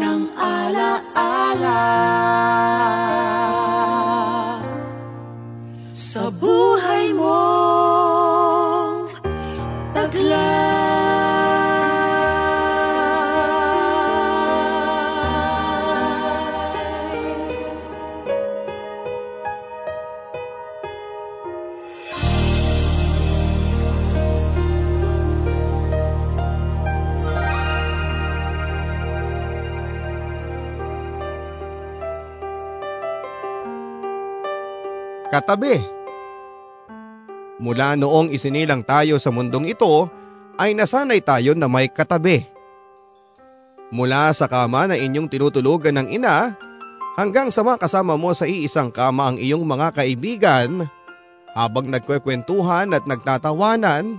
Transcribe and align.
ng 0.00 0.22
alaala. 0.36 0.90
-ala. 1.14 2.73
katabi. 35.44 35.76
Mula 37.60 38.00
noong 38.00 38.32
isinilang 38.32 38.80
tayo 38.80 39.20
sa 39.20 39.28
mundong 39.28 39.68
ito 39.76 40.08
ay 40.56 40.72
nasanay 40.72 41.20
tayo 41.20 41.52
na 41.52 41.68
may 41.68 41.92
katabi. 41.92 42.48
Mula 43.92 44.32
sa 44.32 44.48
kama 44.48 44.88
na 44.88 44.96
inyong 44.96 45.28
tinutulugan 45.28 46.00
ng 46.00 46.08
ina 46.16 46.56
hanggang 47.20 47.52
sa 47.52 47.60
makasama 47.60 48.16
mo 48.16 48.32
sa 48.32 48.48
iisang 48.48 48.88
kama 48.88 49.30
ang 49.30 49.36
iyong 49.36 49.62
mga 49.62 50.00
kaibigan 50.00 50.88
habang 51.52 51.92
nagkwekwentuhan 51.92 52.90
at 52.96 53.04
nagtatawanan 53.04 54.18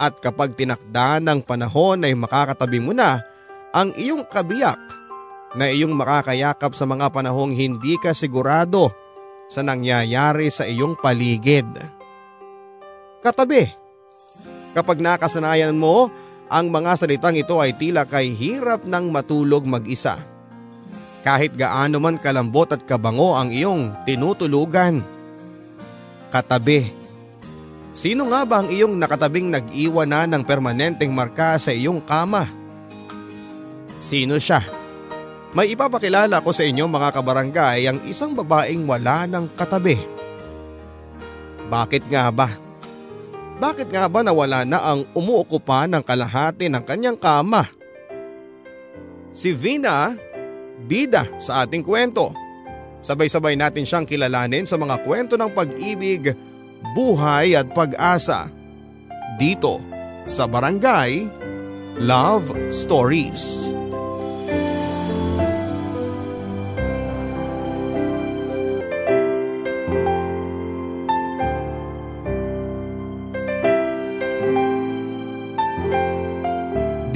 at 0.00 0.16
kapag 0.18 0.56
tinakda 0.56 1.22
ng 1.22 1.44
panahon 1.44 2.02
ay 2.02 2.16
makakatabi 2.16 2.82
mo 2.82 2.96
na 2.96 3.22
ang 3.70 3.94
iyong 3.94 4.26
kabiyak 4.26 4.80
na 5.54 5.70
iyong 5.70 5.94
makakayakap 5.94 6.74
sa 6.74 6.88
mga 6.88 7.12
panahong 7.14 7.54
hindi 7.54 7.94
ka 8.02 8.10
sigurado 8.10 8.90
sa 9.46 9.62
nangyayari 9.62 10.50
sa 10.50 10.66
iyong 10.66 10.98
paligid. 10.98 11.66
Katabi, 13.22 13.70
kapag 14.74 15.00
nakasanayan 15.00 15.74
mo 15.74 16.10
ang 16.46 16.70
mga 16.70 16.94
salitang 16.94 17.34
ito 17.34 17.58
ay 17.58 17.74
tila 17.74 18.06
kay 18.06 18.30
hirap 18.30 18.86
ng 18.86 19.10
matulog 19.10 19.66
mag-isa. 19.66 20.22
Kahit 21.26 21.58
gaano 21.58 21.98
man 21.98 22.22
kalambot 22.22 22.70
at 22.70 22.86
kabango 22.86 23.34
ang 23.34 23.50
iyong 23.50 23.90
tinutulugan. 24.06 25.02
Katabi, 26.30 26.86
sino 27.90 28.30
nga 28.30 28.46
ba 28.46 28.62
ang 28.62 28.70
iyong 28.70 28.94
nakatabing 28.94 29.50
nag-iwan 29.50 30.06
na 30.06 30.22
ng 30.30 30.46
permanenteng 30.46 31.10
marka 31.10 31.58
sa 31.58 31.74
iyong 31.74 31.98
kama? 31.98 32.46
Sino 33.98 34.38
siya? 34.38 34.62
May 35.56 35.72
ipapakilala 35.72 36.44
ko 36.44 36.52
sa 36.52 36.68
inyo 36.68 36.84
mga 36.84 37.16
kabarangay 37.16 37.88
ang 37.88 38.04
isang 38.04 38.36
babaeng 38.36 38.84
wala 38.84 39.24
ng 39.24 39.56
katabi. 39.56 39.96
Bakit 41.72 42.12
nga 42.12 42.28
ba? 42.28 42.52
Bakit 43.56 43.88
nga 43.88 44.04
ba 44.04 44.20
nawala 44.20 44.68
na 44.68 44.84
ang 44.84 45.08
umuukupa 45.16 45.88
ng 45.88 46.04
kalahati 46.04 46.68
ng 46.68 46.84
kanyang 46.84 47.16
kama? 47.16 47.72
Si 49.32 49.56
Vina, 49.56 50.12
bida 50.84 51.24
sa 51.40 51.64
ating 51.64 51.80
kwento. 51.80 52.36
Sabay-sabay 53.00 53.56
natin 53.56 53.88
siyang 53.88 54.04
kilalanin 54.04 54.68
sa 54.68 54.76
mga 54.76 55.00
kwento 55.08 55.40
ng 55.40 55.56
pag-ibig, 55.56 56.36
buhay 56.92 57.56
at 57.56 57.72
pag-asa. 57.72 58.52
Dito 59.40 59.80
sa 60.28 60.44
Barangay 60.44 61.24
Love 61.96 62.52
Stories. 62.68 63.72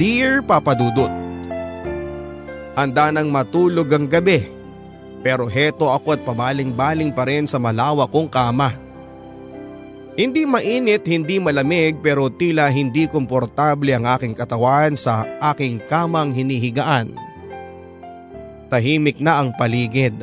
Dear 0.01 0.41
Papa 0.41 0.73
Dudut, 0.73 1.13
Handa 2.73 3.13
nang 3.13 3.29
matulog 3.29 3.85
ang 3.93 4.09
gabi 4.09 4.49
pero 5.21 5.45
heto 5.45 5.93
ako 5.93 6.17
at 6.17 6.25
pabaling-baling 6.25 7.13
pa 7.13 7.29
rin 7.29 7.45
sa 7.45 7.61
malawak 7.61 8.09
kong 8.09 8.25
kama. 8.25 8.73
Hindi 10.17 10.49
mainit, 10.49 11.05
hindi 11.05 11.37
malamig 11.37 12.01
pero 12.01 12.33
tila 12.33 12.73
hindi 12.73 13.05
komportable 13.05 13.93
ang 13.93 14.09
aking 14.17 14.33
katawan 14.33 14.97
sa 14.97 15.21
aking 15.53 15.77
kamang 15.85 16.33
hinihigaan. 16.33 17.13
Tahimik 18.73 19.21
na 19.21 19.37
ang 19.37 19.53
paligid. 19.53 20.17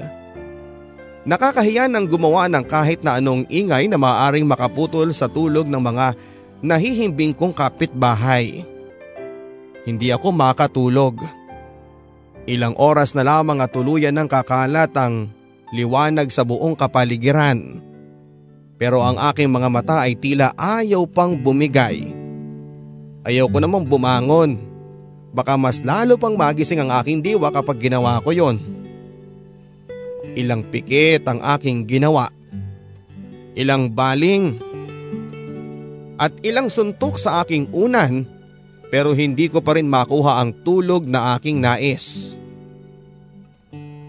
Nakakahiya 1.23 1.87
ng 1.87 2.11
gumawa 2.11 2.51
ng 2.51 2.67
kahit 2.67 3.07
na 3.07 3.23
anong 3.23 3.47
ingay 3.47 3.87
na 3.87 3.95
maaring 3.95 4.43
makaputol 4.43 5.15
sa 5.15 5.31
tulog 5.31 5.71
ng 5.71 5.79
mga 5.79 6.19
nahihimbing 6.67 7.31
kong 7.31 7.55
kapitbahay. 7.55 8.75
Hindi 9.88 10.12
ako 10.12 10.37
makatulog. 10.37 11.25
Ilang 12.44 12.76
oras 12.76 13.17
na 13.17 13.25
lamang 13.25 13.64
at 13.64 13.73
tuluyan 13.73 14.12
ng 14.20 14.29
kakalat 14.29 14.93
ang 15.00 15.32
liwanag 15.73 16.29
sa 16.29 16.44
buong 16.44 16.76
kapaligiran. 16.76 17.81
Pero 18.76 19.00
ang 19.00 19.17
aking 19.17 19.49
mga 19.49 19.69
mata 19.73 19.96
ay 20.05 20.12
tila 20.12 20.52
ayaw 20.61 21.08
pang 21.08 21.40
bumigay. 21.40 22.05
Ayaw 23.25 23.49
ko 23.49 23.64
namang 23.64 23.88
bumangon. 23.88 24.61
Baka 25.32 25.56
mas 25.56 25.81
lalo 25.81 26.20
pang 26.20 26.37
magising 26.37 26.85
ang 26.85 26.93
aking 27.00 27.25
diwa 27.25 27.49
kapag 27.49 27.81
ginawa 27.81 28.20
ko 28.20 28.37
yon. 28.37 28.61
Ilang 30.37 30.69
pikit 30.69 31.25
ang 31.25 31.40
aking 31.40 31.88
ginawa. 31.88 32.29
Ilang 33.56 33.96
baling. 33.96 34.52
At 36.20 36.37
ilang 36.44 36.69
suntok 36.69 37.17
sa 37.17 37.40
aking 37.40 37.73
unan 37.73 38.38
pero 38.88 39.12
hindi 39.12 39.52
ko 39.52 39.61
pa 39.61 39.76
rin 39.76 39.88
makuha 39.88 40.40
ang 40.40 40.52
tulog 40.52 41.05
na 41.05 41.37
aking 41.37 41.61
nais. 41.61 42.37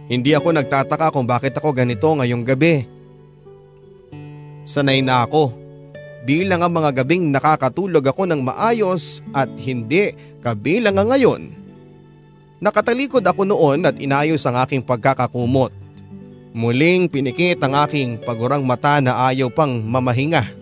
Hindi 0.09 0.33
ako 0.33 0.55
nagtataka 0.55 1.13
kung 1.13 1.29
bakit 1.29 1.53
ako 1.53 1.69
ganito 1.75 2.09
ngayong 2.09 2.41
gabi. 2.41 2.87
Sanay 4.65 5.05
na 5.05 5.27
ako. 5.27 5.53
Bilang 6.25 6.65
ang 6.65 6.73
mga 6.73 7.03
gabing 7.03 7.29
nakakatulog 7.29 8.03
ako 8.09 8.25
ng 8.25 8.41
maayos 8.41 9.21
at 9.31 9.47
hindi 9.61 10.11
kabilang 10.41 10.97
ang 10.97 11.13
ngayon. 11.13 11.41
Nakatalikod 12.59 13.23
ako 13.23 13.47
noon 13.47 13.87
at 13.87 13.95
inayos 14.01 14.43
ang 14.43 14.59
aking 14.59 14.83
pagkakakumot. 14.83 15.71
Muling 16.51 17.07
pinikit 17.07 17.61
ang 17.63 17.77
aking 17.85 18.19
pagurang 18.19 18.65
mata 18.65 18.99
na 18.99 19.29
ayaw 19.31 19.47
pang 19.53 19.79
mamahinga. 19.79 20.58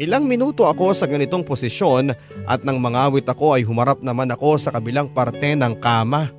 Ilang 0.00 0.24
minuto 0.24 0.64
ako 0.64 0.96
sa 0.96 1.04
ganitong 1.04 1.44
posisyon 1.44 2.16
at 2.48 2.64
nang 2.64 2.80
mangawit 2.80 3.28
ako 3.28 3.52
ay 3.52 3.68
humarap 3.68 4.00
naman 4.00 4.32
ako 4.32 4.56
sa 4.56 4.72
kabilang 4.72 5.12
parte 5.12 5.52
ng 5.52 5.76
kama. 5.76 6.32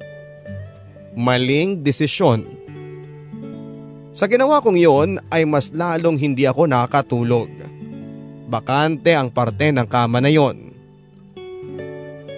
Maling 1.14 1.86
desisyon. 1.86 2.42
Sa 4.18 4.26
ginawa 4.26 4.66
kong 4.66 4.82
iyon 4.82 5.22
ay 5.30 5.46
mas 5.46 5.70
lalong 5.70 6.18
hindi 6.18 6.50
ako 6.50 6.66
nakatulog. 6.66 7.54
Bakante 8.50 9.14
ang 9.14 9.30
parte 9.30 9.70
ng 9.70 9.86
kama 9.86 10.26
na 10.26 10.34
yon. 10.34 10.74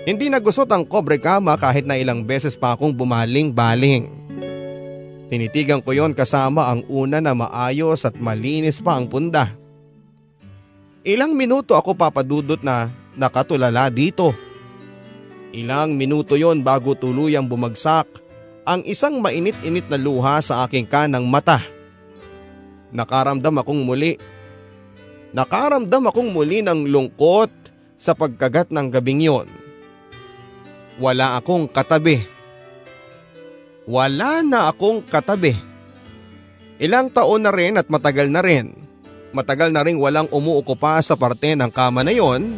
Hindi 0.04 0.28
nagusot 0.28 0.68
ang 0.76 0.84
kobre 0.84 1.24
kama 1.24 1.56
kahit 1.56 1.88
na 1.88 1.96
ilang 1.96 2.28
beses 2.28 2.60
pa 2.60 2.76
akong 2.76 2.92
bumaling-baling. 2.92 4.12
Tinitigan 5.32 5.80
ko 5.80 5.96
yon 5.96 6.12
kasama 6.12 6.68
ang 6.68 6.84
una 6.92 7.24
na 7.24 7.32
maayos 7.32 8.04
at 8.04 8.20
malinis 8.20 8.84
pa 8.84 9.00
ang 9.00 9.08
punda. 9.08 9.63
Ilang 11.04 11.36
minuto 11.36 11.76
ako 11.76 12.00
papadudot 12.00 12.64
na 12.64 12.88
nakatulala 13.20 13.92
dito. 13.92 14.32
Ilang 15.52 16.00
minuto 16.00 16.40
yon 16.40 16.64
bago 16.64 16.96
tuluyang 16.96 17.44
bumagsak 17.44 18.08
ang 18.64 18.88
isang 18.88 19.20
mainit-init 19.20 19.84
na 19.92 20.00
luha 20.00 20.40
sa 20.40 20.64
aking 20.64 20.88
kanang 20.88 21.28
mata. 21.28 21.60
Nakaramdam 22.96 23.60
akong 23.60 23.84
muli. 23.84 24.16
Nakaramdam 25.36 26.08
akong 26.08 26.32
muli 26.32 26.64
ng 26.64 26.88
lungkot 26.88 27.52
sa 28.00 28.16
pagkagat 28.16 28.72
ng 28.72 28.88
gabing 28.88 29.28
yon. 29.28 29.52
Wala 31.04 31.36
akong 31.36 31.68
katabi. 31.68 32.24
Wala 33.84 34.40
na 34.40 34.72
akong 34.72 35.04
katabi. 35.04 35.52
Ilang 36.80 37.12
taon 37.12 37.44
na 37.44 37.52
rin 37.52 37.76
at 37.76 37.92
matagal 37.92 38.32
na 38.32 38.40
rin 38.40 38.83
Matagal 39.34 39.74
na 39.74 39.82
ring 39.82 39.98
walang 39.98 40.30
umuukupa 40.30 41.02
sa 41.02 41.18
parte 41.18 41.58
ng 41.58 41.74
kama 41.74 42.06
na 42.06 42.14
yon. 42.14 42.54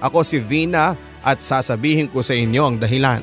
Ako 0.00 0.24
si 0.24 0.40
Vina 0.40 0.96
at 1.20 1.44
sasabihin 1.44 2.08
ko 2.08 2.24
sa 2.24 2.32
inyo 2.32 2.62
ang 2.64 2.76
dahilan. 2.80 3.20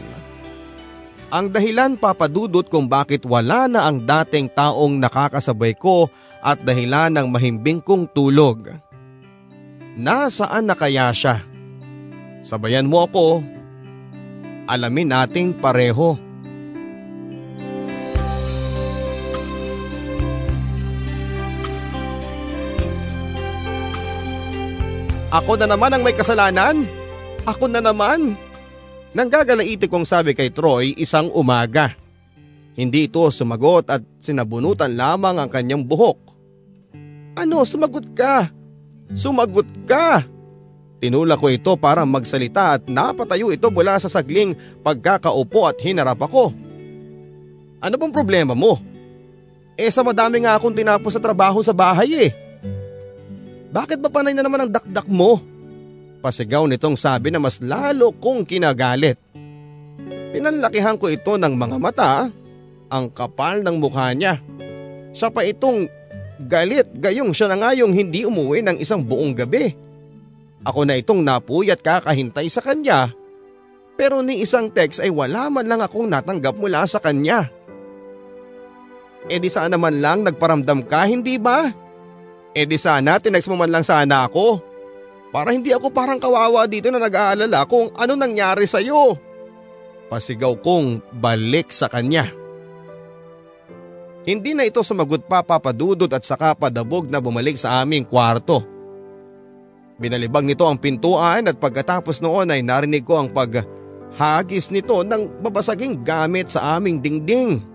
Ang 1.32 1.50
dahilan 1.50 1.98
papadudot 1.98 2.68
kung 2.70 2.86
bakit 2.86 3.26
wala 3.26 3.66
na 3.66 3.90
ang 3.90 4.04
dating 4.04 4.52
taong 4.52 5.02
nakakasabay 5.02 5.74
ko 5.74 6.06
at 6.44 6.62
dahilan 6.62 7.10
ng 7.10 7.28
mahimbing 7.34 7.82
kong 7.82 8.06
tulog. 8.14 8.70
Nasaan 9.98 10.70
na 10.70 10.76
kaya 10.78 11.10
siya? 11.16 11.42
Sabayan 12.46 12.90
mo 12.90 13.06
ako. 13.06 13.42
Alamin 14.70 15.10
nating 15.10 15.58
pareho. 15.58 16.31
Ako 25.32 25.56
na 25.56 25.64
naman 25.64 25.96
ang 25.96 26.04
may 26.04 26.12
kasalanan? 26.12 26.84
Ako 27.48 27.72
na 27.72 27.80
naman? 27.80 28.36
Nanggagalaiti 29.16 29.88
kong 29.88 30.04
sabi 30.04 30.36
kay 30.36 30.52
Troy 30.52 30.92
isang 31.00 31.32
umaga. 31.32 31.96
Hindi 32.76 33.08
ito 33.08 33.24
sumagot 33.32 33.88
at 33.88 34.04
sinabunutan 34.20 34.92
lamang 34.92 35.40
ang 35.40 35.48
kanyang 35.48 35.88
buhok. 35.88 36.20
Ano, 37.40 37.64
sumagot 37.64 38.12
ka? 38.12 38.52
Sumagot 39.16 39.68
ka! 39.88 40.28
Tinula 41.00 41.40
ko 41.40 41.48
ito 41.48 41.80
para 41.80 42.04
magsalita 42.04 42.76
at 42.76 42.92
napatayo 42.92 43.56
ito 43.56 43.72
mula 43.72 43.96
sa 44.04 44.12
sagling 44.12 44.52
pagkakaupo 44.84 45.64
at 45.64 45.80
hinarap 45.80 46.28
ako. 46.28 46.52
Ano 47.80 47.96
bang 47.96 48.14
problema 48.14 48.52
mo? 48.52 48.84
Eh 49.80 49.90
sa 49.96 50.04
madami 50.04 50.44
nga 50.44 50.60
akong 50.60 50.76
tinapos 50.76 51.16
sa 51.16 51.24
trabaho 51.24 51.64
sa 51.64 51.72
bahay 51.72 52.30
eh. 52.30 52.51
Bakit 53.72 54.04
ba 54.04 54.12
panay 54.12 54.36
na 54.36 54.44
naman 54.44 54.68
ang 54.68 54.72
dakdak 54.72 55.08
mo? 55.08 55.40
Pasigaw 56.22 56.68
nitong 56.68 57.00
sabi 57.00 57.32
na 57.32 57.40
mas 57.40 57.64
lalo 57.64 58.12
kong 58.14 58.46
kinagalit. 58.46 59.18
Pinanlakihan 60.32 61.00
ko 61.00 61.12
ito 61.12 61.36
ng 61.36 61.56
mga 61.56 61.78
mata 61.80 62.32
Ang 62.92 63.08
kapal 63.12 63.64
ng 63.64 63.80
mukha 63.80 64.12
niya. 64.12 64.36
Siya 65.16 65.32
pa 65.32 65.48
itong 65.48 65.88
galit 66.44 66.92
gayong 67.00 67.32
siya 67.32 67.48
na 67.48 67.56
nga 67.56 67.72
yung 67.72 67.96
hindi 67.96 68.28
umuwi 68.28 68.60
ng 68.68 68.78
isang 68.84 69.00
buong 69.00 69.32
gabi. 69.32 69.72
Ako 70.68 70.84
na 70.84 71.00
itong 71.00 71.24
napuyat 71.24 71.80
kakahintay 71.80 72.52
sa 72.52 72.60
kanya 72.60 73.16
pero 74.02 74.26
ni 74.26 74.42
isang 74.42 74.74
text 74.74 74.98
ay 74.98 75.14
wala 75.14 75.46
man 75.54 75.70
lang 75.70 75.78
akong 75.78 76.10
natanggap 76.10 76.58
mula 76.58 76.82
sa 76.90 76.98
kanya. 76.98 77.46
E 79.30 79.38
di 79.38 79.46
sana 79.46 79.78
man 79.78 80.02
lang 80.02 80.26
nagparamdam 80.26 80.90
ka, 80.90 81.06
hindi 81.06 81.38
ba? 81.38 81.70
E 82.52 82.68
di 82.68 82.76
sana 82.76 83.20
tinext 83.20 83.48
mo 83.48 83.56
man 83.56 83.72
lang 83.72 83.86
sana 83.88 84.28
ako. 84.28 84.60
Para 85.32 85.56
hindi 85.56 85.72
ako 85.72 85.96
parang 85.96 86.20
kawawa 86.20 86.68
dito 86.68 86.92
na 86.92 87.00
nag-aalala 87.00 87.64
kung 87.64 87.88
ano 87.96 88.14
nangyari 88.20 88.68
sa'yo. 88.68 89.16
Pasigaw 90.12 90.60
kong 90.60 91.16
balik 91.24 91.72
sa 91.72 91.88
kanya. 91.88 92.28
Hindi 94.28 94.52
na 94.52 94.68
ito 94.68 94.84
sumagot 94.84 95.26
pa 95.26 95.40
papadudod 95.42 96.12
at 96.12 96.28
saka 96.28 96.52
padabog 96.54 97.08
na 97.08 97.24
bumalik 97.24 97.56
sa 97.56 97.80
aming 97.80 98.04
kwarto. 98.04 98.62
Binalibag 99.98 100.44
nito 100.44 100.68
ang 100.68 100.76
pintuan 100.76 101.48
at 101.48 101.56
pagkatapos 101.56 102.20
noon 102.20 102.52
ay 102.52 102.60
narinig 102.60 103.08
ko 103.08 103.24
ang 103.24 103.32
paghagis 103.32 104.70
nito 104.70 105.00
ng 105.00 105.40
babasaging 105.40 106.04
gamit 106.04 106.52
sa 106.52 106.76
aming 106.76 107.00
dingding. 107.00 107.71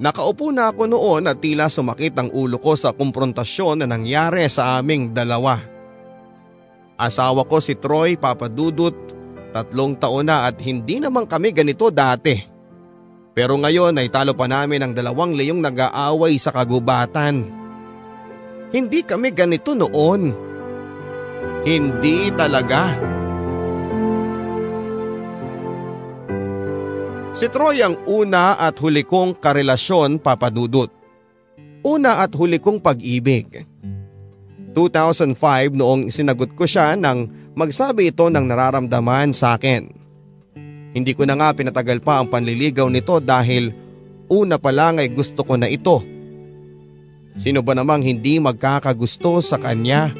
Nakaupo 0.00 0.48
na 0.48 0.72
ako 0.72 0.88
noon 0.88 1.28
at 1.28 1.44
tila 1.44 1.68
sumakit 1.68 2.16
ang 2.16 2.32
ulo 2.32 2.56
ko 2.56 2.72
sa 2.72 2.96
kumprontasyon 2.96 3.84
na 3.84 3.86
nangyari 3.86 4.48
sa 4.48 4.80
aming 4.80 5.12
dalawa. 5.12 5.60
Asawa 6.96 7.44
ko 7.44 7.60
si 7.60 7.76
Troy 7.76 8.16
Papadudut, 8.16 8.96
tatlong 9.52 10.00
taon 10.00 10.32
na 10.32 10.48
at 10.48 10.56
hindi 10.64 11.04
naman 11.04 11.28
kami 11.28 11.52
ganito 11.52 11.92
dati. 11.92 12.32
Pero 13.36 13.60
ngayon 13.60 14.00
ay 14.00 14.08
talo 14.08 14.32
pa 14.32 14.48
namin 14.48 14.88
ang 14.88 14.92
dalawang 14.96 15.36
leyong 15.36 15.60
nag-aaway 15.60 16.40
sa 16.40 16.48
kagubatan. 16.48 17.44
Hindi 18.72 19.04
kami 19.04 19.36
ganito 19.36 19.76
noon. 19.76 20.32
Hindi 21.60 22.32
talaga. 22.40 22.96
Si 27.30 27.46
Troy 27.46 27.78
ang 27.78 27.94
una 28.10 28.58
at 28.58 28.74
huli 28.82 29.06
kong 29.06 29.38
karelasyon 29.38 30.18
papadudot. 30.18 30.90
Una 31.86 32.26
at 32.26 32.34
huli 32.34 32.58
kong 32.58 32.82
pag-ibig. 32.82 33.46
2005 34.74 35.38
noong 35.78 36.10
sinagot 36.10 36.58
ko 36.58 36.66
siya 36.66 36.98
nang 36.98 37.30
magsabi 37.54 38.10
ito 38.10 38.26
ng 38.26 38.44
nararamdaman 38.50 39.30
sa 39.30 39.54
akin. 39.54 39.86
Hindi 40.90 41.14
ko 41.14 41.22
na 41.22 41.38
nga 41.38 41.54
pinatagal 41.54 42.02
pa 42.02 42.18
ang 42.18 42.26
panliligaw 42.26 42.90
nito 42.90 43.22
dahil 43.22 43.70
una 44.26 44.58
pa 44.58 44.74
lang 44.74 44.98
ay 44.98 45.14
gusto 45.14 45.46
ko 45.46 45.54
na 45.54 45.70
ito. 45.70 46.02
Sino 47.38 47.62
ba 47.62 47.78
namang 47.78 48.02
hindi 48.02 48.42
magkakagusto 48.42 49.38
sa 49.38 49.54
kanya? 49.54 50.10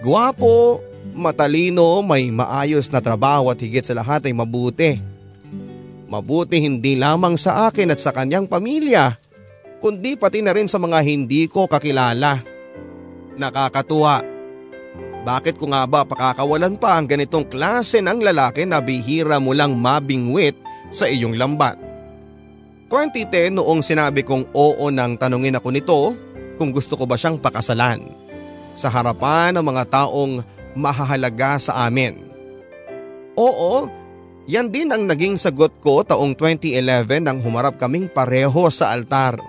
Guwapo, 0.00 0.80
matalino, 1.12 2.00
may 2.00 2.32
maayos 2.32 2.88
na 2.88 3.04
trabaho 3.04 3.52
at 3.52 3.60
higit 3.60 3.84
sa 3.84 3.92
lahat 3.92 4.24
ay 4.24 4.32
mabuti. 4.32 5.13
Mabuti 6.14 6.62
hindi 6.62 6.94
lamang 6.94 7.34
sa 7.34 7.66
akin 7.66 7.90
at 7.90 7.98
sa 7.98 8.14
kanyang 8.14 8.46
pamilya, 8.46 9.18
kundi 9.82 10.14
pati 10.14 10.46
na 10.46 10.54
rin 10.54 10.70
sa 10.70 10.78
mga 10.78 11.02
hindi 11.02 11.50
ko 11.50 11.66
kakilala. 11.66 12.38
Nakakatuwa. 13.34 14.22
Bakit 15.26 15.58
ko 15.58 15.74
nga 15.74 15.82
ba 15.90 16.06
pakakawalan 16.06 16.78
pa 16.78 16.94
ang 16.94 17.10
ganitong 17.10 17.50
klase 17.50 17.98
ng 17.98 18.22
lalaki 18.22 18.62
na 18.62 18.78
bihira 18.78 19.42
mo 19.42 19.58
lang 19.58 19.74
mabingwit 19.74 20.54
sa 20.94 21.10
iyong 21.10 21.34
lambat? 21.34 21.82
2010 22.86 23.58
noong 23.58 23.82
sinabi 23.82 24.22
kong 24.22 24.54
oo 24.54 24.86
nang 24.94 25.18
tanungin 25.18 25.58
ako 25.58 25.68
nito 25.74 25.98
kung 26.62 26.70
gusto 26.70 26.94
ko 26.94 27.10
ba 27.10 27.18
siyang 27.18 27.42
pakasalan 27.42 28.06
sa 28.78 28.86
harapan 28.86 29.50
ng 29.58 29.66
mga 29.66 29.82
taong 29.90 30.46
mahahalaga 30.78 31.58
sa 31.58 31.90
amin. 31.90 32.22
Oo, 33.34 34.03
yan 34.44 34.68
din 34.68 34.92
ang 34.92 35.08
naging 35.08 35.40
sagot 35.40 35.72
ko 35.80 36.04
taong 36.04 36.36
2011 36.36 37.24
nang 37.24 37.40
humarap 37.40 37.80
kaming 37.80 38.12
pareho 38.12 38.68
sa 38.68 38.92
altar. 38.92 39.40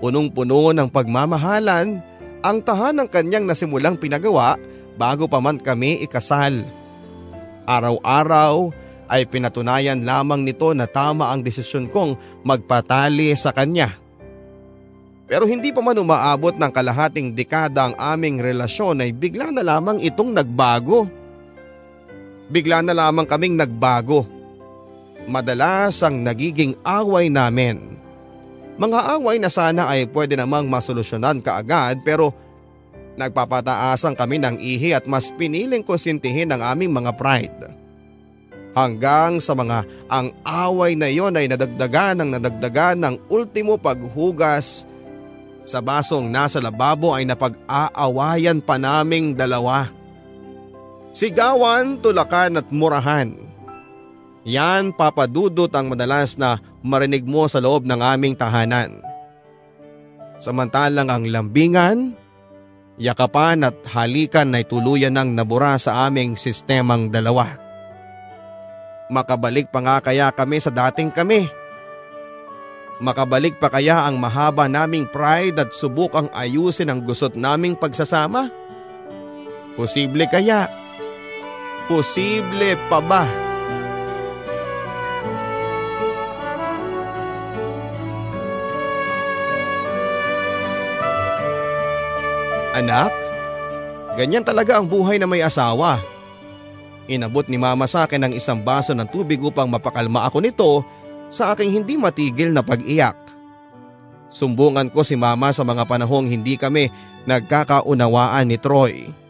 Punong-puno 0.00 0.72
ng 0.72 0.88
pagmamahalan 0.88 2.00
ang 2.44 2.58
tahanang 2.60 3.08
kanyang 3.08 3.44
nasimulang 3.48 3.96
pinagawa 3.96 4.56
bago 4.96 5.28
pa 5.28 5.40
man 5.40 5.60
kami 5.60 6.00
ikasal. 6.04 6.64
Araw-araw 7.64 8.72
ay 9.08 9.28
pinatunayan 9.28 10.04
lamang 10.04 10.44
nito 10.44 10.72
na 10.72 10.88
tama 10.88 11.32
ang 11.32 11.44
desisyon 11.44 11.88
kong 11.88 12.16
magpatali 12.44 13.32
sa 13.36 13.52
kanya. 13.52 13.92
Pero 15.24 15.48
hindi 15.48 15.72
pa 15.72 15.80
man 15.80 15.96
umaabot 15.96 16.52
ng 16.52 16.72
kalahating 16.72 17.32
dekada 17.32 17.88
ang 17.88 17.94
aming 17.96 18.40
relasyon 18.40 19.00
ay 19.00 19.16
bigla 19.16 19.48
na 19.48 19.64
lamang 19.64 20.00
itong 20.04 20.36
nagbago. 20.36 21.08
Bigla 22.52 22.84
na 22.84 22.92
lamang 22.92 23.24
kaming 23.24 23.56
nagbago. 23.56 24.28
Madalas 25.24 26.04
ang 26.04 26.20
nagiging 26.20 26.76
away 26.84 27.32
namin. 27.32 27.96
Mga 28.76 29.16
away 29.16 29.40
na 29.40 29.48
sana 29.48 29.88
ay 29.88 30.10
pwede 30.10 30.34
namang 30.36 30.66
masolusyonan 30.68 31.40
kaagad 31.40 32.02
pero 32.04 32.34
nagpapataasan 33.14 34.18
kami 34.18 34.42
ng 34.42 34.58
ihi 34.58 34.92
at 34.92 35.06
mas 35.06 35.30
piniling 35.32 35.86
konsintihin 35.86 36.50
ang 36.50 36.60
aming 36.60 36.90
mga 36.90 37.14
pride. 37.14 37.70
Hanggang 38.74 39.38
sa 39.38 39.54
mga 39.54 39.86
ang 40.10 40.34
away 40.42 40.98
na 40.98 41.06
iyon 41.06 41.38
ay 41.38 41.46
nadagdagan 41.46 42.18
ng 42.18 42.30
nadagdagan 42.34 42.98
ng 42.98 43.14
ultimo 43.30 43.78
paghugas 43.78 44.82
sa 45.62 45.78
basong 45.78 46.26
nasa 46.26 46.58
lababo 46.58 47.14
ay 47.14 47.24
napag-aawayan 47.24 48.58
pa 48.58 48.74
naming 48.76 49.32
dalawa. 49.32 49.88
Sigawan, 51.14 52.02
tulakan 52.02 52.58
at 52.58 52.74
murahan. 52.74 53.30
Yan 54.42 54.90
papadudot 54.90 55.70
ang 55.70 55.94
madalas 55.94 56.34
na 56.34 56.58
marinig 56.82 57.22
mo 57.22 57.46
sa 57.46 57.62
loob 57.62 57.86
ng 57.86 58.02
aming 58.02 58.34
tahanan. 58.34 58.98
Samantalang 60.42 61.08
ang 61.08 61.24
lambingan, 61.30 62.18
yakapan 62.98 63.62
at 63.62 63.78
halikan 63.94 64.58
ay 64.58 64.66
tuluyan 64.66 65.14
ng 65.14 65.38
nabura 65.38 65.78
sa 65.78 66.10
aming 66.10 66.34
sistemang 66.34 67.08
dalawa. 67.14 67.46
Makabalik 69.06 69.70
pa 69.70 69.86
nga 69.86 69.96
kaya 70.02 70.34
kami 70.34 70.58
sa 70.58 70.74
dating 70.74 71.14
kami. 71.14 71.46
Makabalik 72.98 73.62
pa 73.62 73.70
kaya 73.70 74.02
ang 74.02 74.18
mahaba 74.18 74.66
naming 74.66 75.06
pride 75.06 75.62
at 75.62 75.70
subukang 75.70 76.26
ayusin 76.34 76.90
ang 76.90 77.06
gusot 77.06 77.38
naming 77.38 77.78
pagsasama? 77.78 78.50
Posible 79.78 80.26
kaya? 80.26 80.66
Posible 80.66 80.83
pa 82.88 82.98
ba? 83.04 83.24
Anak, 92.74 93.14
ganyan 94.18 94.42
talaga 94.42 94.82
ang 94.82 94.90
buhay 94.90 95.20
na 95.22 95.30
may 95.30 95.46
asawa. 95.46 96.02
Inabot 97.06 97.46
ni 97.46 97.54
mama 97.54 97.86
sa 97.86 98.08
akin 98.08 98.26
ng 98.26 98.32
isang 98.34 98.58
baso 98.58 98.96
ng 98.96 99.06
tubig 99.06 99.38
upang 99.38 99.70
mapakalma 99.70 100.26
ako 100.26 100.42
nito 100.42 100.70
sa 101.30 101.54
aking 101.54 101.70
hindi 101.70 101.94
matigil 101.94 102.50
na 102.50 102.66
pag-iyak. 102.66 103.14
Sumbungan 104.32 104.90
ko 104.90 105.06
si 105.06 105.14
mama 105.14 105.54
sa 105.54 105.62
mga 105.62 105.86
panahong 105.86 106.26
hindi 106.26 106.58
kami 106.58 106.90
nagkakaunawaan 107.30 108.50
ni 108.50 108.58
Troy. 108.58 109.23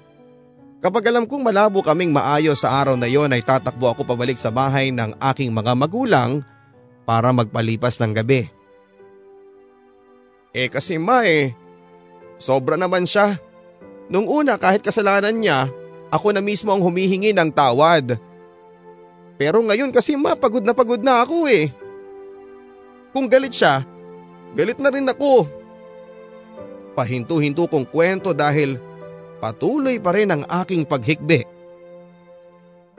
Kapag 0.84 1.08
alam 1.08 1.24
kong 1.24 1.40
malabo 1.40 1.80
kaming 1.80 2.12
maayos 2.12 2.60
sa 2.60 2.76
araw 2.84 2.92
na 2.92 3.08
yon 3.08 3.32
ay 3.32 3.40
tatakbo 3.40 3.88
ako 3.88 4.04
pabalik 4.04 4.36
sa 4.36 4.52
bahay 4.52 4.92
ng 4.92 5.16
aking 5.16 5.48
mga 5.48 5.72
magulang 5.72 6.44
para 7.08 7.32
magpalipas 7.32 7.96
ng 8.04 8.12
gabi. 8.12 8.52
Eh 10.52 10.68
kasi 10.68 11.00
ma 11.00 11.24
eh, 11.24 11.56
sobra 12.36 12.76
naman 12.76 13.08
siya. 13.08 13.40
Nung 14.12 14.28
una 14.28 14.60
kahit 14.60 14.84
kasalanan 14.84 15.32
niya, 15.32 15.72
ako 16.12 16.36
na 16.36 16.44
mismo 16.44 16.68
ang 16.68 16.84
humihingi 16.84 17.32
ng 17.32 17.48
tawad. 17.48 18.20
Pero 19.40 19.64
ngayon 19.64 19.88
kasi 19.88 20.20
ma, 20.20 20.36
pagod 20.36 20.68
na 20.68 20.76
pagod 20.76 21.00
na 21.00 21.24
ako 21.24 21.48
eh. 21.48 21.72
Kung 23.16 23.24
galit 23.32 23.56
siya, 23.56 23.88
galit 24.52 24.76
na 24.76 24.92
rin 24.92 25.08
ako. 25.08 25.48
Pahinto-hinto 26.92 27.72
kong 27.72 27.88
kwento 27.88 28.36
dahil 28.36 28.76
Patuloy 29.42 29.98
pa 29.98 30.14
rin 30.14 30.30
ang 30.30 30.42
aking 30.46 30.86
paghikbi. 30.86 31.44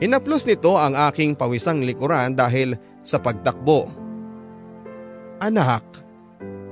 Inaplos 0.04 0.44
nito 0.44 0.76
ang 0.76 0.92
aking 1.08 1.40
pawisang 1.40 1.80
likuran 1.80 2.36
dahil 2.36 2.76
sa 3.00 3.16
pagtakbo. 3.16 3.88
Anak, 5.40 5.84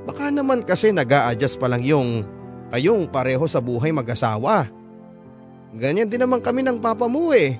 baka 0.04 0.28
naman 0.28 0.68
kasi 0.68 0.92
nag 0.92 1.08
adjust 1.08 1.56
pa 1.56 1.72
lang 1.72 1.84
yung 1.84 2.28
kayong 2.74 3.08
pareho 3.08 3.46
sa 3.48 3.64
buhay 3.64 3.96
mag-asawa. 3.96 4.68
Ganyan 5.74 6.12
din 6.12 6.22
naman 6.22 6.44
kami 6.44 6.62
ng 6.68 6.84
papa 6.84 7.08
mo 7.08 7.32
eh. 7.32 7.56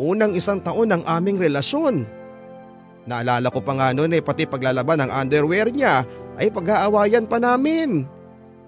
Unang 0.00 0.34
isang 0.34 0.58
taon 0.58 0.90
ng 0.90 1.02
aming 1.06 1.38
relasyon. 1.38 2.02
Naalala 3.04 3.52
ko 3.52 3.60
pa 3.60 3.76
nga 3.76 3.92
noon 3.92 4.16
eh 4.16 4.24
pati 4.24 4.48
paglalaban 4.48 5.04
ng 5.04 5.10
underwear 5.12 5.68
niya 5.68 6.02
ay 6.40 6.48
pag-aawayan 6.48 7.28
pa 7.28 7.36
namin. 7.36 8.08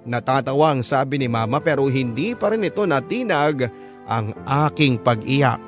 Natatawa 0.07 0.71
ang 0.71 0.87
sabi 0.87 1.19
ni 1.19 1.27
mama 1.27 1.59
pero 1.59 1.91
hindi 1.91 2.39
pa 2.39 2.55
rin 2.55 2.63
ito 2.63 2.87
natinag 2.87 3.67
ang 4.07 4.31
aking 4.47 5.03
pag-iyak. 5.03 5.61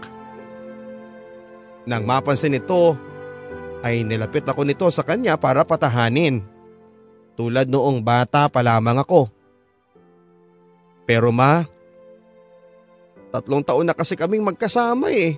Nang 1.91 2.07
mapansin 2.07 2.55
ito 2.55 2.95
ay 3.83 4.07
nilapit 4.07 4.47
ako 4.47 4.63
nito 4.63 4.87
sa 4.95 5.03
kanya 5.03 5.35
para 5.35 5.67
patahanin. 5.67 6.47
Tulad 7.35 7.67
noong 7.67 7.99
bata 7.99 8.47
pa 8.47 8.63
lamang 8.63 9.03
ako. 9.03 9.27
Pero 11.03 11.35
ma, 11.35 11.67
tatlong 13.35 13.65
taon 13.67 13.87
na 13.91 13.95
kasi 13.95 14.15
kaming 14.15 14.47
magkasama 14.47 15.11
eh. 15.11 15.35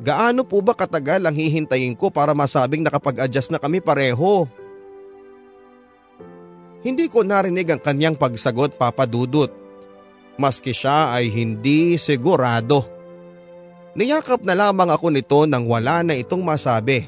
Gaano 0.00 0.48
po 0.48 0.64
ba 0.64 0.72
katagal 0.72 1.20
ang 1.20 1.36
hihintayin 1.36 1.92
ko 1.92 2.08
para 2.08 2.32
masabing 2.32 2.80
nakapag-adjust 2.80 3.52
na 3.52 3.60
kami 3.60 3.84
pareho? 3.84 4.48
Hindi 6.80 7.08
ko 7.12 7.20
narinig 7.24 7.68
ang 7.68 7.80
kanyang 7.80 8.16
pagsagot 8.16 8.80
papadudot. 8.80 9.52
Maski 10.40 10.72
siya 10.72 11.12
ay 11.12 11.28
hindi 11.28 12.00
sigurado. 12.00 12.88
Niyakap 13.92 14.40
na 14.46 14.56
lamang 14.56 14.88
ako 14.88 15.12
nito 15.12 15.44
nang 15.44 15.68
wala 15.68 16.00
na 16.00 16.16
itong 16.16 16.40
masabi. 16.40 17.04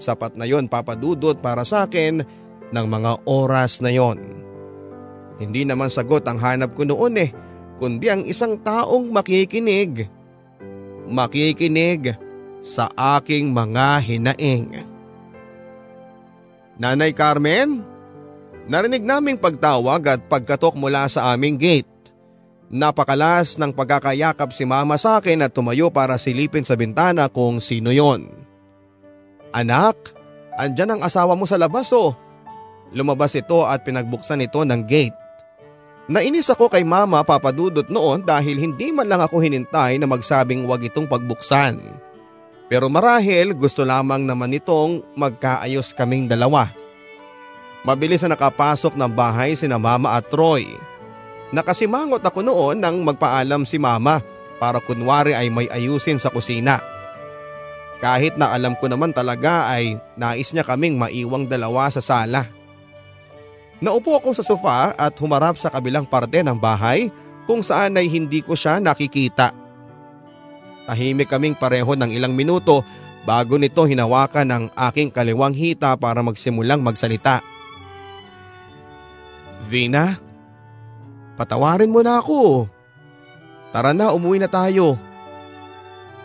Sapat 0.00 0.38
na 0.38 0.48
yon 0.48 0.64
papadudot 0.64 1.36
para 1.36 1.60
sa 1.66 1.84
akin 1.84 2.24
ng 2.72 2.86
mga 2.88 3.28
oras 3.28 3.84
na 3.84 3.92
yon. 3.92 4.16
Hindi 5.36 5.68
naman 5.68 5.92
sagot 5.92 6.24
ang 6.24 6.40
hanap 6.40 6.72
ko 6.72 6.88
noon 6.88 7.20
eh, 7.20 7.30
kundi 7.76 8.08
ang 8.08 8.24
isang 8.24 8.56
taong 8.60 9.12
makikinig 9.12 10.08
makikinig 11.10 12.14
sa 12.62 12.86
aking 12.94 13.50
mga 13.50 13.98
hinaing. 14.06 14.86
Nanay 16.80 17.12
Carmen, 17.12 17.84
narinig 18.70 19.02
naming 19.02 19.34
pagtawag 19.34 19.98
at 20.06 20.20
pagkatok 20.30 20.78
mula 20.78 21.10
sa 21.10 21.34
aming 21.34 21.58
gate. 21.58 21.90
Napakalas 22.70 23.58
ng 23.58 23.74
pagkakayakap 23.74 24.54
si 24.54 24.62
mama 24.62 24.94
sa 24.94 25.18
akin 25.18 25.42
at 25.42 25.50
tumayo 25.50 25.90
para 25.90 26.14
silipin 26.14 26.62
sa 26.62 26.78
bintana 26.78 27.26
kung 27.26 27.58
sino 27.58 27.90
yon. 27.90 28.30
Anak, 29.50 30.14
andyan 30.54 30.94
ang 30.94 31.00
asawa 31.02 31.34
mo 31.34 31.50
sa 31.50 31.58
labas 31.58 31.90
oh. 31.90 32.14
Lumabas 32.94 33.34
ito 33.34 33.66
at 33.66 33.82
pinagbuksan 33.82 34.46
ito 34.46 34.62
ng 34.62 34.86
gate. 34.86 35.18
Nainis 36.06 36.46
ako 36.50 36.70
kay 36.70 36.86
mama 36.86 37.26
papadudot 37.26 37.86
noon 37.90 38.22
dahil 38.22 38.54
hindi 38.58 38.94
man 38.94 39.10
lang 39.10 39.22
ako 39.22 39.42
hinintay 39.42 39.98
na 39.98 40.06
magsabing 40.06 40.62
wag 40.70 40.86
itong 40.86 41.10
pagbuksan. 41.10 41.78
Pero 42.70 42.86
marahil 42.86 43.50
gusto 43.58 43.82
lamang 43.82 44.22
naman 44.22 44.54
itong 44.54 45.02
magkaayos 45.18 45.90
kaming 45.90 46.30
dalawa. 46.30 46.70
Mabilis 47.80 48.20
na 48.24 48.36
nakapasok 48.36 48.92
ng 48.92 49.08
bahay 49.08 49.56
sina 49.56 49.80
mama 49.80 50.12
at 50.12 50.28
Troy. 50.28 50.68
Nakasimangot 51.50 52.20
ako 52.20 52.44
noon 52.44 52.76
nang 52.78 53.00
magpaalam 53.00 53.64
si 53.64 53.80
mama 53.80 54.20
para 54.60 54.78
kunwari 54.78 55.32
ay 55.32 55.48
may 55.48 55.66
ayusin 55.72 56.20
sa 56.20 56.28
kusina. 56.28 56.78
Kahit 58.00 58.36
na 58.36 58.52
alam 58.52 58.76
ko 58.76 58.88
naman 58.88 59.12
talaga 59.12 59.68
ay 59.72 59.96
nais 60.16 60.52
niya 60.52 60.64
kaming 60.64 61.00
maiwang 61.00 61.48
dalawa 61.48 61.88
sa 61.88 62.04
sala. 62.04 62.48
Naupo 63.80 64.16
ako 64.20 64.36
sa 64.36 64.44
sofa 64.44 64.92
at 64.92 65.16
humarap 65.16 65.56
sa 65.56 65.72
kabilang 65.72 66.04
parte 66.04 66.44
ng 66.44 66.56
bahay 66.56 67.08
kung 67.48 67.64
saan 67.64 67.96
ay 67.96 68.12
hindi 68.12 68.44
ko 68.44 68.52
siya 68.52 68.76
nakikita. 68.76 69.56
Tahimik 70.84 71.32
kaming 71.32 71.56
pareho 71.56 71.96
ng 71.96 72.12
ilang 72.12 72.36
minuto 72.36 72.84
bago 73.24 73.56
nito 73.56 73.84
hinawakan 73.88 74.48
ng 74.48 74.64
aking 74.90 75.08
kaliwang 75.08 75.56
hita 75.56 75.96
para 75.96 76.20
magsimulang 76.20 76.84
magsalita. 76.84 77.49
Vina, 79.68 80.16
patawarin 81.36 81.92
mo 81.92 82.00
na 82.00 82.22
ako. 82.22 82.68
Tara 83.70 83.94
na 83.94 84.10
umuwi 84.10 84.42
na 84.42 84.50
tayo. 84.50 84.98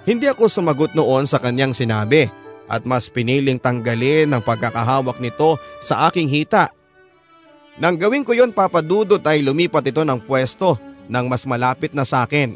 Hindi 0.05 0.29
ako 0.29 0.49
sumagot 0.49 0.93
noon 0.93 1.25
sa 1.25 1.41
kanyang 1.41 1.73
sinabi 1.73 2.29
at 2.65 2.85
mas 2.85 3.09
piniling 3.09 3.61
tanggalin 3.61 4.29
ang 4.33 4.41
pagkakahawak 4.41 5.21
nito 5.21 5.57
sa 5.81 6.09
aking 6.09 6.29
hita 6.29 6.73
nang 7.75 7.99
gawin 7.99 8.23
ko 8.23 8.31
yon 8.31 8.55
papadudot 8.55 9.19
ay 9.27 9.43
lumipat 9.43 9.83
ito 9.91 9.99
ng 10.07 10.23
pwesto 10.23 10.79
nang 11.11 11.27
mas 11.27 11.43
malapit 11.43 11.91
na 11.91 12.07
sa 12.07 12.23
akin. 12.23 12.55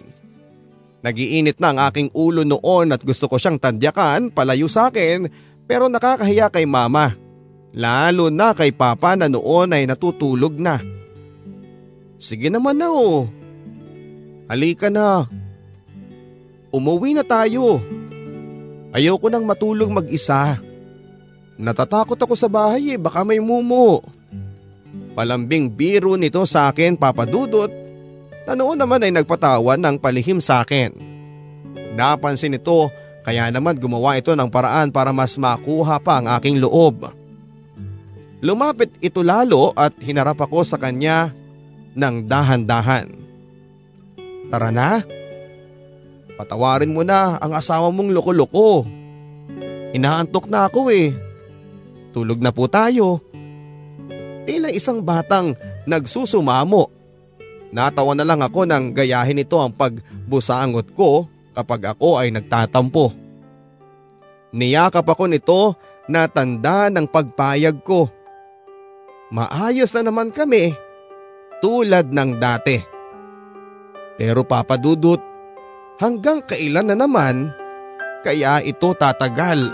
Nagiinit 0.99 1.59
na 1.59 1.71
ang 1.75 1.79
aking 1.91 2.11
ulo 2.15 2.43
noon 2.43 2.91
at 2.91 3.03
gusto 3.03 3.27
ko 3.27 3.35
siyang 3.35 3.59
tandyakan 3.59 4.31
palayo 4.31 4.67
sa 4.71 4.87
akin 4.87 5.27
pero 5.67 5.91
nakakahiya 5.91 6.47
kay 6.51 6.63
mama. 6.63 7.15
Lalo 7.73 8.33
na 8.33 8.57
kay 8.57 8.73
papa 8.73 9.13
na 9.13 9.29
noon 9.29 9.73
ay 9.73 9.85
natutulog 9.85 10.57
na. 10.57 10.81
Sige 12.17 12.49
naman 12.49 12.81
na 12.81 12.89
oh. 12.89 13.29
Halika 14.49 14.89
na. 14.89 15.29
Umuwi 16.73 17.13
na 17.13 17.21
tayo. 17.21 17.81
Ayoko 18.89 19.29
nang 19.29 19.45
matulog 19.45 19.93
mag-isa. 19.93 20.57
Natatakot 21.59 22.17
ako 22.17 22.33
sa 22.33 22.49
bahay 22.49 22.95
eh, 22.95 22.99
baka 22.99 23.21
may 23.21 23.37
mumo. 23.37 24.01
Palambing 25.13 25.69
biro 25.69 26.17
nito 26.17 26.41
sa 26.49 26.71
akin 26.71 26.97
papadudot 26.97 27.69
na 28.49 28.57
noon 28.57 28.79
naman 28.79 29.05
ay 29.05 29.13
nagpatawan 29.13 29.77
ng 29.77 29.95
palihim 30.01 30.41
sa 30.41 30.65
akin. 30.65 30.89
Napansin 31.93 32.57
ito 32.57 32.89
kaya 33.21 33.53
naman 33.53 33.77
gumawa 33.77 34.17
ito 34.17 34.33
ng 34.33 34.49
paraan 34.49 34.89
para 34.89 35.13
mas 35.13 35.37
makuha 35.37 36.01
pa 36.01 36.17
ang 36.17 36.31
aking 36.33 36.57
loob. 36.57 37.18
Lumapit 38.39 38.95
ito 39.03 39.19
lalo 39.19 39.75
at 39.75 39.91
hinarap 39.99 40.39
ako 40.47 40.63
sa 40.63 40.79
kanya 40.79 41.35
ng 41.95 42.23
dahan-dahan. 42.23 43.11
Tara 44.47 44.71
na. 44.71 45.03
Patawarin 46.39 46.95
mo 46.95 47.03
na 47.03 47.35
ang 47.43 47.51
asawa 47.51 47.91
mong 47.91 48.15
loko-loko. 48.15 48.87
Inaantok 49.91 50.47
na 50.47 50.71
ako 50.71 50.87
eh. 50.87 51.11
Tulog 52.15 52.39
na 52.39 52.55
po 52.55 52.71
tayo. 52.71 53.19
Tila 54.47 54.71
isang 54.71 55.03
batang 55.03 55.53
nagsusumamo. 55.83 56.89
Natawa 57.69 58.17
na 58.17 58.25
lang 58.25 58.41
ako 58.41 58.65
nang 58.65 58.95
gayahin 58.95 59.43
ito 59.43 59.59
ang 59.59 59.75
pagbusangot 59.75 60.95
ko 60.95 61.29
kapag 61.53 61.91
ako 61.93 62.17
ay 62.17 62.33
nagtatampo. 62.33 63.13
Niyakap 64.49 65.05
ako 65.05 65.29
nito 65.29 65.77
na 66.09 66.25
tanda 66.25 66.89
ng 66.89 67.05
pagpayag 67.05 67.85
ko. 67.85 68.09
Maayos 69.29 69.93
na 69.93 70.01
naman 70.09 70.33
kami 70.33 70.73
tulad 71.61 72.09
ng 72.09 72.41
dati. 72.41 72.81
Pero 74.17 74.41
papadudot 74.41 75.21
hanggang 76.01 76.41
kailan 76.41 76.89
na 76.89 76.97
naman 76.97 77.53
kaya 78.25 78.57
ito 78.65 78.89
tatagal. 78.97 79.69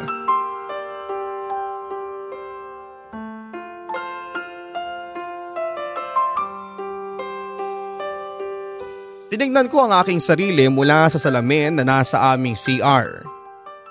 Tinignan 9.31 9.71
ko 9.71 9.87
ang 9.87 9.95
aking 10.03 10.19
sarili 10.19 10.67
mula 10.67 11.07
sa 11.07 11.19
salamin 11.19 11.79
na 11.79 11.83
nasa 11.87 12.35
aming 12.35 12.59
CR. 12.59 13.23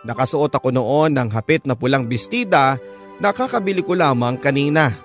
Nakasuot 0.04 0.52
ako 0.52 0.68
noon 0.76 1.16
ng 1.16 1.28
hapit 1.32 1.64
na 1.64 1.72
pulang 1.72 2.04
bestida 2.04 2.76
na 3.16 3.32
kakabili 3.32 3.80
ko 3.80 3.96
lamang 3.96 4.36
kanina. 4.36 5.03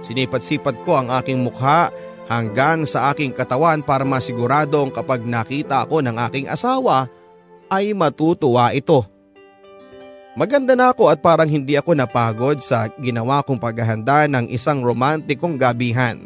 Sinipat-sipat 0.00 0.82
ko 0.84 1.00
ang 1.00 1.08
aking 1.14 1.40
mukha 1.40 1.92
hanggang 2.26 2.82
sa 2.84 3.14
aking 3.14 3.32
katawan 3.32 3.80
para 3.80 4.02
masiguradong 4.02 4.90
kapag 4.90 5.22
nakita 5.24 5.86
ako 5.86 6.02
ng 6.02 6.16
aking 6.30 6.46
asawa 6.50 7.06
ay 7.70 7.94
matutuwa 7.94 8.74
ito. 8.74 9.06
Maganda 10.36 10.76
na 10.76 10.92
ako 10.92 11.08
at 11.08 11.24
parang 11.24 11.48
hindi 11.48 11.80
ako 11.80 11.96
napagod 11.96 12.60
sa 12.60 12.92
ginawa 13.00 13.40
kong 13.40 13.56
paghahanda 13.56 14.28
ng 14.28 14.52
isang 14.52 14.84
romantikong 14.84 15.56
gabihan. 15.56 16.20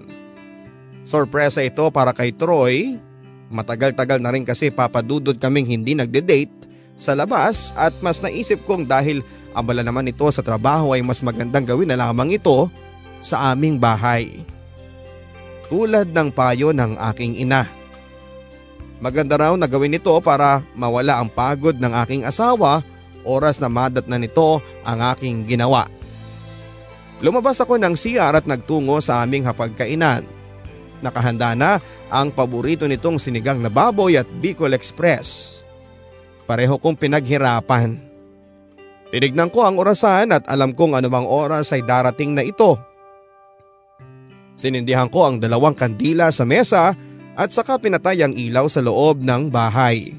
Sorpresa 1.07 1.63
ito 1.63 1.87
para 1.95 2.11
kay 2.11 2.35
Troy 2.35 2.99
Matagal-tagal 3.51 4.23
na 4.23 4.31
rin 4.31 4.47
kasi 4.47 4.71
papadudod 4.71 5.35
kaming 5.35 5.67
hindi 5.67 5.99
nagde-date 5.99 6.71
sa 6.95 7.19
labas 7.19 7.75
at 7.75 7.91
mas 7.99 8.23
naisip 8.23 8.63
kong 8.63 8.87
dahil 8.87 9.27
abala 9.59 9.83
naman 9.83 10.07
ito 10.07 10.23
sa 10.31 10.39
trabaho 10.39 10.95
ay 10.95 11.03
mas 11.03 11.19
magandang 11.19 11.67
gawin 11.67 11.91
na 11.91 11.99
lamang 11.99 12.31
ito 12.31 12.71
sa 13.21 13.53
aming 13.53 13.77
bahay. 13.77 14.43
Tulad 15.71 16.11
ng 16.11 16.29
payo 16.35 16.75
ng 16.75 16.99
aking 17.15 17.39
ina. 17.39 17.69
Maganda 18.99 19.39
raw 19.39 19.55
na 19.55 19.71
gawin 19.71 19.97
ito 19.97 20.13
para 20.21 20.61
mawala 20.75 21.23
ang 21.23 21.31
pagod 21.31 21.79
ng 21.79 21.93
aking 22.05 22.27
asawa 22.27 22.83
oras 23.25 23.61
na 23.61 23.69
madat 23.69 24.09
na 24.09 24.17
nito 24.17 24.61
ang 24.85 24.99
aking 25.15 25.45
ginawa. 25.45 25.89
Lumabas 27.21 27.61
ako 27.61 27.77
ng 27.77 27.93
CR 27.93 28.33
at 28.33 28.49
nagtungo 28.49 28.97
sa 29.05 29.21
aming 29.21 29.45
hapagkainan. 29.45 30.25
Nakahanda 31.05 31.53
na 31.53 31.81
ang 32.09 32.33
paborito 32.33 32.89
nitong 32.89 33.21
sinigang 33.21 33.61
na 33.61 33.69
baboy 33.69 34.17
at 34.17 34.29
Bicol 34.41 34.73
Express. 34.73 35.61
Pareho 36.49 36.81
kong 36.81 36.97
pinaghirapan. 36.97 38.09
Tinignan 39.11 39.53
ko 39.53 39.69
ang 39.69 39.77
orasan 39.77 40.33
at 40.33 40.45
alam 40.49 40.73
kong 40.73 40.97
anumang 40.97 41.29
oras 41.29 41.73
ay 41.77 41.85
darating 41.85 42.33
na 42.33 42.45
ito. 42.45 42.79
Sinindihan 44.61 45.09
ko 45.09 45.25
ang 45.25 45.41
dalawang 45.41 45.73
kandila 45.73 46.29
sa 46.29 46.45
mesa 46.45 46.93
at 47.33 47.49
saka 47.49 47.81
pinatay 47.81 48.21
ang 48.21 48.37
ilaw 48.37 48.69
sa 48.69 48.85
loob 48.85 49.25
ng 49.25 49.49
bahay. 49.49 50.13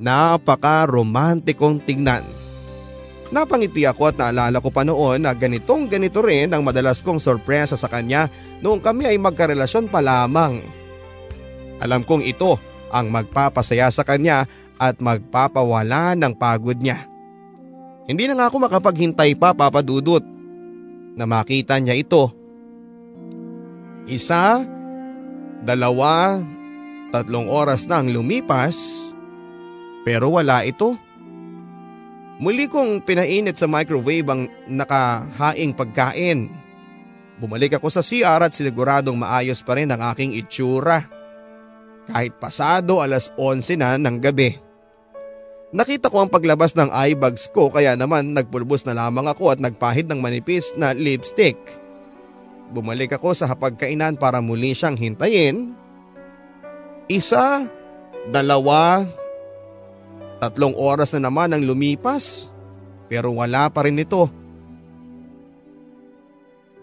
Napaka-romantikong 0.00 1.84
tingnan. 1.84 2.24
Napangiti 3.28 3.84
ako 3.84 4.08
at 4.08 4.16
naalala 4.16 4.64
ko 4.64 4.72
pa 4.72 4.80
noon 4.80 5.28
na 5.28 5.36
ganitong 5.36 5.92
ganito 5.92 6.24
rin 6.24 6.56
ang 6.56 6.64
madalas 6.64 7.04
kong 7.04 7.20
sorpresa 7.20 7.76
sa 7.76 7.92
kanya 7.92 8.32
noong 8.64 8.80
kami 8.80 9.12
ay 9.12 9.20
magkarelasyon 9.20 9.92
pa 9.92 10.00
lamang. 10.00 10.64
Alam 11.84 12.00
kong 12.00 12.24
ito 12.24 12.56
ang 12.88 13.12
magpapasaya 13.12 13.92
sa 13.92 14.08
kanya 14.08 14.48
at 14.80 15.04
magpapawala 15.04 16.16
ng 16.16 16.32
pagod 16.32 16.80
niya. 16.80 16.96
Hindi 18.08 18.24
na 18.24 18.40
nga 18.40 18.48
ako 18.48 18.56
makapaghintay 18.68 19.36
pa 19.36 19.52
papadudot 19.52 20.24
na 21.12 21.28
makita 21.28 21.76
niya 21.76 21.92
ito. 21.92 22.43
Isa, 24.04 24.60
dalawa, 25.64 26.36
tatlong 27.08 27.48
oras 27.48 27.88
na 27.88 28.04
ang 28.04 28.12
lumipas 28.12 29.08
pero 30.04 30.28
wala 30.28 30.60
ito. 30.68 31.00
Muli 32.36 32.68
kong 32.68 33.00
pinainit 33.08 33.56
sa 33.56 33.64
microwave 33.64 34.28
ang 34.28 34.42
nakahaing 34.68 35.72
pagkain. 35.72 36.52
Bumalik 37.40 37.80
ako 37.80 37.88
sa 37.88 38.04
CR 38.04 38.44
at 38.44 38.52
siniguradong 38.52 39.16
maayos 39.16 39.64
pa 39.64 39.80
rin 39.80 39.88
ang 39.88 40.04
aking 40.12 40.36
itsura. 40.36 41.00
Kahit 42.04 42.36
pasado 42.36 43.00
alas 43.00 43.32
11 43.40 43.80
na 43.80 43.96
ng 43.96 44.20
gabi. 44.20 44.60
Nakita 45.74 46.12
ko 46.12 46.22
ang 46.22 46.30
paglabas 46.30 46.76
ng 46.76 46.92
eye 46.92 47.16
bags 47.16 47.50
ko 47.50 47.72
kaya 47.72 47.96
naman 47.96 48.36
nagpulbos 48.36 48.84
na 48.86 48.94
lamang 48.94 49.26
ako 49.26 49.56
at 49.56 49.58
nagpahid 49.58 50.06
ng 50.06 50.20
manipis 50.20 50.76
na 50.76 50.92
lipstick. 50.92 51.56
Bumalik 52.72 53.16
ako 53.16 53.36
sa 53.36 53.50
hapagkainan 53.50 54.16
para 54.16 54.40
muli 54.40 54.72
siyang 54.72 54.96
hintayin. 54.96 55.76
Isa, 57.10 57.68
dalawa, 58.32 59.04
tatlong 60.40 60.72
oras 60.72 61.12
na 61.12 61.28
naman 61.28 61.52
ang 61.52 61.60
lumipas 61.60 62.54
pero 63.08 63.36
wala 63.36 63.68
pa 63.68 63.84
rin 63.84 64.00
ito. 64.00 64.26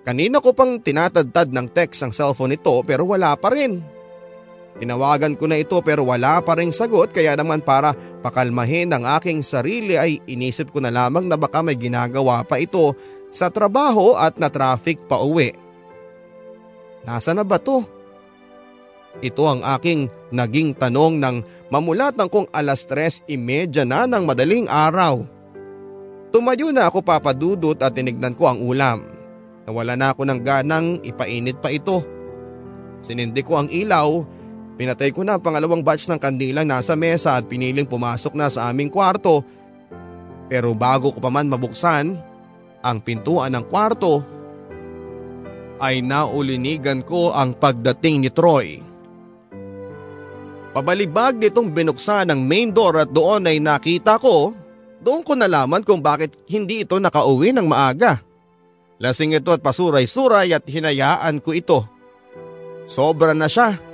Kanina 0.02 0.42
ko 0.42 0.54
pang 0.54 0.82
tinatadtad 0.82 1.54
ng 1.54 1.68
text 1.70 2.02
ang 2.02 2.14
cellphone 2.14 2.58
nito 2.58 2.74
pero 2.86 3.06
wala 3.06 3.38
pa 3.38 3.54
rin. 3.54 3.82
Tinawagan 4.82 5.38
ko 5.38 5.46
na 5.46 5.62
ito 5.62 5.78
pero 5.86 6.08
wala 6.08 6.42
pa 6.42 6.58
rin 6.58 6.74
sagot 6.74 7.14
kaya 7.14 7.38
naman 7.38 7.62
para 7.62 7.94
pakalmahin 8.26 8.90
ang 8.96 9.06
aking 9.06 9.46
sarili 9.46 10.00
ay 10.00 10.18
inisip 10.26 10.74
ko 10.74 10.82
na 10.82 10.90
lamang 10.90 11.30
na 11.30 11.38
baka 11.38 11.62
may 11.62 11.78
ginagawa 11.78 12.42
pa 12.42 12.58
ito 12.58 12.98
sa 13.30 13.54
trabaho 13.54 14.18
at 14.18 14.42
na 14.42 14.50
traffic 14.50 14.98
pa 15.06 15.22
uwi. 15.22 15.54
Nasa 17.08 17.34
na 17.34 17.42
ba 17.42 17.58
to? 17.58 17.84
Ito 19.20 19.44
ang 19.44 19.62
aking 19.62 20.08
naging 20.32 20.78
tanong 20.78 21.20
nang 21.20 21.44
mamulat 21.68 22.16
ng 22.16 22.30
kung 22.32 22.48
alas 22.56 22.88
tres 22.88 23.20
imedya 23.28 23.84
na 23.84 24.08
ng 24.08 24.24
madaling 24.24 24.72
araw. 24.72 25.26
Tumayo 26.32 26.72
na 26.72 26.88
ako 26.88 27.04
papadudot 27.04 27.76
at 27.84 27.92
tinignan 27.92 28.32
ko 28.32 28.48
ang 28.48 28.64
ulam. 28.64 29.04
Nawala 29.68 30.00
na 30.00 30.16
ako 30.16 30.24
ng 30.24 30.40
ganang 30.40 31.04
ipainit 31.04 31.60
pa 31.60 31.68
ito. 31.68 32.00
Sinindi 33.04 33.44
ko 33.44 33.60
ang 33.60 33.68
ilaw 33.68 34.24
Pinatay 34.82 35.14
ko 35.14 35.22
na 35.22 35.38
ang 35.38 35.44
pangalawang 35.46 35.86
batch 35.86 36.10
ng 36.10 36.18
kandilang 36.18 36.66
nasa 36.66 36.98
mesa 36.98 37.38
at 37.38 37.46
piniling 37.46 37.86
pumasok 37.86 38.34
na 38.34 38.50
sa 38.50 38.66
aming 38.74 38.90
kwarto. 38.90 39.46
Pero 40.50 40.74
bago 40.74 41.14
ko 41.14 41.22
pa 41.22 41.30
man 41.30 41.46
mabuksan 41.46 42.18
ang 42.82 42.98
pintuan 43.06 43.54
ng 43.54 43.62
kwarto, 43.70 44.26
ay 45.82 46.06
naulinigan 46.06 47.02
ko 47.02 47.34
ang 47.34 47.58
pagdating 47.58 48.22
ni 48.22 48.30
Troy. 48.30 48.80
Pabalibag 50.72 51.42
nitong 51.42 51.74
binuksan 51.74 52.32
ang 52.32 52.46
main 52.46 52.72
door 52.72 53.02
at 53.02 53.10
doon 53.12 53.50
ay 53.50 53.60
nakita 53.60 54.22
ko, 54.22 54.56
doon 55.02 55.26
ko 55.26 55.36
nalaman 55.36 55.84
kung 55.84 56.00
bakit 56.00 56.38
hindi 56.48 56.86
ito 56.86 57.02
nakauwi 57.02 57.52
ng 57.52 57.68
maaga. 57.68 58.22
Lasing 59.02 59.34
ito 59.36 59.50
at 59.50 59.66
pasuray-suray 59.66 60.54
at 60.54 60.64
hinayaan 60.70 61.42
ko 61.42 61.52
ito. 61.58 61.84
Sobra 62.86 63.34
na 63.34 63.50
siya 63.50 63.92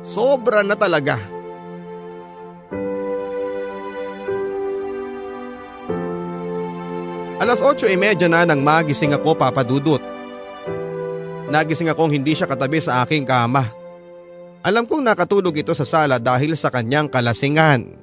Sobra 0.00 0.64
na 0.64 0.76
talaga. 0.76 1.20
Alas 7.40 7.60
8.30 7.64 8.28
na 8.28 8.44
nang 8.44 8.60
magising 8.60 9.16
ako 9.16 9.32
papadudot. 9.32 10.19
Nagising 11.50 11.90
akong 11.90 12.14
hindi 12.14 12.38
siya 12.38 12.46
katabi 12.46 12.78
sa 12.78 13.02
aking 13.02 13.26
kama. 13.26 13.66
Alam 14.62 14.86
kong 14.86 15.02
nakatulog 15.02 15.50
ito 15.58 15.74
sa 15.74 15.82
sala 15.82 16.22
dahil 16.22 16.54
sa 16.54 16.70
kanyang 16.70 17.10
kalasingan. 17.10 17.98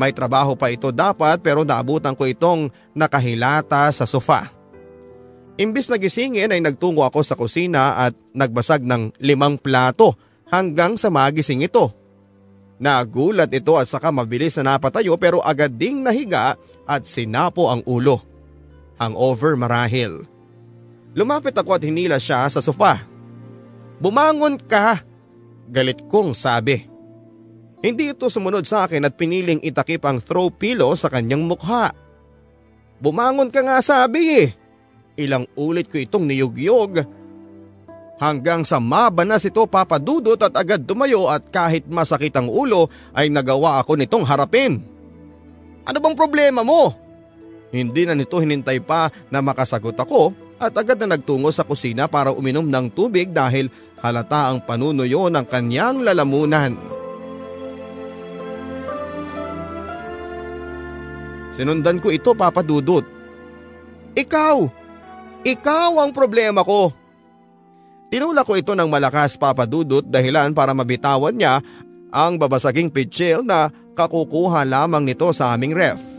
May 0.00 0.16
trabaho 0.16 0.56
pa 0.56 0.72
ito 0.72 0.88
dapat 0.88 1.44
pero 1.44 1.60
naabutan 1.60 2.16
ko 2.16 2.24
itong 2.24 2.72
nakahilata 2.96 3.84
sa 3.92 4.08
sofa. 4.08 4.48
Imbis 5.60 5.92
na 5.92 6.00
gisingin 6.00 6.48
ay 6.48 6.64
nagtungo 6.64 7.04
ako 7.04 7.20
sa 7.20 7.36
kusina 7.36 8.08
at 8.08 8.16
nagbasag 8.32 8.80
ng 8.80 9.12
limang 9.20 9.60
plato 9.60 10.16
hanggang 10.48 10.96
sa 10.96 11.12
magising 11.12 11.60
ito. 11.60 11.92
Nagulat 12.80 13.52
ito 13.52 13.76
at 13.76 13.84
saka 13.84 14.08
mabilis 14.08 14.56
na 14.56 14.72
napatayo 14.72 15.20
pero 15.20 15.44
agad 15.44 15.76
ding 15.76 16.00
nahiga 16.00 16.56
at 16.88 17.02
sinapo 17.04 17.68
ang 17.68 17.84
ulo. 17.84 18.24
Hangover 18.96 19.52
marahil. 19.52 20.24
Lumapit 21.14 21.56
ako 21.58 21.74
at 21.74 21.82
hinila 21.82 22.22
siya 22.22 22.46
sa 22.46 22.62
sofa. 22.62 23.02
Bumangon 23.98 24.56
ka! 24.62 25.02
Galit 25.70 26.06
kong 26.06 26.34
sabi. 26.34 26.86
Hindi 27.80 28.12
ito 28.12 28.28
sumunod 28.28 28.68
sa 28.68 28.84
akin 28.84 29.08
at 29.08 29.16
piniling 29.16 29.62
itakip 29.64 30.04
ang 30.04 30.20
throw 30.20 30.52
pillow 30.52 30.92
sa 30.94 31.08
kanyang 31.08 31.48
mukha. 31.48 31.90
Bumangon 33.00 33.48
ka 33.48 33.64
nga 33.64 33.80
sabi 33.80 34.44
eh. 34.44 34.48
Ilang 35.16 35.48
ulit 35.56 35.88
ko 35.88 35.96
itong 35.96 36.28
niyugyog 36.28 37.00
hanggang 38.20 38.68
sa 38.68 38.76
mabanas 38.76 39.48
ito 39.48 39.64
papadudot 39.64 40.36
at 40.36 40.52
agad 40.52 40.84
tumayo 40.84 41.32
at 41.32 41.48
kahit 41.48 41.88
masakit 41.88 42.36
ang 42.36 42.52
ulo 42.52 42.92
ay 43.16 43.32
nagawa 43.32 43.80
ako 43.80 43.96
nitong 43.96 44.28
harapin. 44.28 44.84
Ano 45.88 45.98
bang 45.98 46.16
problema 46.16 46.60
mo? 46.60 46.92
Hindi 47.72 48.04
na 48.04 48.12
nito 48.12 48.36
hinintay 48.36 48.84
pa 48.84 49.08
na 49.32 49.40
makasagot 49.40 49.96
ako 49.96 50.49
at 50.60 50.76
agad 50.76 51.00
na 51.00 51.16
nagtungo 51.16 51.48
sa 51.48 51.64
kusina 51.64 52.04
para 52.04 52.28
uminom 52.36 52.68
ng 52.68 52.92
tubig 52.92 53.32
dahil 53.32 53.72
halata 54.04 54.52
ang 54.52 54.60
panunuyo 54.60 55.32
ng 55.32 55.46
kanyang 55.48 56.04
lalamunan. 56.04 56.76
Sinundan 61.50 61.98
ko 61.98 62.12
ito 62.12 62.36
papadudot. 62.36 63.02
Ikaw! 64.12 64.56
Ikaw 65.40 65.90
ang 65.96 66.12
problema 66.12 66.60
ko! 66.60 66.92
Tinula 68.12 68.44
ko 68.44 68.58
ito 68.60 68.76
ng 68.76 68.90
malakas 68.90 69.40
papadudot 69.40 70.04
dahilan 70.04 70.52
para 70.52 70.76
mabitawan 70.76 71.32
niya 71.32 71.64
ang 72.10 72.36
babasaging 72.36 72.90
pitchel 72.90 73.46
na 73.46 73.70
kakukuha 73.94 74.66
lamang 74.66 75.06
nito 75.06 75.30
sa 75.30 75.54
aming 75.54 75.72
ref. 75.72 76.09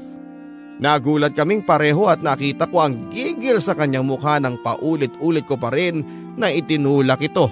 Nagulat 0.79 1.35
kaming 1.35 1.65
pareho 1.65 2.07
at 2.07 2.23
nakita 2.23 2.69
ko 2.71 2.85
ang 2.85 3.11
gigil 3.11 3.59
sa 3.59 3.75
kanyang 3.75 4.07
mukha 4.07 4.39
nang 4.39 4.61
paulit-ulit 4.63 5.45
ko 5.45 5.59
pa 5.59 5.73
rin 5.73 6.05
na 6.39 6.47
itinulak 6.53 7.21
ito. 7.25 7.51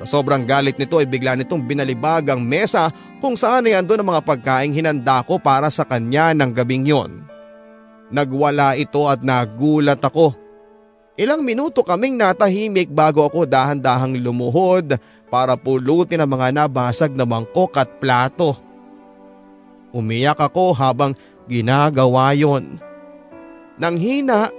Sa 0.00 0.04
sobrang 0.06 0.42
galit 0.42 0.78
nito 0.78 0.98
ay 0.98 1.06
bigla 1.06 1.38
nitong 1.38 1.64
binalibag 1.66 2.26
ang 2.30 2.42
mesa 2.42 2.90
kung 3.22 3.34
saan 3.34 3.66
ay 3.70 3.78
ando 3.78 3.94
ang 3.94 4.06
mga 4.06 4.22
pagkaing 4.26 4.74
hinanda 4.74 5.22
ko 5.22 5.38
para 5.38 5.70
sa 5.70 5.86
kanya 5.86 6.34
ng 6.34 6.50
gabing 6.54 6.86
yon. 6.86 7.12
Nagwala 8.08 8.74
ito 8.74 9.04
at 9.06 9.20
nagulat 9.20 10.00
ako 10.00 10.48
Ilang 11.18 11.42
minuto 11.42 11.82
kaming 11.82 12.14
natahimik 12.14 12.94
bago 12.94 13.26
ako 13.26 13.42
dahan-dahang 13.42 14.14
lumuhod 14.22 15.02
para 15.26 15.58
pulutin 15.58 16.22
ang 16.22 16.30
mga 16.30 16.54
nabasag 16.54 17.10
na 17.10 17.26
mangkok 17.26 17.74
at 17.74 17.90
plato. 17.98 18.54
Umiyak 19.90 20.38
ako 20.38 20.70
habang 20.78 21.18
ginagawa 21.48 22.36
yon. 22.36 22.76
Nang 23.80 23.96
hina, 23.96 24.52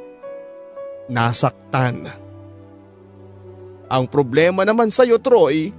nasaktan. 1.08 2.10
Ang 3.90 4.06
problema 4.10 4.66
naman 4.66 4.94
sa 4.94 5.06
iyo, 5.06 5.18
Troy, 5.22 5.74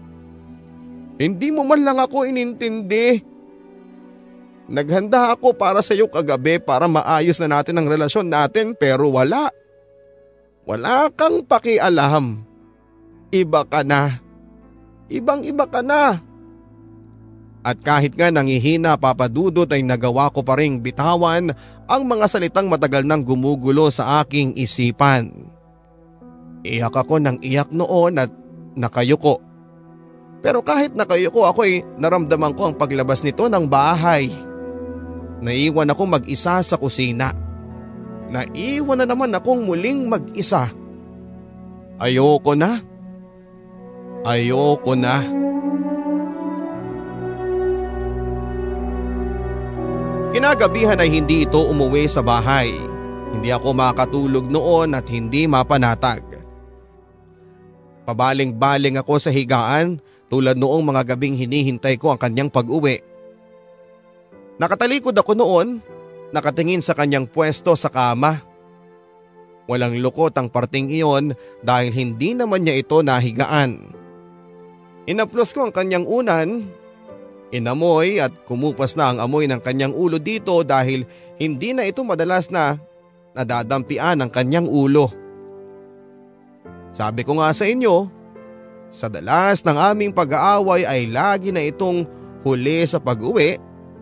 hindi 1.21 1.49
mo 1.53 1.67
man 1.67 1.83
lang 1.83 1.99
ako 1.99 2.27
inintindi. 2.27 3.23
Naghanda 4.71 5.35
ako 5.35 5.53
para 5.59 5.83
sa 5.83 5.99
iyo 5.99 6.07
kagabi 6.07 6.63
para 6.63 6.87
maayos 6.87 7.43
na 7.43 7.59
natin 7.59 7.75
ang 7.77 7.91
relasyon 7.91 8.31
natin 8.31 8.73
pero 8.79 9.11
wala. 9.11 9.51
Wala 10.63 11.11
kang 11.11 11.43
pakialam. 11.43 12.47
Iba 13.35 13.67
ka 13.67 13.83
na. 13.83 14.23
Ibang 15.11 15.43
iba 15.43 15.67
ka 15.67 15.83
na. 15.83 16.23
At 17.61 17.85
kahit 17.85 18.17
nga 18.17 18.33
nangihina 18.33 18.97
papadudot 18.97 19.69
ay 19.69 19.85
nagawa 19.85 20.33
ko 20.33 20.41
pa 20.41 20.57
ring 20.57 20.81
bitawan 20.81 21.53
ang 21.85 22.03
mga 22.09 22.25
salitang 22.25 22.73
matagal 22.73 23.05
nang 23.05 23.21
gumugulo 23.21 23.93
sa 23.93 24.25
aking 24.25 24.57
isipan. 24.57 25.53
Iyak 26.65 26.97
ako 26.97 27.21
ng 27.21 27.37
iyak 27.45 27.69
noon 27.69 28.17
at 28.17 28.33
nakayuko. 28.77 29.45
Pero 30.41 30.65
kahit 30.65 30.97
nakayuko 30.97 31.45
ako 31.45 31.69
ay 31.69 31.85
naramdaman 32.01 32.57
ko 32.57 32.73
ang 32.73 32.77
paglabas 32.81 33.21
nito 33.21 33.45
ng 33.45 33.69
bahay. 33.69 34.33
Naiwan 35.45 35.93
ako 35.93 36.17
mag-isa 36.17 36.65
sa 36.65 36.77
kusina. 36.81 37.33
Naiwan 38.33 39.05
na 39.05 39.07
naman 39.09 39.37
akong 39.37 39.69
muling 39.69 40.09
mag-isa. 40.09 40.69
Ayoko 42.01 42.57
na. 42.57 42.81
Ayoko 44.25 44.97
na. 44.97 45.40
Kinagabihan 50.31 50.95
ay 51.03 51.11
hindi 51.11 51.43
ito 51.43 51.59
umuwi 51.59 52.07
sa 52.07 52.23
bahay. 52.23 52.71
Hindi 53.35 53.51
ako 53.51 53.75
makatulog 53.75 54.47
noon 54.47 54.95
at 54.95 55.11
hindi 55.11 55.51
mapanatag. 55.51 56.23
Pabaling-baling 58.07 58.95
ako 59.03 59.19
sa 59.19 59.35
higaan 59.35 59.99
tulad 60.31 60.55
noong 60.55 60.87
mga 60.87 61.15
gabing 61.15 61.35
hinihintay 61.35 61.99
ko 61.99 62.15
ang 62.15 62.19
kanyang 62.23 62.47
pag-uwi. 62.47 63.03
Nakatalikod 64.63 65.19
ako 65.19 65.35
noon, 65.35 65.83
nakatingin 66.31 66.79
sa 66.79 66.95
kanyang 66.95 67.27
pwesto 67.27 67.75
sa 67.75 67.91
kama. 67.91 68.39
Walang 69.67 69.99
lukot 69.99 70.31
ang 70.39 70.47
parting 70.47 70.95
iyon 70.95 71.35
dahil 71.59 71.91
hindi 71.91 72.39
naman 72.39 72.63
niya 72.63 72.79
ito 72.79 73.03
nahigaan. 73.03 73.99
Inaplos 75.11 75.51
ko 75.51 75.67
ang 75.67 75.75
kanyang 75.75 76.07
unan 76.07 76.71
Inamoy 77.51 78.23
at 78.23 78.31
kumupas 78.47 78.95
na 78.95 79.11
ang 79.11 79.19
amoy 79.19 79.51
ng 79.51 79.59
kanyang 79.59 79.91
ulo 79.91 80.23
dito 80.23 80.63
dahil 80.63 81.03
hindi 81.35 81.75
na 81.75 81.83
ito 81.83 82.07
madalas 82.07 82.47
na 82.47 82.79
nadadampian 83.35 84.23
ang 84.23 84.31
kanyang 84.31 84.71
ulo. 84.71 85.11
Sabi 86.95 87.27
ko 87.27 87.39
nga 87.39 87.51
sa 87.51 87.67
inyo, 87.67 88.07
sa 88.91 89.07
dalas 89.07 89.63
ng 89.63 89.79
aming 89.79 90.11
pag-aaway 90.15 90.83
ay 90.83 91.11
lagi 91.11 91.55
na 91.55 91.63
itong 91.63 92.07
huli 92.43 92.83
sa 92.87 92.99
pag-uwi 92.99 93.59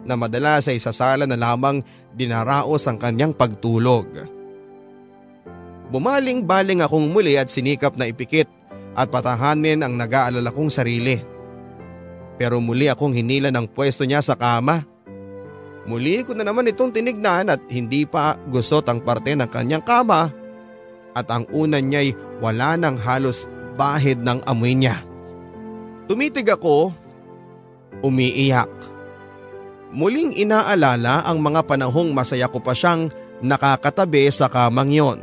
na 0.09 0.17
madalas 0.17 0.69
ay 0.69 0.81
sa 0.81 0.93
sala 0.93 1.29
na 1.29 1.37
lamang 1.37 1.85
dinaraos 2.17 2.89
ang 2.89 2.97
kanyang 2.97 3.37
pagtulog. 3.37 4.09
Bumaling-baling 5.89 6.85
akong 6.85 7.13
muli 7.13 7.37
at 7.37 7.49
sinikap 7.49 7.97
na 7.97 8.09
ipikit 8.09 8.49
at 8.93 9.09
patahanin 9.09 9.85
ang 9.85 9.97
nag-aalala 9.97 10.53
kong 10.53 10.73
sarili. 10.73 11.17
Pero 12.39 12.63
muli 12.63 12.87
akong 12.87 13.13
hinila 13.13 13.51
ng 13.51 13.67
pwesto 13.75 14.07
niya 14.07 14.23
sa 14.23 14.39
kama. 14.39 14.87
Muli 15.91 16.23
ko 16.23 16.33
na 16.39 16.47
naman 16.47 16.71
itong 16.71 16.95
tinignan 16.95 17.51
at 17.51 17.61
hindi 17.69 18.07
pa 18.07 18.39
gusot 18.47 18.87
ang 18.87 19.03
parte 19.03 19.35
ng 19.35 19.49
kanyang 19.51 19.83
kama 19.83 20.31
at 21.19 21.27
ang 21.35 21.49
unan 21.51 21.83
niya'y 21.83 22.15
wala 22.39 22.79
nang 22.79 22.95
halos 22.95 23.51
bahid 23.75 24.23
ng 24.23 24.39
amoy 24.47 24.79
niya. 24.79 25.03
Tumitig 26.07 26.47
ako, 26.47 26.95
umiiyak. 28.07 28.71
Muling 29.89 30.37
inaalala 30.37 31.25
ang 31.25 31.41
mga 31.41 31.65
panahong 31.65 32.13
masaya 32.13 32.47
ko 32.47 32.61
pa 32.61 32.77
siyang 32.77 33.09
nakakatabi 33.41 34.29
sa 34.29 34.47
kamang 34.53 34.93
yon. 34.93 35.19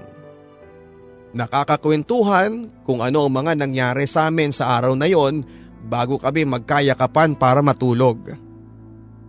Nakakakwentuhan 1.35 2.71
kung 2.87 3.03
ano 3.03 3.27
ang 3.27 3.33
mga 3.33 3.59
nangyari 3.59 4.07
sa 4.07 4.31
amin 4.31 4.55
sa 4.55 4.79
araw 4.79 4.95
na 4.95 5.05
yon 5.05 5.43
bago 5.85 6.17
kami 6.17 6.43
magkayakapan 6.49 7.37
para 7.37 7.61
matulog. 7.61 8.17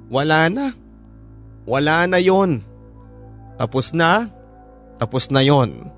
Wala 0.09 0.49
na. 0.49 0.73
Wala 1.69 2.09
na 2.09 2.16
yon. 2.16 2.64
Tapos 3.61 3.92
na. 3.92 4.25
Tapos 4.97 5.29
na 5.29 5.45
yon. 5.45 5.92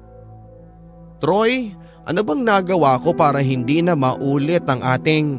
Troy, 1.23 1.71
ano 2.03 2.21
bang 2.27 2.43
nagawa 2.43 2.99
ko 2.99 3.15
para 3.15 3.39
hindi 3.39 3.85
na 3.85 3.95
maulit 3.95 4.67
ang 4.67 4.83
ating 4.83 5.39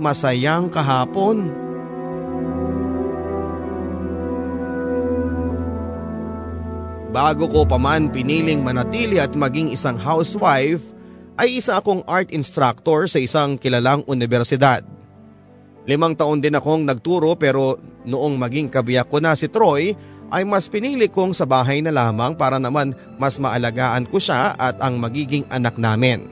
masayang 0.00 0.72
kahapon? 0.72 1.52
Bago 7.16 7.48
ko 7.48 7.64
pa 7.64 7.80
man 7.80 8.12
piniling 8.12 8.60
manatili 8.60 9.16
at 9.16 9.32
maging 9.32 9.72
isang 9.72 9.96
housewife 9.96 10.95
ay 11.36 11.60
isa 11.60 11.80
akong 11.80 12.04
art 12.08 12.32
instructor 12.32 13.04
sa 13.08 13.20
isang 13.20 13.60
kilalang 13.60 14.04
universidad. 14.08 14.80
Limang 15.86 16.18
taon 16.18 16.42
din 16.42 16.56
akong 16.56 16.82
nagturo 16.82 17.38
pero 17.38 17.78
noong 18.02 18.34
maging 18.34 18.68
kabiyak 18.72 19.06
ko 19.06 19.22
na 19.22 19.38
si 19.38 19.46
Troy 19.46 19.94
ay 20.34 20.42
mas 20.42 20.66
pinili 20.66 21.06
kong 21.06 21.30
sa 21.30 21.46
bahay 21.46 21.78
na 21.78 21.94
lamang 21.94 22.34
para 22.34 22.58
naman 22.58 22.90
mas 23.20 23.38
maalagaan 23.38 24.08
ko 24.10 24.18
siya 24.18 24.58
at 24.58 24.74
ang 24.82 24.98
magiging 24.98 25.46
anak 25.52 25.78
namin. 25.78 26.26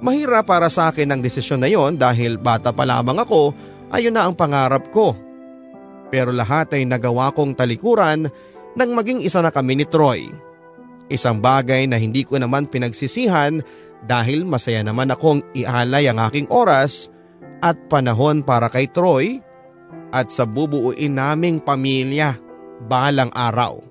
Mahirap 0.00 0.48
para 0.48 0.72
sa 0.72 0.88
akin 0.88 1.12
ang 1.12 1.20
desisyon 1.20 1.60
na 1.60 1.68
yon 1.68 2.00
dahil 2.00 2.40
bata 2.40 2.72
pa 2.72 2.88
lamang 2.88 3.20
ako 3.20 3.52
ayun 3.92 4.16
na 4.16 4.24
ang 4.24 4.32
pangarap 4.32 4.88
ko. 4.88 5.12
Pero 6.08 6.32
lahat 6.32 6.72
ay 6.72 6.88
nagawa 6.88 7.36
kong 7.36 7.52
talikuran 7.52 8.24
nang 8.74 8.90
maging 8.96 9.20
isa 9.20 9.44
na 9.44 9.52
kami 9.52 9.76
ni 9.76 9.84
Troy. 9.84 10.49
Isang 11.10 11.42
bagay 11.42 11.90
na 11.90 11.98
hindi 11.98 12.22
ko 12.22 12.38
naman 12.38 12.70
pinagsisihan 12.70 13.58
dahil 14.06 14.46
masaya 14.46 14.80
naman 14.86 15.10
akong 15.10 15.42
ialay 15.52 16.06
ang 16.06 16.22
aking 16.22 16.46
oras 16.48 17.10
at 17.60 17.76
panahon 17.90 18.40
para 18.40 18.70
kay 18.72 18.88
Troy 18.88 19.42
at 20.14 20.30
sa 20.30 20.46
bubuuin 20.46 21.12
naming 21.12 21.58
pamilya 21.58 22.38
balang 22.86 23.28
araw. 23.34 23.82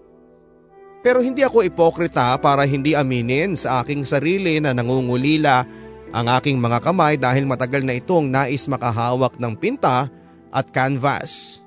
Pero 0.99 1.23
hindi 1.23 1.43
ako 1.43 1.63
ipokrita 1.63 2.35
para 2.43 2.67
hindi 2.67 2.91
aminin 2.91 3.55
sa 3.55 3.83
aking 3.83 4.03
sarili 4.03 4.59
na 4.59 4.75
nangungulila 4.75 5.63
ang 6.11 6.25
aking 6.39 6.59
mga 6.59 6.79
kamay 6.83 7.15
dahil 7.15 7.47
matagal 7.47 7.85
na 7.85 7.95
itong 7.95 8.27
nais 8.27 8.67
makahawak 8.67 9.39
ng 9.39 9.53
pinta 9.55 10.11
at 10.51 10.65
canvas. 10.73 11.61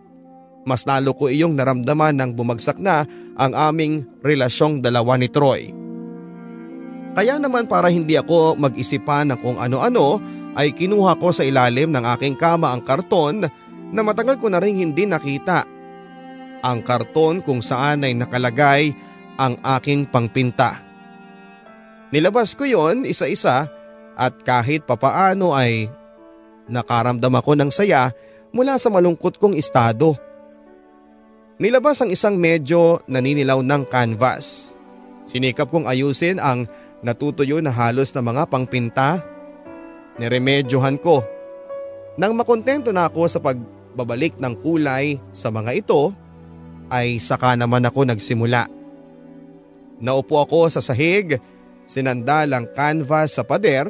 Mas 0.63 0.87
lalo 0.87 1.15
ko 1.15 1.27
iyong 1.27 1.59
naramdaman 1.59 2.15
nang 2.15 2.39
bumagsak 2.39 2.79
na 2.79 3.03
ang 3.35 3.53
aming 3.55 4.07
relasyong 4.23 4.79
dalawa 4.79 5.19
ni 5.19 5.27
Troy. 5.27 5.75
Kaya 7.13 7.37
naman 7.37 7.69
para 7.69 7.93
hindi 7.93 8.17
ako 8.17 8.57
mag-isipan 8.57 9.35
ng 9.35 9.39
kung 9.43 9.61
ano-ano 9.61 10.17
ay 10.57 10.73
kinuha 10.73 11.21
ko 11.21 11.29
sa 11.33 11.45
ilalim 11.45 11.93
ng 11.93 12.05
aking 12.17 12.37
kama 12.39 12.73
ang 12.73 12.81
karton 12.81 13.45
na 13.93 14.01
matagal 14.01 14.41
ko 14.41 14.49
na 14.49 14.63
rin 14.63 14.81
hindi 14.81 15.05
nakita. 15.05 15.69
Ang 16.65 16.81
karton 16.87 17.45
kung 17.45 17.61
saan 17.61 18.07
ay 18.07 18.17
nakalagay 18.17 18.97
ang 19.37 19.61
aking 19.61 20.09
pangpinta. 20.09 20.81
Nilabas 22.13 22.57
ko 22.57 22.69
yon 22.69 23.09
isa-isa 23.09 23.69
at 24.17 24.35
kahit 24.45 24.85
papaano 24.85 25.57
ay 25.57 25.89
nakaramdam 26.69 27.33
ako 27.33 27.53
ng 27.57 27.71
saya 27.73 28.13
mula 28.53 28.77
sa 28.77 28.93
malungkot 28.93 29.41
kong 29.41 29.57
estado. 29.57 30.17
Nilabas 31.63 32.03
ang 32.03 32.11
isang 32.11 32.43
medyo 32.43 32.99
naninilaw 33.07 33.63
ng 33.63 33.87
canvas. 33.87 34.75
Sinikap 35.23 35.71
kong 35.71 35.87
ayusin 35.87 36.43
ang 36.43 36.67
natutuyo 37.07 37.63
na 37.63 37.71
halos 37.71 38.11
na 38.11 38.19
mga 38.19 38.51
pangpinta. 38.51 39.23
Niremedyohan 40.19 40.99
ko. 40.99 41.23
Nang 42.19 42.35
makontento 42.35 42.91
na 42.91 43.07
ako 43.07 43.31
sa 43.31 43.39
pagbabalik 43.39 44.43
ng 44.43 44.59
kulay 44.59 45.23
sa 45.31 45.55
mga 45.55 45.87
ito, 45.87 46.11
ay 46.91 47.23
saka 47.23 47.55
naman 47.55 47.87
ako 47.87 48.11
nagsimula. 48.11 48.67
Naupo 50.03 50.43
ako 50.43 50.67
sa 50.67 50.83
sahig, 50.83 51.39
sinandal 51.87 52.59
ang 52.59 52.67
canvas 52.75 53.39
sa 53.39 53.47
pader. 53.47 53.87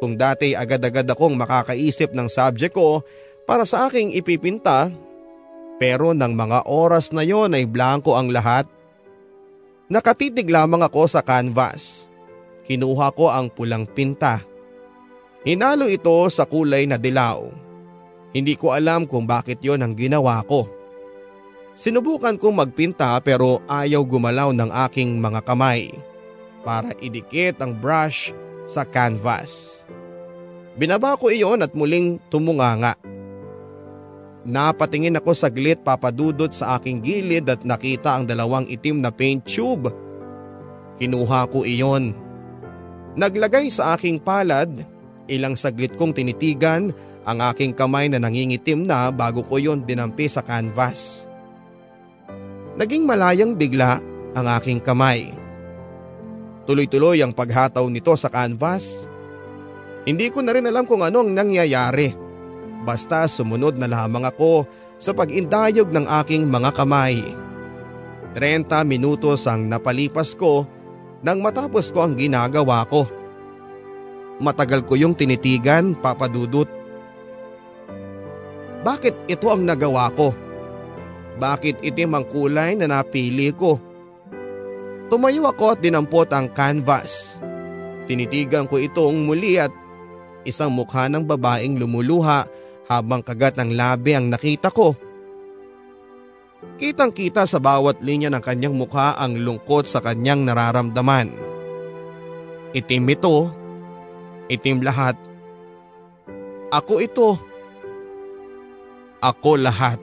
Kung 0.00 0.16
dati 0.16 0.56
agad-agad 0.56 1.04
akong 1.12 1.36
makakaisip 1.36 2.16
ng 2.16 2.32
subject 2.32 2.72
ko 2.72 3.04
para 3.44 3.68
sa 3.68 3.84
aking 3.84 4.16
ipipinta 4.16 4.88
pero 5.76 6.16
nang 6.16 6.32
mga 6.32 6.64
oras 6.64 7.12
na 7.12 7.20
yon 7.20 7.52
ay 7.52 7.68
blanco 7.68 8.16
ang 8.16 8.32
lahat. 8.32 8.64
Nakatitig 9.92 10.48
lamang 10.48 10.82
ako 10.82 11.06
sa 11.06 11.20
canvas. 11.22 12.10
Kinuha 12.66 13.14
ko 13.14 13.30
ang 13.30 13.52
pulang 13.52 13.86
pinta. 13.86 14.42
Hinalo 15.46 15.86
ito 15.86 16.26
sa 16.26 16.42
kulay 16.42 16.90
na 16.90 16.98
dilaw. 16.98 17.46
Hindi 18.34 18.58
ko 18.58 18.74
alam 18.74 19.06
kung 19.06 19.24
bakit 19.24 19.62
yon 19.62 19.86
ang 19.86 19.94
ginawa 19.94 20.42
ko. 20.42 20.66
Sinubukan 21.76 22.40
kong 22.40 22.56
magpinta 22.66 23.14
pero 23.20 23.60
ayaw 23.68 24.02
gumalaw 24.02 24.50
ng 24.50 24.72
aking 24.88 25.20
mga 25.20 25.44
kamay 25.44 25.92
para 26.64 26.90
idikit 26.98 27.60
ang 27.62 27.76
brush 27.76 28.34
sa 28.66 28.82
canvas. 28.82 29.84
Binaba 30.74 31.14
ko 31.14 31.30
iyon 31.30 31.62
at 31.62 31.72
muling 31.72 32.18
tumunganga. 32.32 32.98
Napatingin 34.46 35.18
ako 35.18 35.34
saglit 35.34 35.82
papadudot 35.82 36.54
sa 36.54 36.78
aking 36.78 37.02
gilid 37.02 37.50
at 37.50 37.66
nakita 37.66 38.14
ang 38.14 38.30
dalawang 38.30 38.70
itim 38.70 39.02
na 39.02 39.10
paint 39.10 39.42
tube. 39.42 39.90
Kinuha 41.02 41.50
ko 41.50 41.66
iyon. 41.66 42.14
Naglagay 43.18 43.66
sa 43.74 43.98
aking 43.98 44.22
palad, 44.22 44.70
ilang 45.26 45.58
saglit 45.58 45.98
kong 45.98 46.14
tinitigan 46.14 46.94
ang 47.26 47.42
aking 47.50 47.74
kamay 47.74 48.06
na 48.06 48.22
nangingitim 48.22 48.86
na 48.86 49.10
bago 49.10 49.42
ko 49.42 49.58
yon 49.58 49.82
dinampi 49.82 50.30
sa 50.30 50.46
canvas. 50.46 51.26
Naging 52.78 53.02
malayang 53.02 53.58
bigla 53.58 53.98
ang 54.36 54.46
aking 54.46 54.78
kamay. 54.78 55.34
Tuloy-tuloy 56.70 57.18
ang 57.18 57.34
paghataw 57.34 57.82
nito 57.90 58.14
sa 58.14 58.30
canvas. 58.30 59.10
Hindi 60.06 60.30
ko 60.30 60.38
na 60.38 60.54
rin 60.54 60.70
alam 60.70 60.86
kung 60.86 61.02
ano 61.02 61.26
ang 61.26 61.34
nangyayari. 61.34 62.25
Basta 62.86 63.26
sumunod 63.26 63.74
na 63.74 63.90
lamang 63.90 64.22
ako 64.30 64.62
sa 64.94 65.10
pag-indayog 65.10 65.90
ng 65.90 66.06
aking 66.22 66.46
mga 66.46 66.70
kamay. 66.70 67.18
30 68.38 68.86
minutos 68.86 69.50
ang 69.50 69.66
napalipas 69.66 70.38
ko 70.38 70.62
nang 71.26 71.42
matapos 71.42 71.90
ko 71.90 72.06
ang 72.06 72.14
ginagawa 72.14 72.86
ko. 72.86 73.10
Matagal 74.38 74.86
ko 74.86 74.94
yung 74.94 75.18
tinitigan, 75.18 75.98
papadudot. 75.98 76.68
Bakit 78.86 79.26
ito 79.26 79.50
ang 79.50 79.66
nagawa 79.66 80.12
ko? 80.14 80.30
Bakit 81.42 81.82
itim 81.82 82.14
ang 82.14 82.24
kulay 82.30 82.78
na 82.78 82.86
napili 82.86 83.50
ko? 83.50 83.82
Tumayo 85.10 85.50
ako 85.50 85.74
at 85.74 85.82
dinampot 85.82 86.30
ang 86.30 86.46
canvas. 86.54 87.42
Tinitigan 88.06 88.70
ko 88.70 88.78
itong 88.78 89.26
muli 89.26 89.58
at 89.58 89.74
isang 90.46 90.70
mukha 90.70 91.10
ng 91.10 91.26
babaeng 91.26 91.74
lumuluha 91.74 92.46
habang 92.86 93.22
kagat 93.22 93.58
ng 93.58 93.74
labi 93.74 94.14
ang 94.14 94.30
nakita 94.30 94.70
ko. 94.70 94.94
Kitang 96.76 97.12
kita 97.12 97.44
sa 97.44 97.62
bawat 97.62 98.00
linya 98.02 98.32
ng 98.32 98.42
kanyang 98.42 98.74
mukha 98.76 99.16
ang 99.16 99.36
lungkot 99.38 99.86
sa 99.86 100.02
kanyang 100.02 100.44
nararamdaman. 100.44 101.30
Itim 102.76 103.06
ito. 103.08 103.48
Itim 104.52 104.84
lahat. 104.84 105.16
Ako 106.70 107.00
ito. 107.00 107.40
Ako 109.22 109.56
lahat. 109.56 109.98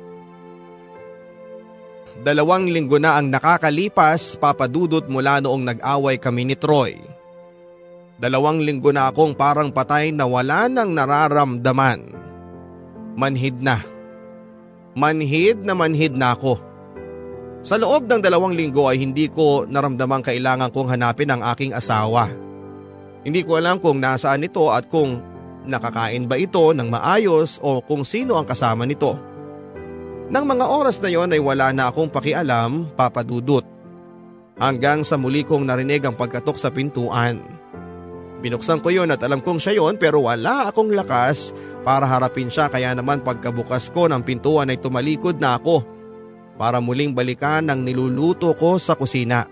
Dalawang 2.23 2.69
linggo 2.69 3.01
na 3.01 3.17
ang 3.17 3.29
nakakalipas 3.29 4.37
papadudot 4.37 5.05
mula 5.09 5.41
noong 5.41 5.63
nag-away 5.65 6.21
kami 6.21 6.45
ni 6.49 6.55
Troy. 6.57 6.93
Dalawang 8.21 8.61
linggo 8.61 8.93
na 8.93 9.09
akong 9.09 9.33
parang 9.33 9.73
patay 9.73 10.13
na 10.13 10.29
wala 10.29 10.69
nang 10.69 10.93
nararamdaman. 10.93 11.99
Manhid 13.13 13.61
na. 13.61 13.77
Manhid 14.93 15.61
na 15.65 15.73
manhid 15.73 16.13
na 16.13 16.33
ako. 16.37 16.57
Sa 17.63 17.79
loob 17.79 18.11
ng 18.11 18.19
dalawang 18.19 18.53
linggo 18.53 18.91
ay 18.91 18.99
hindi 18.99 19.31
ko 19.31 19.63
naramdamang 19.63 20.25
kailangan 20.25 20.69
kong 20.73 20.91
hanapin 20.91 21.31
ang 21.31 21.41
aking 21.55 21.71
asawa. 21.71 22.27
Hindi 23.23 23.39
ko 23.47 23.55
alam 23.55 23.79
kung 23.79 24.03
nasaan 24.03 24.43
ito 24.43 24.67
at 24.67 24.91
kung 24.91 25.23
nakakain 25.63 26.27
ba 26.27 26.35
ito 26.35 26.75
ng 26.75 26.91
maayos 26.91 27.63
o 27.63 27.79
kung 27.79 28.03
sino 28.03 28.35
ang 28.35 28.43
kasama 28.43 28.83
nito. 28.83 29.15
Nang 30.27 30.43
mga 30.43 30.65
oras 30.67 30.99
na 30.99 31.07
yon 31.07 31.31
ay 31.31 31.39
wala 31.39 31.71
na 31.71 31.87
akong 31.87 32.11
pakialam, 32.11 32.91
papadudot. 32.99 33.63
Hanggang 34.59 35.07
sa 35.07 35.15
muli 35.15 35.47
kong 35.47 35.63
narinig 35.63 36.03
ang 36.03 36.19
pagkatok 36.19 36.59
sa 36.59 36.67
pintuan. 36.67 37.39
Binuksan 38.43 38.83
ko 38.83 38.91
yon 38.91 39.07
at 39.07 39.23
alam 39.23 39.39
kong 39.39 39.63
siya 39.63 39.79
yon 39.79 39.95
pero 39.95 40.19
wala 40.27 40.67
akong 40.67 40.91
lakas 40.91 41.55
para 41.83 42.07
harapin 42.07 42.47
siya 42.47 42.71
kaya 42.71 42.95
naman 42.95 43.19
pagkabukas 43.21 43.91
ko 43.91 44.07
ng 44.07 44.23
pintuan 44.23 44.71
ay 44.71 44.79
tumalikod 44.79 45.37
na 45.37 45.59
ako 45.59 45.83
para 46.55 46.79
muling 46.79 47.11
balikan 47.11 47.67
ang 47.67 47.83
niluluto 47.83 48.55
ko 48.55 48.79
sa 48.79 48.95
kusina. 48.95 49.45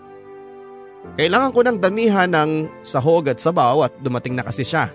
Kailangan 1.20 1.52
ko 1.52 1.60
ng 1.66 1.78
damihan 1.82 2.32
ng 2.32 2.82
sahog 2.88 3.28
at 3.28 3.42
sabaw 3.42 3.84
at 3.84 3.94
dumating 4.00 4.38
na 4.38 4.48
kasi 4.48 4.64
siya. 4.64 4.88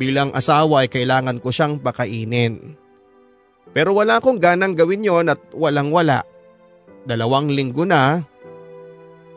Bilang 0.00 0.32
asawa 0.32 0.86
ay 0.86 0.88
kailangan 0.88 1.42
ko 1.42 1.52
siyang 1.52 1.82
pakainin. 1.82 2.78
Pero 3.74 3.94
wala 3.94 4.18
akong 4.18 4.38
ganang 4.38 4.74
gawin 4.74 5.04
yon 5.04 5.30
at 5.30 5.38
walang 5.52 5.90
wala. 5.92 6.22
Dalawang 7.04 7.50
linggo 7.50 7.84
na. 7.84 8.22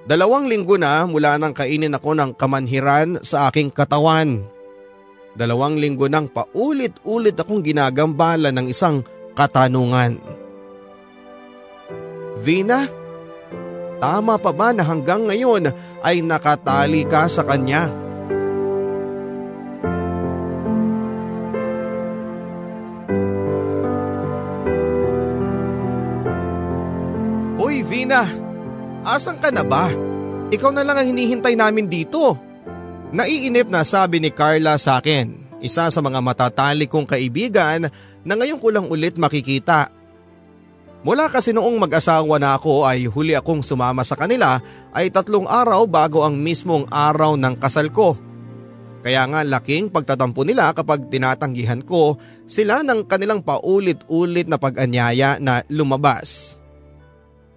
Dalawang 0.05 0.45
linggo 0.45 0.77
na 0.77 1.09
mula 1.09 1.41
nang 1.41 1.57
kainin 1.57 1.97
ako 1.97 2.15
ng 2.15 2.31
kamanhiran 2.37 3.17
sa 3.25 3.49
aking 3.49 3.73
katawan. 3.73 4.45
Dalawang 5.33 5.81
linggo 5.81 6.05
nang 6.05 6.29
paulit-ulit 6.29 7.33
akong 7.33 7.65
ginagambala 7.65 8.53
ng 8.53 8.69
isang 8.69 9.01
katanungan. 9.33 10.21
Vina, 12.43 12.85
tama 13.97 14.37
pa 14.37 14.51
ba 14.53 14.69
na 14.75 14.85
hanggang 14.85 15.25
ngayon 15.25 15.73
ay 16.05 16.21
nakatali 16.21 17.07
ka 17.09 17.25
sa 17.25 17.41
kanya? 17.41 18.03
Vina, 27.93 28.25
asan 29.05 29.37
ka 29.37 29.53
na 29.53 29.61
ba? 29.61 29.85
Ikaw 30.49 30.71
na 30.73 30.81
lang 30.81 30.97
ang 30.97 31.07
hinihintay 31.13 31.53
namin 31.53 31.85
dito. 31.85 32.35
Naiinip 33.13 33.69
na 33.69 33.85
sabi 33.85 34.17
ni 34.17 34.33
Carla 34.33 34.73
sa 34.81 34.97
akin, 34.97 35.61
isa 35.61 35.85
sa 35.85 35.99
mga 36.01 36.17
matatali 36.17 36.89
kong 36.89 37.05
kaibigan 37.05 37.85
na 38.25 38.33
ngayon 38.33 38.57
ko 38.57 38.73
lang 38.73 38.89
ulit 38.89 39.21
makikita. 39.21 39.93
Mula 41.05 41.29
kasi 41.29 41.53
noong 41.53 41.77
mag-asawa 41.77 42.41
na 42.41 42.57
ako 42.57 42.89
ay 42.89 43.05
huli 43.05 43.37
akong 43.37 43.61
sumama 43.61 44.01
sa 44.01 44.17
kanila 44.17 44.57
ay 44.97 45.13
tatlong 45.13 45.45
araw 45.45 45.85
bago 45.85 46.25
ang 46.25 46.41
mismong 46.41 46.89
araw 46.89 47.37
ng 47.37 47.53
kasal 47.61 47.93
ko. 47.93 48.17
Kaya 49.05 49.29
nga 49.29 49.45
laking 49.45 49.93
pagtatampo 49.93 50.41
nila 50.41 50.73
kapag 50.73 51.05
tinatanggihan 51.13 51.85
ko 51.85 52.17
sila 52.49 52.81
ng 52.81 53.05
kanilang 53.05 53.45
paulit-ulit 53.45 54.49
na 54.49 54.57
pag-anyaya 54.57 55.37
na 55.37 55.61
lumabas. 55.69 56.62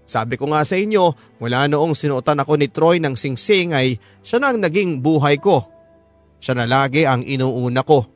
Sabi 0.06 0.38
ko 0.38 0.46
nga 0.54 0.62
sa 0.62 0.78
inyo, 0.78 1.12
mula 1.42 1.66
noong 1.66 1.98
sinuotan 1.98 2.38
ako 2.38 2.54
ni 2.54 2.70
Troy 2.70 3.02
ng 3.02 3.18
singsing 3.18 3.74
ay 3.74 3.98
siya 4.22 4.38
na 4.38 4.54
ang 4.54 4.62
naging 4.62 5.02
buhay 5.02 5.42
ko. 5.42 5.66
Siya 6.38 6.54
na 6.54 6.64
lagi 6.70 7.02
ang 7.02 7.26
inuuna 7.26 7.82
ko. 7.82 8.06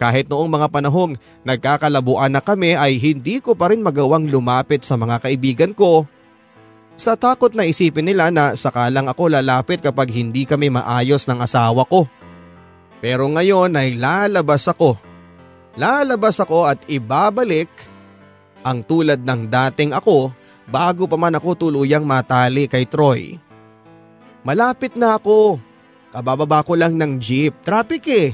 Kahit 0.00 0.32
noong 0.32 0.48
mga 0.48 0.72
panahong 0.72 1.14
nagkakalabuan 1.44 2.32
na 2.32 2.40
kami 2.40 2.74
ay 2.74 2.96
hindi 2.96 3.44
ko 3.44 3.52
pa 3.52 3.70
rin 3.70 3.84
magawang 3.84 4.26
lumapit 4.26 4.82
sa 4.88 4.96
mga 4.96 5.20
kaibigan 5.20 5.76
ko. 5.76 6.08
Sa 6.96 7.12
takot 7.14 7.52
na 7.52 7.68
isipin 7.68 8.08
nila 8.08 8.32
na 8.32 8.56
sakalang 8.56 9.06
ako 9.06 9.30
lalapit 9.36 9.84
kapag 9.84 10.08
hindi 10.10 10.48
kami 10.48 10.72
maayos 10.72 11.28
ng 11.28 11.38
asawa 11.44 11.84
ko. 11.86 12.08
Pero 13.04 13.28
ngayon 13.28 13.76
ay 13.76 14.00
lalabas 14.00 14.64
ako. 14.64 14.96
Lalabas 15.76 16.40
ako 16.40 16.72
at 16.72 16.80
ibabalik 16.88 17.68
ang 18.64 18.80
tulad 18.86 19.20
ng 19.22 19.50
dating 19.50 19.92
ako 19.92 20.32
bago 20.72 21.04
pa 21.04 21.20
man 21.20 21.36
ako 21.36 21.68
tuluyang 21.68 22.08
matali 22.08 22.64
kay 22.64 22.88
Troy. 22.88 23.36
Malapit 24.40 24.96
na 24.96 25.20
ako. 25.20 25.60
Kabababa 26.08 26.64
ko 26.64 26.72
lang 26.72 26.96
ng 26.96 27.20
jeep. 27.20 27.52
Traffic 27.60 28.04
eh. 28.08 28.30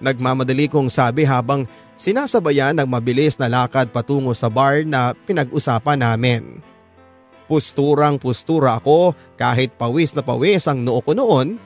Nagmamadali 0.00 0.66
kong 0.66 0.88
sabi 0.88 1.28
habang 1.28 1.68
sinasabayan 1.94 2.80
ng 2.80 2.88
mabilis 2.88 3.36
na 3.36 3.46
lakad 3.46 3.92
patungo 3.92 4.32
sa 4.32 4.48
bar 4.48 4.82
na 4.82 5.12
pinag-usapan 5.12 6.00
namin. 6.00 6.64
Pusturang 7.44 8.16
pustura 8.16 8.80
ako 8.80 9.12
kahit 9.36 9.76
pawis 9.76 10.16
na 10.16 10.24
pawis 10.24 10.64
ang 10.64 10.80
noo 10.80 11.04
ko 11.04 11.12
noon. 11.12 11.60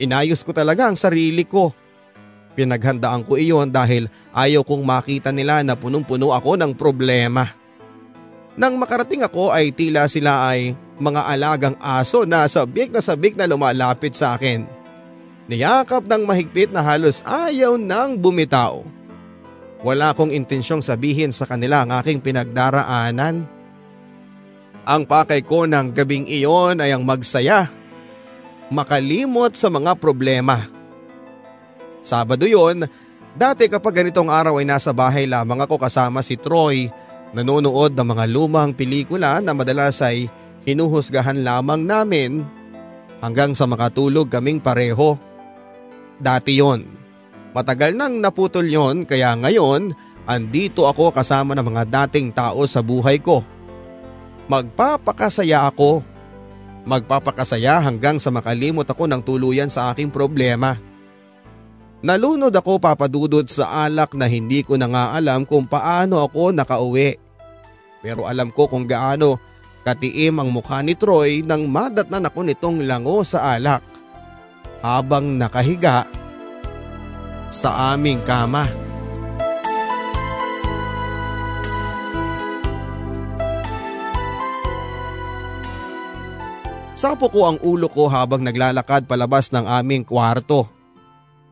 Inayos 0.00 0.40
ko 0.40 0.56
talaga 0.56 0.88
ang 0.88 0.96
sarili 0.96 1.44
ko. 1.44 1.76
Pinaghandaan 2.56 3.22
ko 3.22 3.36
iyon 3.36 3.70
dahil 3.70 4.08
ayaw 4.32 4.64
kong 4.64 4.82
makita 4.82 5.30
nila 5.30 5.60
na 5.62 5.76
punong-puno 5.76 6.32
ako 6.32 6.56
ng 6.56 6.72
problema. 6.74 7.59
Nang 8.60 8.76
makarating 8.76 9.24
ako 9.24 9.56
ay 9.56 9.72
tila 9.72 10.04
sila 10.04 10.52
ay 10.52 10.76
mga 11.00 11.32
alagang 11.32 11.76
aso 11.80 12.28
na 12.28 12.44
sabik 12.44 12.92
na 12.92 13.00
sabik 13.00 13.32
na 13.32 13.48
lumalapit 13.48 14.12
sa 14.12 14.36
akin. 14.36 14.68
Niyakap 15.48 16.04
ng 16.04 16.28
mahigpit 16.28 16.68
na 16.68 16.84
halos 16.84 17.24
ayaw 17.24 17.80
nang 17.80 18.20
bumitaw. 18.20 18.84
Wala 19.80 20.12
akong 20.12 20.28
intensyong 20.28 20.84
sabihin 20.84 21.32
sa 21.32 21.48
kanila 21.48 21.88
ang 21.88 22.04
aking 22.04 22.20
pinagdaraanan. 22.20 23.48
Ang 24.84 25.02
pakay 25.08 25.40
ko 25.40 25.64
ng 25.64 25.96
gabing 25.96 26.28
iyon 26.28 26.84
ay 26.84 26.92
ang 26.92 27.00
magsaya. 27.00 27.64
Makalimot 28.68 29.56
sa 29.56 29.72
mga 29.72 29.96
problema. 29.96 30.60
Sabado 32.04 32.44
yon, 32.44 32.84
dati 33.32 33.72
kapag 33.72 34.04
ganitong 34.04 34.28
araw 34.28 34.60
ay 34.60 34.68
nasa 34.68 34.92
bahay 34.92 35.24
lamang 35.24 35.64
ako 35.64 35.80
kasama 35.80 36.20
si 36.20 36.36
Troy 36.36 36.92
Nanonood 37.30 37.94
ng 37.94 38.06
mga 38.10 38.24
lumang 38.26 38.74
pelikula 38.74 39.38
na 39.38 39.54
madalas 39.54 40.02
ay 40.02 40.26
hinuhusgahan 40.66 41.46
lamang 41.46 41.86
namin 41.86 42.42
hanggang 43.22 43.54
sa 43.54 43.70
makatulog 43.70 44.26
kaming 44.26 44.58
pareho. 44.58 45.14
Dati 46.18 46.58
yon. 46.58 46.84
Matagal 47.54 47.94
nang 47.94 48.18
naputol 48.18 48.66
yon 48.66 49.06
kaya 49.06 49.34
ngayon 49.38 49.94
andito 50.26 50.90
ako 50.90 51.14
kasama 51.14 51.54
ng 51.54 51.66
mga 51.70 51.82
dating 51.86 52.34
tao 52.34 52.66
sa 52.66 52.82
buhay 52.82 53.22
ko. 53.22 53.46
Magpapakasaya 54.50 55.70
ako. 55.70 56.02
Magpapakasaya 56.82 57.78
hanggang 57.78 58.18
sa 58.18 58.34
makalimot 58.34 58.86
ako 58.90 59.06
ng 59.06 59.22
tuluyan 59.22 59.70
sa 59.70 59.94
aking 59.94 60.10
problema. 60.10 60.89
Nalunod 62.00 62.52
ako 62.56 62.80
papadudod 62.80 63.44
sa 63.44 63.84
alak 63.84 64.16
na 64.16 64.24
hindi 64.24 64.64
ko 64.64 64.80
na 64.80 64.88
nga 64.88 65.04
alam 65.12 65.44
kung 65.44 65.68
paano 65.68 66.24
ako 66.24 66.56
nakauwi. 66.56 67.20
Pero 68.00 68.24
alam 68.24 68.48
ko 68.48 68.64
kung 68.64 68.88
gaano 68.88 69.50
Katiim 69.80 70.36
ang 70.36 70.52
mukha 70.52 70.84
ni 70.84 70.92
Troy 70.92 71.40
nang 71.40 71.64
madatnan 71.64 72.28
ako 72.28 72.44
nitong 72.44 72.84
lango 72.84 73.24
sa 73.24 73.56
alak 73.56 73.80
habang 74.84 75.40
nakahiga 75.40 76.04
sa 77.48 77.96
aming 77.96 78.20
kama. 78.28 78.68
Sapo 86.92 87.32
ko 87.32 87.48
ang 87.48 87.56
ulo 87.64 87.88
ko 87.88 88.12
habang 88.12 88.44
naglalakad 88.44 89.08
palabas 89.08 89.48
ng 89.56 89.64
aming 89.64 90.04
kwarto. 90.04 90.79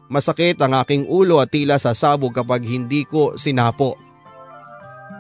Masakit 0.09 0.57
ang 0.65 0.73
aking 0.73 1.05
ulo 1.05 1.37
at 1.37 1.53
tila 1.53 1.77
sasabog 1.77 2.33
kapag 2.33 2.65
hindi 2.65 3.05
ko 3.05 3.37
sinapo. 3.37 3.93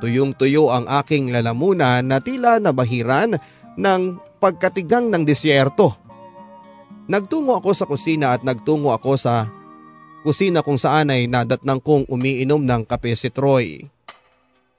Tuyong 0.00 0.32
tuyo 0.32 0.72
ang 0.72 0.88
aking 0.88 1.28
lalamunan 1.28 2.00
na 2.00 2.24
tila 2.24 2.56
nabahiran 2.56 3.36
ng 3.76 4.00
pagkatigang 4.40 5.12
ng 5.12 5.28
disyerto. 5.28 5.92
Nagtungo 7.04 7.60
ako 7.60 7.70
sa 7.76 7.84
kusina 7.84 8.32
at 8.32 8.40
nagtungo 8.40 8.96
ako 8.96 9.20
sa 9.20 9.52
kusina 10.24 10.64
kung 10.64 10.80
saan 10.80 11.12
ay 11.12 11.28
nadatnang 11.28 11.84
kong 11.84 12.08
umiinom 12.08 12.64
ng 12.64 12.88
kape 12.88 13.12
si 13.12 13.28
Troy. 13.28 13.84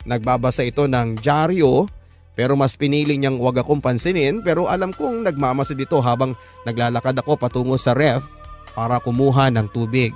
Nagbabasa 0.10 0.66
ito 0.66 0.90
ng 0.90 1.22
dyaryo 1.22 1.86
pero 2.34 2.56
mas 2.56 2.80
pinili 2.80 3.20
niyang 3.20 3.36
wag 3.38 3.62
akong 3.62 3.84
pansinin 3.84 4.42
pero 4.42 4.72
alam 4.72 4.96
kong 4.96 5.28
nagmamasid 5.28 5.76
ito 5.76 6.00
habang 6.00 6.34
naglalakad 6.64 7.20
ako 7.20 7.36
patungo 7.36 7.76
sa 7.76 7.92
ref 7.92 8.39
para 8.80 9.04
kumuha 9.04 9.52
ng 9.52 9.68
tubig. 9.68 10.16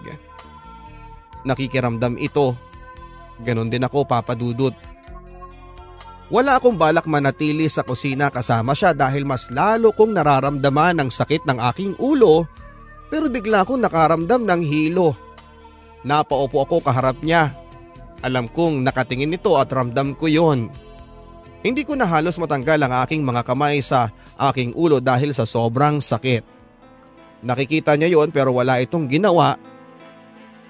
Nakikiramdam 1.43 2.15
ito. 2.15 2.55
Ganon 3.43 3.67
din 3.67 3.83
ako 3.83 4.07
papadudot. 4.07 4.71
Wala 6.31 6.55
akong 6.55 6.79
balak 6.79 7.03
manatili 7.03 7.67
sa 7.67 7.83
kusina 7.83 8.31
kasama 8.31 8.71
siya 8.71 8.95
dahil 8.95 9.27
mas 9.27 9.51
lalo 9.51 9.91
kong 9.91 10.15
nararamdaman 10.15 11.03
ang 11.03 11.11
sakit 11.11 11.43
ng 11.43 11.59
aking 11.59 11.99
ulo 11.99 12.47
pero 13.11 13.27
bigla 13.27 13.67
akong 13.67 13.83
nakaramdam 13.83 14.47
ng 14.47 14.61
hilo. 14.63 15.11
Napaupo 16.07 16.63
ako 16.63 16.79
kaharap 16.79 17.19
niya. 17.19 17.51
Alam 18.23 18.47
kong 18.47 18.79
nakatingin 18.87 19.35
ito 19.35 19.59
at 19.59 19.67
ramdam 19.75 20.15
ko 20.15 20.31
yon. 20.31 20.71
Hindi 21.59 21.83
ko 21.83 21.99
na 21.99 22.07
halos 22.07 22.39
matanggal 22.39 22.79
ang 22.79 23.03
aking 23.03 23.27
mga 23.27 23.43
kamay 23.43 23.83
sa 23.83 24.07
aking 24.39 24.71
ulo 24.71 25.03
dahil 25.03 25.35
sa 25.35 25.43
sobrang 25.43 25.99
sakit. 25.99 26.62
Nakikita 27.43 27.99
niya 27.99 28.07
yon 28.07 28.31
pero 28.31 28.55
wala 28.55 28.79
itong 28.79 29.11
ginawa. 29.11 29.59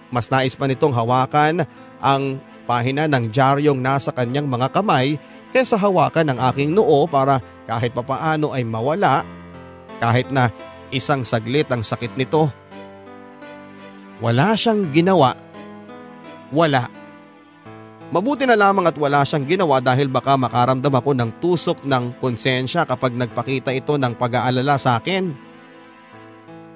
Mas 0.09 0.29
nais 0.33 0.57
pa 0.57 0.65
nitong 0.65 0.93
hawakan 0.93 1.65
ang 2.01 2.41
pahina 2.65 3.05
ng 3.05 3.29
jaryong 3.29 3.77
nasa 3.77 4.09
kanyang 4.09 4.49
mga 4.49 4.73
kamay 4.73 5.21
kaysa 5.53 5.77
hawakan 5.77 6.33
ng 6.33 6.39
aking 6.49 6.73
noo 6.73 7.05
para 7.05 7.37
kahit 7.69 7.93
papaano 7.93 8.49
ay 8.51 8.65
mawala 8.65 9.21
kahit 10.01 10.33
na 10.33 10.49
isang 10.89 11.21
saglit 11.21 11.69
ang 11.69 11.85
sakit 11.85 12.17
nito. 12.17 12.49
Wala 14.21 14.57
siyang 14.57 14.89
ginawa. 14.89 15.37
Wala. 16.53 16.89
Mabuti 18.13 18.45
na 18.45 18.53
lamang 18.53 18.85
at 18.85 18.97
wala 18.97 19.25
siyang 19.25 19.45
ginawa 19.49 19.81
dahil 19.81 20.05
baka 20.05 20.37
makaramdam 20.37 20.93
ako 20.93 21.17
ng 21.17 21.29
tusok 21.41 21.81
ng 21.81 22.21
konsensya 22.21 22.85
kapag 22.85 23.17
nagpakita 23.17 23.73
ito 23.73 23.97
ng 23.97 24.13
pag-aalala 24.13 24.77
sa 24.77 25.01
akin. 25.01 25.52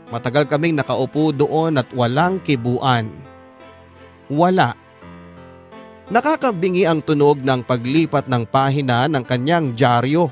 Matagal 0.07 0.47
kaming 0.47 0.79
nakaupo 0.79 1.35
doon 1.35 1.75
at 1.75 1.91
walang 1.91 2.39
kibuan. 2.39 3.11
Wala. 4.31 4.71
Nakakabingi 6.07 6.87
ang 6.87 7.03
tunog 7.03 7.43
ng 7.43 7.67
paglipat 7.67 8.31
ng 8.31 8.47
pahina 8.47 9.11
ng 9.11 9.23
kanyang 9.27 9.75
dyaryo. 9.75 10.31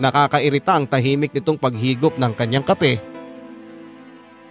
Nakakairita 0.00 0.72
ang 0.72 0.88
tahimik 0.88 1.36
nitong 1.36 1.60
paghigop 1.60 2.16
ng 2.16 2.32
kanyang 2.32 2.64
kape. 2.64 2.96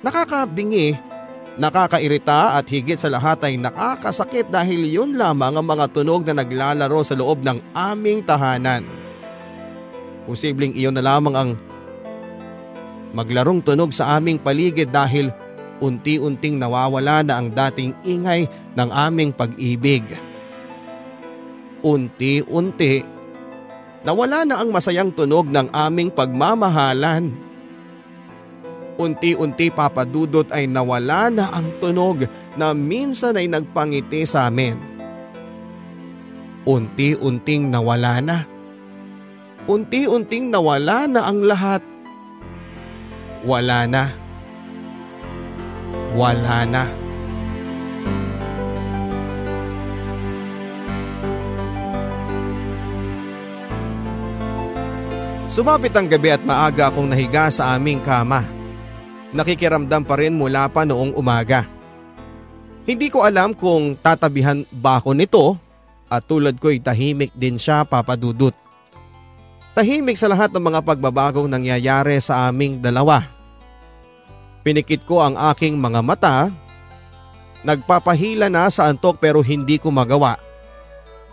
Nakakabingi 0.05 1.11
Nakakairita 1.59 2.55
at 2.55 2.65
higit 2.71 2.95
sa 2.95 3.11
lahat 3.11 3.43
ay 3.43 3.59
nakakasakit 3.59 4.47
dahil 4.47 4.87
yun 4.87 5.19
lamang 5.19 5.59
ang 5.59 5.67
mga 5.67 5.91
tunog 5.91 6.23
na 6.23 6.39
naglalaro 6.39 7.03
sa 7.03 7.11
loob 7.19 7.43
ng 7.43 7.59
aming 7.75 8.23
tahanan. 8.23 8.87
Posibleng 10.23 10.71
iyon 10.71 10.95
na 10.95 11.03
lamang 11.03 11.35
ang 11.35 11.49
maglarong 13.11 13.63
tunog 13.63 13.91
sa 13.91 14.17
aming 14.19 14.39
paligid 14.39 14.91
dahil 14.91 15.31
unti-unting 15.81 16.61
nawawala 16.61 17.25
na 17.25 17.41
ang 17.41 17.49
dating 17.49 17.91
ingay 18.05 18.45
ng 18.77 18.89
aming 18.89 19.33
pag-ibig. 19.33 20.05
Unti-unti, 21.81 23.01
nawala 24.05 24.45
na 24.45 24.61
ang 24.61 24.69
masayang 24.69 25.09
tunog 25.09 25.49
ng 25.49 25.73
aming 25.73 26.13
pagmamahalan. 26.13 27.33
Unti-unti 29.01 29.73
papadudot 29.73 30.45
ay 30.53 30.69
nawala 30.69 31.33
na 31.33 31.49
ang 31.49 31.73
tunog 31.81 32.21
na 32.53 32.69
minsan 32.77 33.33
ay 33.33 33.49
nagpangiti 33.49 34.21
sa 34.29 34.45
amin. 34.45 34.77
Unti-unting 36.69 37.73
nawala 37.73 38.21
na. 38.21 38.45
Unti-unting 39.65 40.53
nawala 40.53 41.09
na 41.09 41.25
ang 41.25 41.41
lahat. 41.41 41.81
Wala 43.41 43.89
na. 43.89 44.03
Wala 46.13 46.59
na. 46.69 46.83
Sumapit 55.51 55.91
ang 55.91 56.07
gabi 56.07 56.31
at 56.31 56.43
maaga 56.47 56.87
akong 56.87 57.11
nahiga 57.11 57.51
sa 57.51 57.75
aming 57.75 57.99
kama 57.99 58.61
nakikiramdam 59.31 60.03
pa 60.03 60.15
rin 60.19 60.35
mula 60.35 60.67
pa 60.67 60.83
noong 60.83 61.15
umaga. 61.15 61.65
Hindi 62.83 63.07
ko 63.07 63.23
alam 63.23 63.55
kung 63.55 63.95
tatabihan 63.95 64.67
ba 64.71 64.99
ako 64.99 65.11
nito 65.15 65.55
at 66.11 66.27
tulad 66.27 66.59
ko'y 66.59 66.83
tahimik 66.83 67.31
din 67.31 67.55
siya 67.55 67.87
papadudot. 67.87 68.51
Tahimik 69.71 70.19
sa 70.19 70.27
lahat 70.27 70.51
ng 70.51 70.67
mga 70.67 70.83
pagbabagong 70.83 71.47
nangyayari 71.47 72.19
sa 72.19 72.51
aming 72.51 72.83
dalawa. 72.83 73.23
Pinikit 74.67 75.07
ko 75.07 75.23
ang 75.23 75.39
aking 75.55 75.79
mga 75.79 76.03
mata. 76.03 76.51
Nagpapahila 77.63 78.51
na 78.51 78.67
sa 78.67 78.91
antok 78.91 79.23
pero 79.23 79.39
hindi 79.39 79.79
ko 79.79 79.87
magawa. 79.87 80.35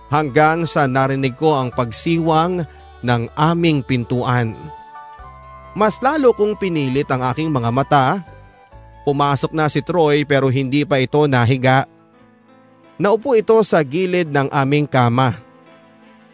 Hanggang 0.08 0.70
sa 0.70 0.86
narinig 0.86 1.34
ko 1.34 1.58
ang 1.58 1.74
pagsiwang 1.74 2.62
ng 3.02 3.22
aming 3.34 3.82
pintuan. 3.82 4.54
Mas 5.74 5.98
lalo 5.98 6.30
kong 6.30 6.62
pinilit 6.62 7.10
ang 7.10 7.26
aking 7.26 7.50
mga 7.50 7.70
mata. 7.74 8.06
Pumasok 9.02 9.50
na 9.50 9.66
si 9.66 9.82
Troy 9.82 10.22
pero 10.22 10.46
hindi 10.46 10.86
pa 10.86 11.02
ito 11.02 11.26
nahiga. 11.26 11.90
Naupo 13.02 13.34
ito 13.34 13.58
sa 13.66 13.82
gilid 13.82 14.30
ng 14.30 14.46
aming 14.54 14.86
kama. 14.86 15.34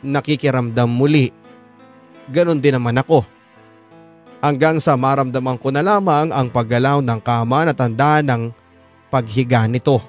Nakikiramdam 0.04 0.88
muli. 0.92 1.43
Ganon 2.30 2.60
din 2.60 2.76
naman 2.76 2.96
ako. 2.96 3.24
Hanggang 4.44 4.76
sa 4.76 4.96
maramdaman 4.96 5.56
ko 5.56 5.72
na 5.72 5.80
lamang 5.80 6.28
ang 6.28 6.52
paggalaw 6.52 7.00
ng 7.00 7.20
kama 7.24 7.64
na 7.64 7.72
tanda 7.72 8.20
ng 8.20 8.52
paghiga 9.08 9.64
nito. 9.64 10.00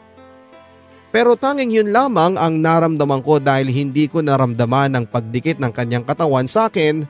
Pero 1.16 1.39
tanging 1.39 1.72
yun 1.72 1.89
lamang 1.95 2.36
ang 2.36 2.59
naramdaman 2.59 3.24
ko 3.24 3.39
dahil 3.39 3.72
hindi 3.72 4.11
ko 4.11 4.20
naramdaman 4.20 4.91
ang 4.99 5.05
pagdikit 5.07 5.63
ng 5.63 5.72
kanyang 5.72 6.03
katawan 6.03 6.43
sa 6.43 6.68
akin 6.68 7.07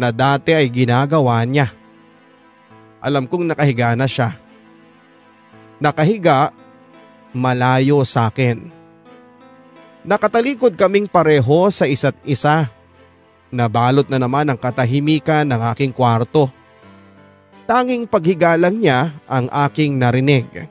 na 0.00 0.08
dati 0.08 0.56
ay 0.56 0.72
ginagawa 0.72 1.44
niya. 1.44 1.68
Alam 3.04 3.28
kong 3.28 3.52
nakahiga 3.52 3.92
na 3.92 4.08
siya. 4.08 4.32
Nakahiga, 5.76 6.56
malayo 7.36 8.00
sa 8.08 8.32
akin. 8.32 8.72
Nakatalikod 10.08 10.80
kaming 10.80 11.04
pareho 11.04 11.68
sa 11.68 11.84
isa't 11.84 12.16
isa. 12.24 12.72
Nabalot 13.54 14.10
na 14.10 14.18
naman 14.18 14.50
ang 14.50 14.58
katahimikan 14.58 15.46
ng 15.46 15.62
aking 15.70 15.94
kwarto. 15.94 16.50
Tanging 17.70 18.10
paghiga 18.10 18.58
lang 18.58 18.82
niya 18.82 19.14
ang 19.30 19.46
aking 19.46 19.94
narinig. 19.94 20.66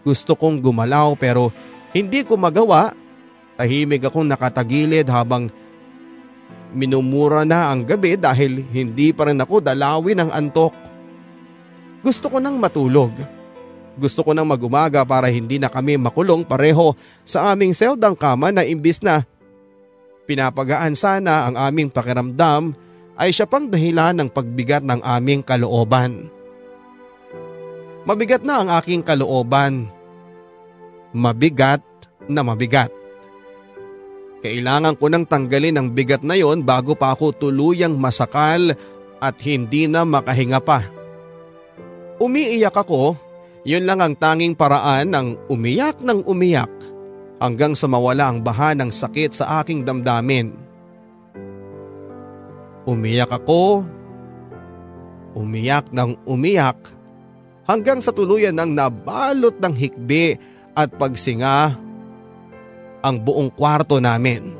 Gusto 0.00 0.32
kong 0.32 0.64
gumalaw 0.64 1.12
pero 1.20 1.52
hindi 1.92 2.24
ko 2.24 2.40
magawa. 2.40 2.96
Tahimik 3.60 4.08
akong 4.08 4.24
nakatagilid 4.24 5.06
habang 5.12 5.52
Minumura 6.72 7.44
na 7.44 7.68
ang 7.68 7.84
gabi 7.84 8.16
dahil 8.16 8.64
hindi 8.72 9.12
pa 9.12 9.28
rin 9.28 9.36
ako 9.36 9.60
dalawin 9.60 10.24
ng 10.24 10.30
antok. 10.32 10.72
Gusto 12.00 12.32
ko 12.32 12.40
nang 12.40 12.56
matulog. 12.56 13.12
Gusto 13.92 14.24
ko 14.24 14.32
nang 14.32 14.48
magumaga 14.48 15.04
para 15.04 15.28
hindi 15.28 15.60
na 15.60 15.68
kami 15.68 16.00
makulong 16.00 16.48
pareho 16.48 16.96
sa 17.28 17.52
aming 17.52 17.76
seldang 17.76 18.16
kama 18.16 18.48
na 18.48 18.64
imbis 18.64 19.04
na 19.04 19.20
pinapagaan 20.26 20.94
sana 20.94 21.50
ang 21.50 21.56
aming 21.58 21.90
pakiramdam 21.90 22.74
ay 23.18 23.30
siya 23.30 23.46
pang 23.46 23.68
dahilan 23.68 24.16
ng 24.18 24.28
pagbigat 24.32 24.82
ng 24.82 25.00
aming 25.04 25.44
kalooban. 25.44 26.30
Mabigat 28.02 28.42
na 28.42 28.64
ang 28.64 28.68
aking 28.82 29.04
kalooban. 29.06 29.86
Mabigat 31.14 31.84
na 32.26 32.42
mabigat. 32.42 32.90
Kailangan 34.42 34.98
ko 34.98 35.06
nang 35.06 35.22
tanggalin 35.22 35.78
ang 35.78 35.88
bigat 35.94 36.26
na 36.26 36.34
yon 36.34 36.66
bago 36.66 36.98
pa 36.98 37.14
ako 37.14 37.30
tuluyang 37.30 37.94
masakal 37.94 38.74
at 39.22 39.36
hindi 39.46 39.86
na 39.86 40.02
makahinga 40.02 40.58
pa. 40.58 40.82
Umiiyak 42.18 42.74
ako, 42.74 43.14
yun 43.62 43.86
lang 43.86 44.02
ang 44.02 44.18
tanging 44.18 44.58
paraan 44.58 45.14
ng 45.14 45.46
umiyak 45.46 46.02
ng 46.02 46.26
umiyak 46.26 46.70
hanggang 47.42 47.74
sa 47.74 47.90
mawala 47.90 48.30
ang 48.30 48.38
baha 48.38 48.70
ng 48.78 48.86
sakit 48.86 49.34
sa 49.34 49.58
aking 49.58 49.82
damdamin. 49.82 50.54
Umiyak 52.86 53.34
ako, 53.34 53.82
umiyak 55.34 55.90
ng 55.90 56.22
umiyak 56.22 56.78
hanggang 57.66 57.98
sa 57.98 58.14
tuluyan 58.14 58.54
ng 58.54 58.78
nabalot 58.78 59.58
ng 59.58 59.74
hikbi 59.74 60.38
at 60.78 60.94
pagsinga 60.94 61.74
ang 63.02 63.16
buong 63.18 63.50
kwarto 63.50 63.98
namin. 63.98 64.54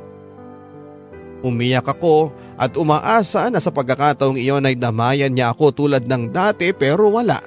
Umiyak 1.43 1.87
ako 1.87 2.31
at 2.55 2.75
umaasa 2.75 3.47
na 3.51 3.59
sa 3.59 3.71
pagkakataong 3.71 4.39
iyon 4.39 4.67
ay 4.67 4.75
damayan 4.75 5.31
niya 5.31 5.55
ako 5.55 5.87
tulad 5.87 6.03
ng 6.03 6.31
dati 6.31 6.71
pero 6.75 7.11
wala. 7.11 7.39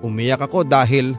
Umiyak 0.00 0.48
ako 0.48 0.64
dahil 0.64 1.12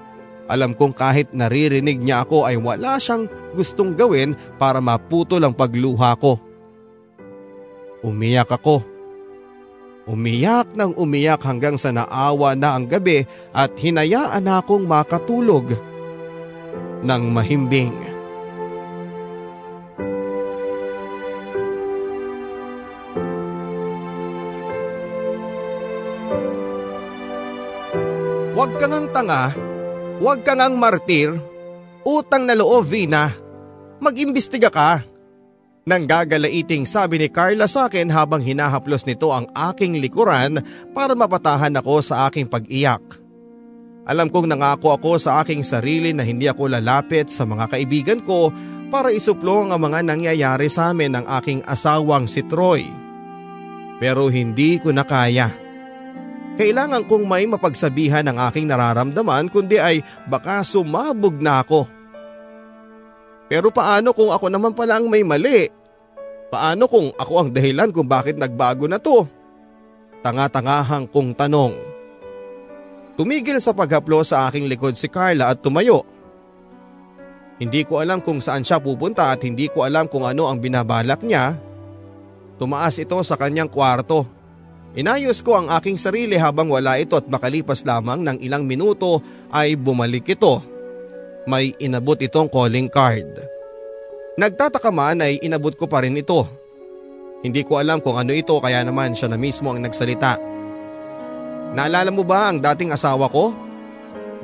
alam 0.51 0.75
kong 0.75 0.91
kahit 0.91 1.31
naririnig 1.31 2.03
niya 2.03 2.27
ako 2.27 2.43
ay 2.43 2.59
wala 2.59 2.99
siyang 2.99 3.31
gustong 3.55 3.95
gawin 3.95 4.35
para 4.59 4.83
maputol 4.83 5.39
ang 5.47 5.55
pagluha 5.55 6.11
ko. 6.19 6.35
Umiyak 8.03 8.51
ako. 8.51 8.83
Umiyak 10.11 10.75
ng 10.75 10.97
umiyak 10.99 11.39
hanggang 11.47 11.79
sa 11.79 11.95
naawa 11.95 12.57
na 12.59 12.75
ang 12.75 12.83
gabi 12.89 13.23
at 13.55 13.71
hinayaan 13.79 14.43
akong 14.49 14.83
makatulog 14.83 15.71
ng 16.99 17.23
mahimbing. 17.31 17.95
Huwag 28.51 28.77
kang 28.77 28.93
ang 28.93 29.07
tanga, 29.09 29.49
huwag 30.21 30.45
kang 30.45 30.61
ang 30.61 30.77
martir, 30.77 31.33
utang 32.05 32.45
na 32.45 32.53
loob 32.53 32.85
Vina, 32.85 33.33
mag-imbestiga 33.97 34.69
ka. 34.69 35.01
Nang 35.81 36.05
gagalaiting 36.05 36.85
sabi 36.85 37.17
ni 37.17 37.25
Carla 37.25 37.65
sa 37.65 37.89
akin 37.89 38.05
habang 38.13 38.37
hinahaplos 38.37 39.09
nito 39.09 39.33
ang 39.33 39.49
aking 39.49 39.97
likuran 39.97 40.61
para 40.93 41.17
mapatahan 41.17 41.73
ako 41.73 42.05
sa 42.05 42.29
aking 42.29 42.45
pag-iyak. 42.45 43.01
Alam 44.05 44.29
kong 44.29 44.45
nangako 44.45 44.93
ako 44.93 45.17
sa 45.17 45.41
aking 45.41 45.65
sarili 45.65 46.13
na 46.13 46.21
hindi 46.21 46.45
ako 46.45 46.69
lalapit 46.69 47.33
sa 47.33 47.49
mga 47.49 47.65
kaibigan 47.73 48.21
ko 48.21 48.53
para 48.93 49.09
isuplong 49.09 49.73
ang 49.73 49.81
mga 49.81 50.05
nangyayari 50.05 50.69
sa 50.69 50.93
amin 50.93 51.17
ng 51.17 51.25
aking 51.41 51.65
asawang 51.65 52.29
si 52.29 52.45
Troy. 52.45 52.85
Pero 53.97 54.29
hindi 54.29 54.77
ko 54.77 54.93
na 54.93 55.01
kaya. 55.01 55.49
Kailangan 56.59 57.07
kong 57.07 57.23
may 57.23 57.47
mapagsabihan 57.47 58.27
ng 58.27 58.37
aking 58.51 58.67
nararamdaman 58.67 59.47
kundi 59.47 59.79
ay 59.79 60.03
baka 60.27 60.61
sumabog 60.67 61.39
na 61.39 61.63
ako. 61.63 61.87
Pero 63.51 63.67
paano 63.71 64.11
kung 64.11 64.31
ako 64.31 64.47
naman 64.47 64.71
pala 64.75 64.99
ang 64.99 65.07
may 65.11 65.23
mali? 65.23 65.67
Paano 66.51 66.87
kung 66.91 67.15
ako 67.15 67.33
ang 67.39 67.49
dahilan 67.51 67.91
kung 67.95 68.07
bakit 68.07 68.35
nagbago 68.35 68.87
na 68.87 68.99
to? 68.99 69.23
Tanga-tangahang 70.19 71.07
kong 71.07 71.35
tanong. 71.35 71.73
Tumigil 73.15 73.59
sa 73.59 73.71
paghaplo 73.71 74.23
sa 74.23 74.47
aking 74.47 74.67
likod 74.67 74.95
si 74.95 75.07
Carla 75.07 75.51
at 75.51 75.59
tumayo. 75.63 76.03
Hindi 77.61 77.85
ko 77.85 78.01
alam 78.01 78.19
kung 78.19 78.41
saan 78.41 78.65
siya 78.65 78.81
pupunta 78.81 79.29
at 79.29 79.45
hindi 79.45 79.69
ko 79.69 79.85
alam 79.85 80.09
kung 80.09 80.25
ano 80.25 80.49
ang 80.49 80.57
binabalak 80.57 81.21
niya. 81.21 81.55
Tumaas 82.57 82.97
ito 82.97 83.19
sa 83.21 83.37
kanyang 83.37 83.69
kwarto. 83.69 84.40
Inayos 84.91 85.39
ko 85.39 85.55
ang 85.55 85.67
aking 85.71 85.95
sarili 85.95 86.35
habang 86.35 86.67
wala 86.67 86.99
ito 86.99 87.15
at 87.15 87.23
makalipas 87.31 87.87
lamang 87.87 88.27
ng 88.27 88.37
ilang 88.43 88.67
minuto 88.67 89.23
ay 89.47 89.79
bumalik 89.79 90.35
ito 90.35 90.71
may 91.49 91.73
inabot 91.81 92.17
itong 92.19 92.51
calling 92.51 92.91
card. 92.91 93.27
Nagtataka 94.37 94.93
man 94.93 95.23
ay 95.25 95.41
inabot 95.41 95.73
ko 95.73 95.89
pa 95.89 96.05
rin 96.05 96.17
ito. 96.17 96.45
Hindi 97.41 97.65
ko 97.65 97.81
alam 97.81 97.97
kung 97.97 98.21
ano 98.21 98.35
ito 98.35 98.53
kaya 98.61 98.85
naman 98.85 99.17
siya 99.17 99.31
na 99.31 99.37
mismo 99.39 99.73
ang 99.73 99.81
nagsalita. 99.81 100.37
Naalala 101.73 102.13
mo 102.13 102.21
ba 102.21 102.51
ang 102.51 102.61
dating 102.61 102.93
asawa 102.93 103.31
ko? 103.31 103.55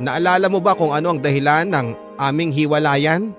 Naalala 0.02 0.50
mo 0.50 0.58
ba 0.58 0.74
kung 0.74 0.96
ano 0.96 1.14
ang 1.14 1.20
dahilan 1.22 1.70
ng 1.70 1.88
aming 2.18 2.50
hiwalayan? 2.56 3.36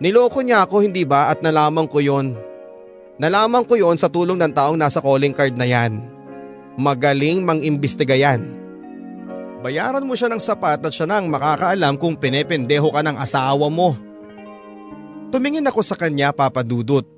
Niloko 0.00 0.40
niya 0.40 0.64
ako 0.64 0.84
hindi 0.84 1.04
ba 1.04 1.32
at 1.32 1.40
nalaman 1.44 1.88
ko 1.88 2.00
yon. 2.00 2.36
Nalaman 3.16 3.64
ko 3.64 3.80
yon 3.80 3.96
sa 3.96 4.12
tulong 4.12 4.36
ng 4.36 4.52
taong 4.52 4.76
nasa 4.76 5.00
calling 5.00 5.32
card 5.32 5.56
na 5.56 5.64
yan. 5.64 6.04
Magaling 6.76 7.40
mang-imbestiga 7.40 8.12
yan. 8.12 8.44
Bayaran 9.64 10.04
mo 10.04 10.12
siya 10.12 10.28
ng 10.28 10.38
sapat 10.38 10.84
at 10.84 10.92
siya 10.92 11.08
nang 11.08 11.32
makakaalam 11.32 11.96
kung 11.96 12.20
pinependeho 12.20 12.92
ka 12.92 13.00
ng 13.00 13.16
asawa 13.16 13.72
mo. 13.72 13.96
Tumingin 15.32 15.64
ako 15.64 15.80
sa 15.80 15.96
kanya 15.96 16.30
papadudot. 16.36 17.08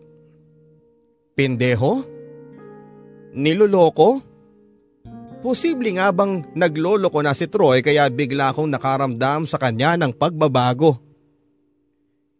Pendeho? 1.34 2.06
Niloloko? 3.34 4.22
Posible 5.42 5.94
nga 5.98 6.10
bang 6.14 6.42
nagloloko 6.54 7.22
na 7.22 7.34
si 7.34 7.46
Troy 7.50 7.82
kaya 7.82 8.06
bigla 8.10 8.50
akong 8.50 8.70
nakaramdam 8.70 9.46
sa 9.46 9.58
kanya 9.58 9.98
ng 9.98 10.14
pagbabago. 10.14 10.98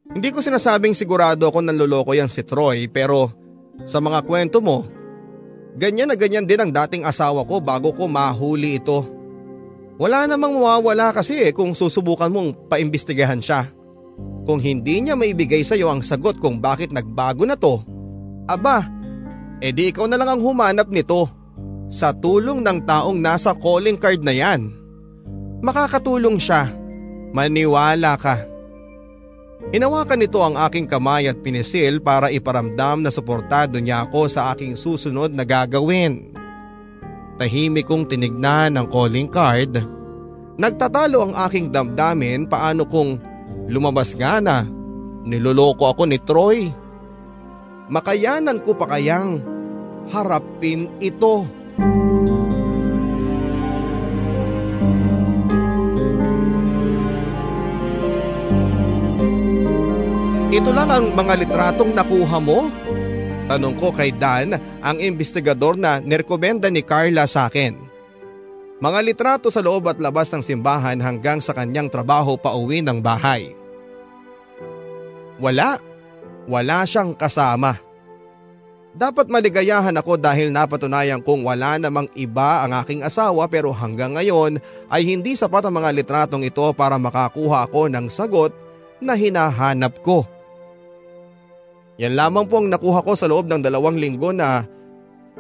Hindi 0.09 0.31
ko 0.31 0.41
sinasabing 0.41 0.97
sigurado 0.97 1.51
ako 1.51 1.63
nanloloko 1.63 2.15
yan 2.17 2.31
si 2.31 2.43
Troy 2.43 2.91
pero 2.91 3.48
sa 3.85 4.03
mga 4.03 4.25
kwento 4.27 4.59
mo, 4.59 4.89
ganyan 5.79 6.11
na 6.11 6.17
ganyan 6.19 6.49
din 6.49 6.59
ang 6.59 6.73
dating 6.75 7.07
asawa 7.07 7.47
ko 7.47 7.63
bago 7.63 7.95
ko 7.95 8.11
mahuli 8.11 8.83
ito. 8.83 9.07
Wala 9.99 10.31
namang 10.31 10.59
mawawala 10.59 11.11
kasi 11.11 11.43
eh 11.43 11.51
kung 11.51 11.75
susubukan 11.75 12.31
mong 12.31 12.71
paimbestigahan 12.71 13.43
siya. 13.43 13.67
Kung 14.47 14.63
hindi 14.63 15.03
niya 15.03 15.19
maibigay 15.19 15.61
sa 15.67 15.75
iyo 15.75 15.91
ang 15.91 16.01
sagot 16.01 16.39
kung 16.39 16.63
bakit 16.63 16.95
nagbago 16.95 17.45
na 17.45 17.59
to, 17.59 17.83
aba, 18.49 18.87
edi 19.61 19.91
ikaw 19.91 20.07
na 20.07 20.17
lang 20.17 20.39
ang 20.39 20.41
humanap 20.41 20.89
nito 20.89 21.29
sa 21.93 22.15
tulong 22.15 22.63
ng 22.63 22.87
taong 22.87 23.19
nasa 23.19 23.53
calling 23.59 23.99
card 23.99 24.23
na 24.23 24.33
yan. 24.33 24.73
Makakatulong 25.61 26.39
siya. 26.39 26.71
Maniwala 27.35 28.17
ka. 28.17 28.39
Hinawakan 29.59 30.23
nito 30.23 30.39
ang 30.39 30.55
aking 30.55 30.87
kamay 30.87 31.27
at 31.27 31.43
pinisil 31.43 31.99
para 31.99 32.31
iparamdam 32.31 33.03
na 33.03 33.11
suportado 33.11 33.83
niya 33.83 34.07
ako 34.07 34.31
sa 34.31 34.55
aking 34.55 34.79
susunod 34.79 35.35
na 35.35 35.43
gagawin. 35.43 36.31
Tahimik 37.43 37.91
kong 37.91 38.07
tinignan 38.07 38.79
ang 38.79 38.87
calling 38.87 39.27
card. 39.27 39.83
Nagtatalo 40.59 41.27
ang 41.27 41.35
aking 41.47 41.75
damdamin 41.75 42.47
paano 42.47 42.87
kung 42.87 43.19
lumabas 43.67 44.15
nga 44.15 44.39
na 44.39 44.63
niloloko 45.27 45.91
ako 45.91 46.03
ni 46.07 46.19
Troy. 46.23 46.71
Makayanan 47.91 48.63
ko 48.63 48.79
pa 48.79 48.95
kayang 48.95 49.43
harapin 50.11 50.87
ito. 51.03 51.45
Ito 60.59 60.75
lang 60.75 60.91
ang 60.91 61.15
mga 61.15 61.39
litratong 61.39 61.95
nakuha 61.95 62.43
mo? 62.43 62.67
Tanong 63.47 63.79
ko 63.79 63.95
kay 63.95 64.11
Dan, 64.11 64.59
ang 64.83 64.99
investigador 64.99 65.79
na 65.79 66.03
nirekomenda 66.03 66.67
ni 66.67 66.83
Carla 66.83 67.31
sa 67.31 67.47
akin. 67.47 67.79
Mga 68.83 68.99
litrato 69.07 69.55
sa 69.55 69.63
loob 69.63 69.87
at 69.87 70.03
labas 70.03 70.35
ng 70.35 70.43
simbahan 70.43 70.99
hanggang 70.99 71.39
sa 71.39 71.55
kanyang 71.55 71.87
trabaho 71.87 72.35
pa 72.35 72.59
uwi 72.59 72.83
ng 72.83 72.99
bahay. 72.99 73.55
Wala. 75.39 75.79
Wala 76.51 76.83
siyang 76.83 77.15
kasama. 77.15 77.79
Dapat 78.99 79.31
maligayahan 79.31 79.95
ako 79.95 80.19
dahil 80.19 80.51
napatunayan 80.51 81.23
kong 81.23 81.47
wala 81.47 81.79
namang 81.79 82.11
iba 82.19 82.67
ang 82.67 82.75
aking 82.83 83.07
asawa 83.07 83.47
pero 83.47 83.71
hanggang 83.71 84.19
ngayon 84.19 84.59
ay 84.91 85.07
hindi 85.07 85.39
sapat 85.39 85.71
ang 85.71 85.79
mga 85.79 85.95
litratong 86.03 86.43
ito 86.43 86.67
para 86.75 86.99
makakuha 86.99 87.63
ako 87.71 87.87
ng 87.87 88.11
sagot 88.11 88.51
na 88.99 89.15
hinahanap 89.15 90.03
ko. 90.03 90.27
Yan 91.99 92.15
lamang 92.15 92.47
po 92.47 92.63
ang 92.63 92.71
nakuha 92.71 93.03
ko 93.03 93.19
sa 93.19 93.27
loob 93.27 93.51
ng 93.51 93.59
dalawang 93.59 93.99
linggo 93.99 94.31
na 94.31 94.63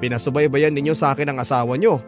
pinasubaybayan 0.03 0.75
ninyo 0.75 0.91
sa 0.91 1.15
akin 1.15 1.31
ang 1.31 1.39
asawa 1.39 1.79
nyo. 1.79 2.03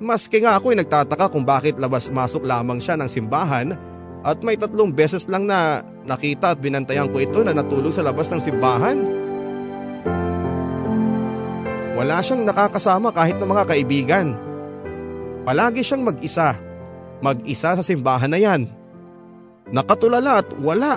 Maski 0.00 0.40
nga 0.40 0.56
ako 0.56 0.72
ay 0.72 0.80
nagtataka 0.80 1.28
kung 1.28 1.44
bakit 1.44 1.76
labas-masok 1.76 2.48
lamang 2.48 2.80
siya 2.80 2.96
ng 2.96 3.12
simbahan 3.12 3.76
at 4.24 4.40
may 4.40 4.56
tatlong 4.56 4.88
beses 4.88 5.28
lang 5.28 5.44
na 5.44 5.84
nakita 6.08 6.56
at 6.56 6.58
binantayan 6.64 7.12
ko 7.12 7.20
ito 7.20 7.44
na 7.44 7.52
natulog 7.52 7.92
sa 7.92 8.00
labas 8.00 8.32
ng 8.32 8.40
simbahan. 8.40 8.98
Wala 11.94 12.24
siyang 12.24 12.48
nakakasama 12.48 13.12
kahit 13.12 13.36
ng 13.36 13.48
mga 13.52 13.64
kaibigan. 13.68 14.32
Palagi 15.44 15.84
siyang 15.84 16.08
mag-isa. 16.08 16.56
Mag-isa 17.20 17.76
sa 17.76 17.84
simbahan 17.84 18.32
na 18.32 18.40
yan. 18.40 18.64
Nakatulala 19.68 20.40
at 20.40 20.48
wala 20.56 20.96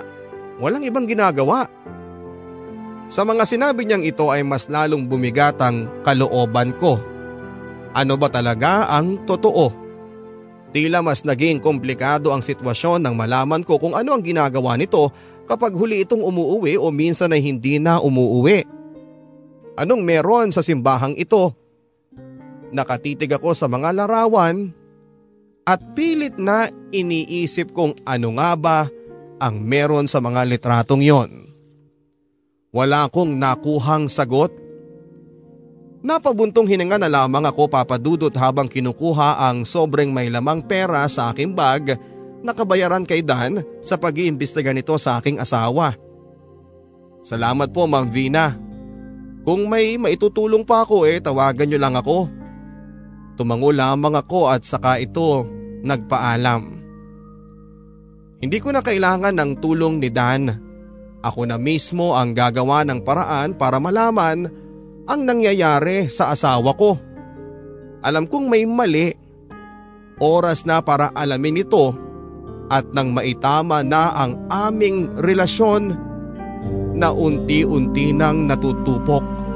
walang 0.58 0.88
ibang 0.88 1.04
ginagawa. 1.04 1.68
Sa 3.08 3.24
mga 3.24 3.48
sinabi 3.48 3.88
niyang 3.88 4.04
ito 4.04 4.28
ay 4.28 4.44
mas 4.44 4.68
lalong 4.68 5.08
bumigat 5.08 5.56
ang 5.64 5.88
kalooban 6.04 6.76
ko. 6.76 7.00
Ano 7.96 8.20
ba 8.20 8.28
talaga 8.28 8.92
ang 8.92 9.24
totoo? 9.24 9.72
Tila 10.76 11.00
mas 11.00 11.24
naging 11.24 11.64
komplikado 11.64 12.36
ang 12.36 12.44
sitwasyon 12.44 13.08
nang 13.08 13.16
malaman 13.16 13.64
ko 13.64 13.80
kung 13.80 13.96
ano 13.96 14.12
ang 14.12 14.22
ginagawa 14.22 14.76
nito 14.76 15.08
kapag 15.48 15.72
huli 15.72 16.04
itong 16.04 16.20
umuuwi 16.20 16.76
o 16.76 16.92
minsan 16.92 17.32
ay 17.32 17.40
hindi 17.40 17.80
na 17.80 18.04
umuuwi. 18.04 18.68
Anong 19.80 20.04
meron 20.04 20.52
sa 20.52 20.60
simbahang 20.60 21.16
ito? 21.16 21.56
Nakatitig 22.76 23.32
ako 23.32 23.56
sa 23.56 23.72
mga 23.72 23.96
larawan 23.96 24.76
at 25.64 25.80
pilit 25.96 26.36
na 26.36 26.68
iniisip 26.92 27.72
kung 27.72 27.96
ano 28.04 28.36
nga 28.36 28.52
ba 28.60 28.80
ang 29.40 29.64
meron 29.64 30.12
sa 30.12 30.20
mga 30.20 30.44
litratong 30.44 31.00
yon. 31.00 31.47
Wala 32.78 33.10
akong 33.10 33.42
nakuhang 33.42 34.06
sagot. 34.06 34.54
Napabuntong 36.06 36.70
hininga 36.70 37.02
na 37.02 37.10
lamang 37.10 37.50
ako 37.50 37.66
papadudot 37.66 38.30
habang 38.38 38.70
kinukuha 38.70 39.50
ang 39.50 39.66
sobrang 39.66 40.14
may 40.14 40.30
lamang 40.30 40.62
pera 40.62 41.02
sa 41.10 41.34
aking 41.34 41.58
bag 41.58 41.98
na 42.46 42.54
kabayaran 42.54 43.02
kay 43.02 43.26
Dan 43.26 43.66
sa 43.82 43.98
pag-iimbestiga 43.98 44.78
nito 44.78 44.94
sa 45.02 45.18
aking 45.18 45.42
asawa. 45.42 45.98
Salamat 47.26 47.74
po 47.74 47.90
Ma'am 47.90 48.06
Vina. 48.14 48.54
Kung 49.42 49.66
may 49.66 49.98
maitutulong 49.98 50.62
pa 50.62 50.86
ako 50.86 51.10
eh 51.10 51.18
tawagan 51.18 51.66
niyo 51.66 51.82
lang 51.82 51.98
ako. 51.98 52.30
Tumango 53.42 53.74
lamang 53.74 54.22
ako 54.22 54.54
at 54.54 54.62
saka 54.62 55.02
ito 55.02 55.50
nagpaalam. 55.82 56.78
Hindi 58.38 58.58
ko 58.62 58.70
na 58.70 58.86
kailangan 58.86 59.34
ng 59.34 59.52
tulong 59.58 59.98
ni 59.98 60.14
Dan. 60.14 60.67
Ako 61.26 61.50
na 61.50 61.58
mismo 61.58 62.14
ang 62.14 62.38
gagawa 62.38 62.86
ng 62.86 63.02
paraan 63.02 63.58
para 63.58 63.82
malaman 63.82 64.46
ang 65.08 65.22
nangyayari 65.24 66.12
sa 66.12 66.36
asawa 66.36 66.76
ko. 66.78 67.00
Alam 68.06 68.30
kong 68.30 68.46
may 68.46 68.68
mali. 68.68 69.10
Oras 70.18 70.66
na 70.66 70.82
para 70.82 71.14
alamin 71.14 71.62
ito 71.62 71.94
at 72.68 72.90
nang 72.92 73.14
maitama 73.14 73.86
na 73.86 74.12
ang 74.18 74.50
aming 74.50 75.08
relasyon 75.22 75.94
na 76.98 77.14
unti-unti 77.14 78.12
nang 78.12 78.50
natutupok. 78.50 79.47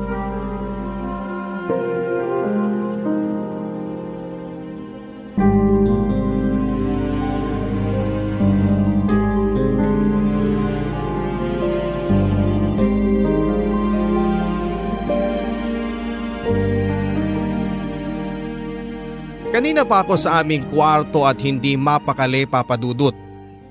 Kanina 19.51 19.83
pa 19.83 19.99
ako 19.99 20.15
sa 20.15 20.39
aming 20.39 20.63
kwarto 20.63 21.27
at 21.27 21.35
hindi 21.43 21.75
mapakali 21.75 22.47
papadudot. 22.47 23.11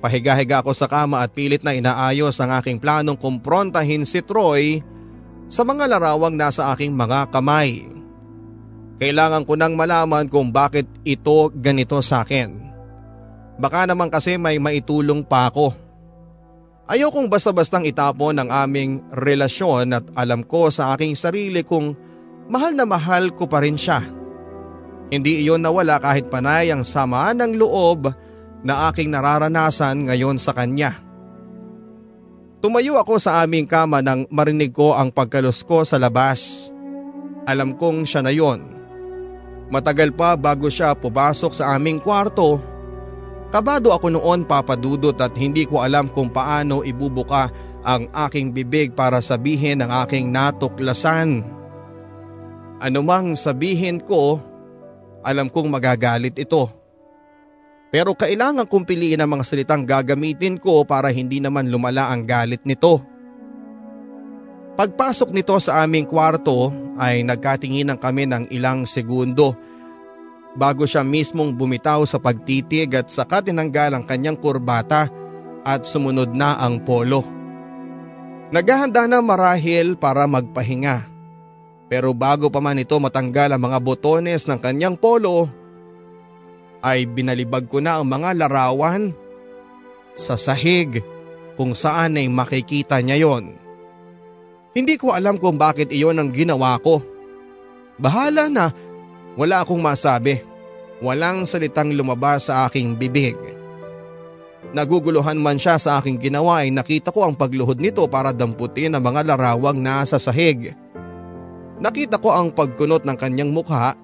Pahiga-higa 0.04 0.60
ako 0.60 0.76
sa 0.76 0.84
kama 0.84 1.24
at 1.24 1.32
pilit 1.32 1.64
na 1.64 1.72
inaayos 1.72 2.36
ang 2.36 2.52
aking 2.60 2.76
planong 2.76 3.16
kumprontahin 3.16 4.04
si 4.04 4.20
Troy 4.20 4.84
sa 5.48 5.64
mga 5.64 5.88
larawang 5.88 6.36
nasa 6.36 6.68
aking 6.76 6.92
mga 6.92 7.32
kamay. 7.32 7.88
Kailangan 9.00 9.48
ko 9.48 9.56
nang 9.56 9.72
malaman 9.72 10.28
kung 10.28 10.52
bakit 10.52 10.84
ito 11.00 11.48
ganito 11.56 11.96
sa 12.04 12.28
akin. 12.28 12.60
Baka 13.56 13.88
naman 13.88 14.12
kasi 14.12 14.36
may 14.36 14.60
maitulong 14.60 15.24
pa 15.24 15.48
ako. 15.48 15.72
Ayaw 16.92 17.08
kong 17.08 17.32
basta-bastang 17.32 17.88
itapon 17.88 18.36
ang 18.36 18.52
aming 18.52 19.00
relasyon 19.16 19.96
at 19.96 20.04
alam 20.12 20.44
ko 20.44 20.68
sa 20.68 20.92
aking 20.92 21.16
sarili 21.16 21.64
kung 21.64 21.96
mahal 22.52 22.76
na 22.76 22.84
mahal 22.84 23.32
ko 23.32 23.48
pa 23.48 23.64
rin 23.64 23.80
siya. 23.80 24.19
Hindi 25.10 25.42
iyon 25.42 25.58
nawala 25.58 25.98
kahit 25.98 26.30
panay 26.30 26.70
ang 26.70 26.86
sama 26.86 27.34
ng 27.34 27.58
loob 27.58 28.06
na 28.62 28.88
aking 28.88 29.10
nararanasan 29.10 30.06
ngayon 30.06 30.38
sa 30.38 30.54
kanya. 30.54 30.94
Tumayo 32.62 33.00
ako 33.00 33.18
sa 33.18 33.42
aming 33.42 33.66
kama 33.66 34.04
nang 34.04 34.28
marinig 34.30 34.70
ko 34.70 34.94
ang 34.94 35.10
pagkalos 35.10 35.66
ko 35.66 35.82
sa 35.82 35.98
labas. 35.98 36.70
Alam 37.48 37.74
kong 37.74 38.06
siya 38.06 38.20
na 38.22 38.30
yon. 38.30 38.78
Matagal 39.72 40.14
pa 40.14 40.36
bago 40.36 40.68
siya 40.70 40.94
pumasok 40.94 41.56
sa 41.56 41.74
aming 41.74 41.98
kwarto. 41.98 42.60
Kabado 43.50 43.90
ako 43.90 44.14
noon 44.14 44.46
papadudot 44.46 45.16
at 45.18 45.34
hindi 45.34 45.66
ko 45.66 45.82
alam 45.82 46.06
kung 46.06 46.30
paano 46.30 46.86
ibubuka 46.86 47.50
ang 47.82 48.06
aking 48.12 48.54
bibig 48.54 48.94
para 48.94 49.18
sabihin 49.18 49.82
ang 49.82 50.06
aking 50.06 50.30
natuklasan. 50.30 51.42
Anumang 52.78 53.34
sabihin 53.34 54.04
ko 54.04 54.38
alam 55.20 55.48
kong 55.52 55.68
magagalit 55.68 56.36
ito. 56.36 56.68
Pero 57.90 58.14
kailangan 58.14 58.70
kong 58.70 58.86
piliin 58.86 59.18
ang 59.18 59.34
mga 59.34 59.44
salitang 59.44 59.82
gagamitin 59.82 60.56
ko 60.56 60.86
para 60.86 61.10
hindi 61.10 61.42
naman 61.42 61.68
lumala 61.68 62.08
ang 62.08 62.22
galit 62.22 62.62
nito. 62.62 63.02
Pagpasok 64.78 65.34
nito 65.34 65.58
sa 65.58 65.82
aming 65.82 66.06
kwarto 66.06 66.70
ay 66.96 67.26
nagkatinginan 67.26 67.98
kami 67.98 68.30
ng 68.30 68.48
ilang 68.54 68.86
segundo 68.86 69.52
bago 70.54 70.86
siya 70.86 71.02
mismong 71.02 71.52
bumitaw 71.52 72.06
sa 72.06 72.22
pagtitig 72.22 72.94
at 72.94 73.10
saka 73.10 73.42
tinanggal 73.44 73.98
ang 73.98 74.04
kanyang 74.06 74.38
kurbata 74.38 75.10
at 75.66 75.84
sumunod 75.84 76.32
na 76.32 76.56
ang 76.62 76.80
polo. 76.80 77.26
Naghahanda 78.50 79.06
na 79.06 79.22
marahil 79.22 79.94
para 79.94 80.26
magpahinga 80.26 81.19
pero 81.90 82.14
bago 82.14 82.46
pa 82.54 82.62
man 82.62 82.78
ito 82.78 82.94
matanggal 83.02 83.50
ang 83.50 83.66
mga 83.66 83.82
botones 83.82 84.46
ng 84.46 84.62
kanyang 84.62 84.94
polo, 84.94 85.50
ay 86.86 87.02
binalibag 87.04 87.66
ko 87.66 87.82
na 87.82 87.98
ang 87.98 88.06
mga 88.06 88.38
larawan 88.38 89.10
sa 90.14 90.38
sahig 90.38 91.02
kung 91.58 91.74
saan 91.74 92.14
ay 92.14 92.30
makikita 92.30 93.02
niya 93.02 93.26
yon. 93.26 93.58
Hindi 94.70 94.94
ko 94.96 95.10
alam 95.10 95.34
kung 95.36 95.58
bakit 95.58 95.90
iyon 95.90 96.22
ang 96.22 96.30
ginawa 96.30 96.78
ko. 96.78 97.02
Bahala 97.98 98.46
na, 98.46 98.70
wala 99.34 99.66
akong 99.66 99.82
masabi. 99.82 100.40
Walang 101.02 101.42
salitang 101.42 101.90
lumabas 101.90 102.48
sa 102.48 102.70
aking 102.70 102.94
bibig. 102.94 103.34
Naguguluhan 104.70 105.42
man 105.42 105.58
siya 105.58 105.74
sa 105.80 105.98
aking 105.98 106.22
ginawa 106.22 106.62
ay 106.62 106.70
nakita 106.70 107.10
ko 107.10 107.26
ang 107.26 107.34
pagluhod 107.34 107.82
nito 107.82 108.06
para 108.06 108.30
damputin 108.30 108.94
ang 108.94 109.02
mga 109.02 109.26
larawang 109.26 109.82
nasa 109.82 110.22
sahig. 110.22 110.70
Nakita 111.80 112.20
ko 112.20 112.36
ang 112.36 112.52
pagkunot 112.52 113.08
ng 113.08 113.16
kanyang 113.16 113.56
mukha. 113.56 113.96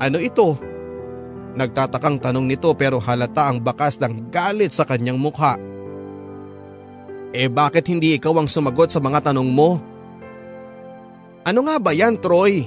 Ano 0.00 0.16
ito? 0.16 0.56
Nagtatakang 1.54 2.18
tanong 2.18 2.48
nito 2.48 2.72
pero 2.74 2.96
halata 2.98 3.46
ang 3.52 3.60
bakas 3.60 4.00
ng 4.00 4.32
galit 4.32 4.72
sa 4.72 4.88
kanyang 4.88 5.20
mukha. 5.20 5.60
Eh 7.36 7.52
bakit 7.52 7.86
hindi 7.92 8.16
ikaw 8.16 8.32
ang 8.40 8.48
sumagot 8.48 8.88
sa 8.88 8.98
mga 8.98 9.30
tanong 9.30 9.50
mo? 9.52 9.76
Ano 11.44 11.60
nga 11.68 11.76
ba 11.76 11.92
yan 11.92 12.16
Troy? 12.16 12.64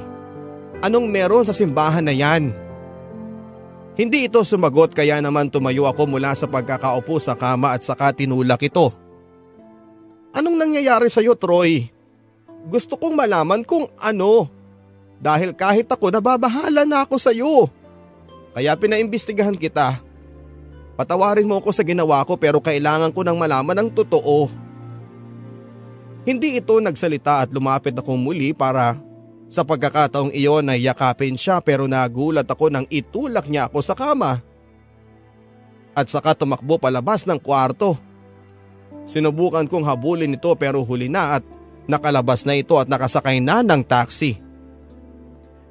Anong 0.85 1.09
meron 1.09 1.41
sa 1.41 1.57
simbahan 1.57 2.05
na 2.05 2.13
yan? 2.13 2.53
Hindi 3.97 4.29
ito 4.29 4.45
sumagot 4.45 4.93
kaya 4.93 5.17
naman 5.17 5.49
tumayo 5.49 5.89
ako 5.89 6.05
mula 6.05 6.37
sa 6.37 6.45
pagkakaupo 6.45 7.17
sa 7.17 7.33
kama 7.33 7.73
at 7.73 7.81
saka 7.81 8.13
tinulak 8.13 8.61
ito. 8.61 8.93
Anong 10.37 10.53
nangyayari 10.53 11.09
sa 11.09 11.25
iyo 11.25 11.33
Troy? 11.33 11.96
Gusto 12.67 12.99
kong 12.99 13.15
malaman 13.15 13.63
kung 13.63 13.87
ano. 13.95 14.51
Dahil 15.17 15.55
kahit 15.55 15.87
ako 15.89 16.13
nababahala 16.13 16.83
na 16.83 17.07
ako 17.07 17.15
sa 17.17 17.31
iyo. 17.31 17.71
Kaya 18.53 18.75
pinaimbestigahan 18.75 19.55
kita. 19.55 20.03
Patawarin 20.99 21.47
mo 21.47 21.57
ako 21.57 21.71
sa 21.71 21.85
ginawa 21.85 22.21
ko 22.27 22.35
pero 22.35 22.59
kailangan 22.59 23.13
ko 23.15 23.23
nang 23.23 23.39
malaman 23.39 23.85
ang 23.85 23.89
totoo. 23.89 24.51
Hindi 26.27 26.59
ito 26.59 26.75
nagsalita 26.83 27.47
at 27.47 27.49
lumapit 27.55 27.95
ako 27.95 28.19
muli 28.19 28.51
para 28.51 28.99
sa 29.47 29.63
pagkakataong 29.63 30.35
iyon 30.35 30.67
ay 30.67 30.83
yakapin 30.83 31.39
siya 31.39 31.63
pero 31.63 31.87
nagulat 31.87 32.43
ako 32.43 32.67
nang 32.67 32.85
itulak 32.91 33.47
niya 33.47 33.71
ako 33.71 33.79
sa 33.79 33.95
kama. 33.95 34.43
At 35.95 36.11
saka 36.11 36.35
tumakbo 36.35 36.75
palabas 36.77 37.23
ng 37.23 37.39
kwarto. 37.39 37.95
Sinubukan 39.07 39.65
kong 39.71 39.87
habulin 39.87 40.35
ito 40.35 40.51
pero 40.59 40.83
huli 40.83 41.07
na 41.07 41.39
at 41.39 41.45
Nakalabas 41.87 42.43
na 42.43 42.59
ito 42.59 42.75
at 42.75 42.91
nakasakay 42.91 43.39
na 43.39 43.63
ng 43.63 43.81
taxi. 43.81 44.43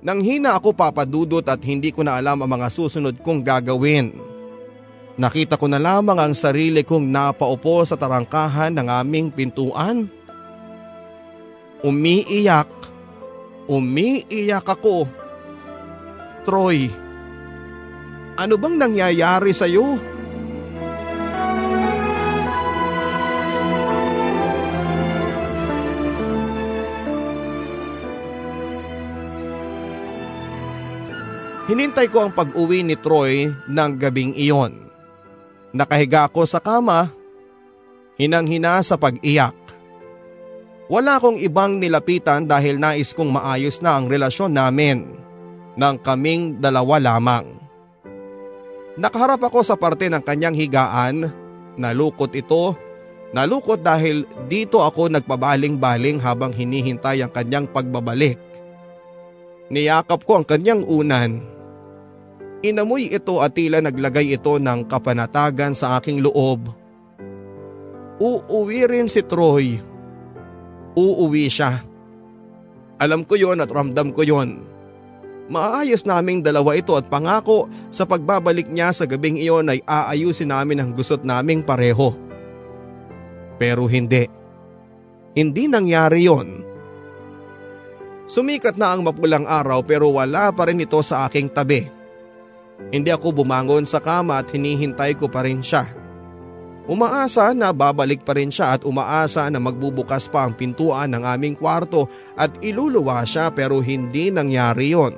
Nang 0.01 0.25
hina 0.25 0.57
ako 0.57 0.73
papadudot 0.73 1.45
at 1.45 1.61
hindi 1.61 1.93
ko 1.93 2.01
na 2.01 2.17
alam 2.17 2.41
ang 2.41 2.51
mga 2.51 2.69
susunod 2.73 3.21
kong 3.21 3.45
gagawin. 3.45 4.17
Nakita 5.17 5.57
ko 5.57 5.69
na 5.69 5.81
lamang 5.81 6.17
ang 6.21 6.35
sarili 6.37 6.85
kong 6.85 7.09
napaupo 7.09 7.85
sa 7.85 7.97
tarangkahan 7.97 8.73
ng 8.77 8.89
aming 8.89 9.29
pintuan. 9.33 10.09
Umiiyak. 11.81 12.69
Umiiyak 13.69 14.69
ako. 14.69 15.09
Troy, 16.47 16.87
ano 18.37 18.55
bang 18.61 18.77
nangyayari 18.77 19.51
sa 19.51 19.65
iyo? 19.65 20.16
Hinintay 31.67 32.07
ko 32.15 32.23
ang 32.23 32.31
pag-uwi 32.31 32.87
ni 32.87 32.95
Troy 32.95 33.51
ng 33.51 33.91
gabing 33.99 34.39
iyon. 34.39 34.87
Nakahiga 35.75 36.31
ko 36.31 36.47
sa 36.47 36.63
kama, 36.63 37.11
hinang-hina 38.15 38.79
sa 38.87 38.95
pag-iyak. 38.95 39.59
Wala 40.87 41.19
akong 41.19 41.35
ibang 41.43 41.83
nilapitan 41.83 42.47
dahil 42.47 42.79
nais 42.79 43.11
kong 43.11 43.35
maayos 43.35 43.83
na 43.83 43.99
ang 43.99 44.07
relasyon 44.07 44.55
namin 44.55 45.11
ng 45.75 45.95
kaming 46.07 46.63
dalawa 46.63 47.03
lamang. 47.03 47.59
Nakaharap 48.95 49.43
ako 49.51 49.67
sa 49.67 49.75
parte 49.75 50.07
ng 50.07 50.23
kanyang 50.23 50.55
higaan, 50.55 51.27
nalukot 51.75 52.31
ito, 52.39 52.79
nalukot 53.35 53.83
dahil 53.83 54.23
dito 54.47 54.87
ako 54.87 55.11
nagpabaling-baling 55.11 56.23
habang 56.23 56.55
hinihintay 56.55 57.27
ang 57.27 57.35
kanyang 57.35 57.67
pagbabalik. 57.67 58.39
Niyakap 59.67 60.23
ko 60.23 60.39
ang 60.39 60.47
kanyang 60.47 60.87
unan. 60.87 61.56
Inamoy 62.65 63.13
ito 63.13 63.45
at 63.45 63.53
tila 63.53 63.85
naglagay 63.85 64.33
ito 64.33 64.57
ng 64.57 64.89
kapanatagan 64.89 65.77
sa 65.77 66.01
aking 66.01 66.25
loob. 66.25 66.73
Uuwi 68.17 68.89
rin 68.89 69.13
si 69.13 69.21
Troy. 69.21 69.77
Uuwi 70.97 71.53
siya. 71.53 71.77
Alam 72.97 73.29
ko 73.29 73.37
yon 73.37 73.61
at 73.61 73.69
ramdam 73.69 74.09
ko 74.09 74.25
yon. 74.25 74.65
Maayos 75.47 76.09
naming 76.09 76.41
dalawa 76.41 76.75
ito 76.75 76.97
at 76.97 77.07
pangako 77.13 77.69
sa 77.93 78.09
pagbabalik 78.09 78.67
niya 78.73 78.91
sa 78.91 79.05
gabing 79.05 79.37
iyon 79.37 79.69
ay 79.71 79.85
aayusin 79.85 80.51
namin 80.51 80.81
ang 80.81 80.91
gusot 80.97 81.23
naming 81.23 81.61
pareho. 81.61 82.17
Pero 83.61 83.85
hindi. 83.85 84.27
Hindi 85.37 85.69
nangyari 85.69 86.25
yon. 86.25 86.49
Sumikat 88.27 88.75
na 88.75 88.97
ang 88.97 89.07
mapulang 89.07 89.47
araw 89.47 89.87
pero 89.87 90.11
wala 90.11 90.51
pa 90.51 90.67
rin 90.67 90.83
ito 90.83 90.99
sa 91.05 91.29
aking 91.29 91.53
tabi. 91.53 91.85
Hindi 92.93 93.11
ako 93.11 93.43
bumangon 93.43 93.89
sa 93.89 93.99
kama 93.99 94.39
at 94.39 94.53
hinihintay 94.53 95.19
ko 95.19 95.27
pa 95.27 95.43
rin 95.43 95.65
siya. 95.65 95.89
Umaasa 96.87 97.51
na 97.51 97.75
babalik 97.75 98.23
pa 98.23 98.39
rin 98.39 98.47
siya 98.47 98.79
at 98.79 98.87
umaasa 98.87 99.51
na 99.51 99.59
magbubukas 99.59 100.31
pa 100.31 100.47
ang 100.47 100.55
pintuan 100.55 101.11
ng 101.11 101.27
aming 101.27 101.59
kwarto 101.59 102.07
at 102.39 102.55
iluluwa 102.63 103.27
siya 103.27 103.51
pero 103.51 103.83
hindi 103.83 104.31
nangyari 104.31 104.95
yon. 104.95 105.15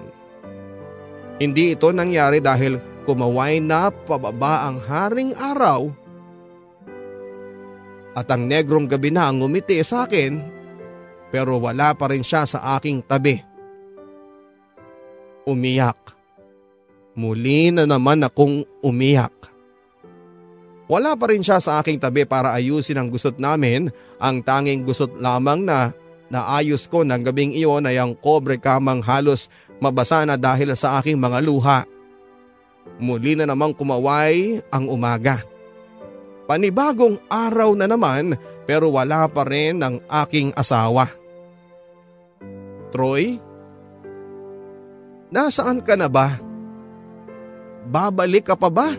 Hindi 1.36 1.76
ito 1.76 1.92
nangyari 1.92 2.40
dahil 2.40 2.80
kumaway 3.04 3.60
na 3.60 3.92
pababa 3.92 4.64
ang 4.64 4.80
haring 4.80 5.36
araw 5.36 5.92
at 8.16 8.26
ang 8.32 8.50
negrong 8.50 8.90
gabi 8.90 9.14
na 9.14 9.30
ang 9.30 9.38
ngumiti 9.38 9.78
sa 9.84 10.08
akin 10.08 10.40
pero 11.28 11.60
wala 11.60 11.92
pa 11.92 12.08
rin 12.08 12.24
siya 12.24 12.48
sa 12.48 12.80
aking 12.80 13.04
tabi. 13.04 13.38
Umiyak. 15.44 16.17
Muli 17.18 17.74
na 17.74 17.82
naman 17.82 18.22
akong 18.22 18.62
umiyak. 18.78 19.34
Wala 20.86 21.18
pa 21.18 21.26
rin 21.26 21.42
siya 21.42 21.58
sa 21.58 21.82
aking 21.82 21.98
tabi 21.98 22.22
para 22.22 22.54
ayusin 22.54 22.94
ang 22.94 23.10
gusot 23.10 23.42
namin. 23.42 23.90
Ang 24.22 24.40
tanging 24.46 24.86
gusot 24.86 25.18
lamang 25.18 25.66
na 25.66 25.90
naayos 26.30 26.86
ko 26.86 27.02
ng 27.02 27.18
gabing 27.26 27.52
iyon 27.58 27.90
ay 27.90 27.98
ang 27.98 28.14
kobre 28.14 28.56
kamang 28.56 29.02
halos 29.02 29.50
mabasa 29.82 30.22
na 30.22 30.38
dahil 30.38 30.70
sa 30.78 31.02
aking 31.02 31.18
mga 31.18 31.42
luha. 31.42 31.82
Muli 33.02 33.34
na 33.34 33.50
namang 33.50 33.74
kumaway 33.74 34.62
ang 34.70 34.86
umaga. 34.86 35.42
Panibagong 36.46 37.18
araw 37.28 37.74
na 37.74 37.90
naman 37.90 38.38
pero 38.62 38.94
wala 38.94 39.26
pa 39.26 39.42
rin 39.42 39.82
ang 39.82 39.98
aking 40.06 40.54
asawa. 40.54 41.10
Troy? 42.94 43.36
Nasaan 45.28 45.84
ka 45.84 45.92
na 45.98 46.08
ba? 46.08 46.47
Babalik 47.88 48.52
ka 48.52 48.54
pa 48.54 48.68
ba? 48.68 48.92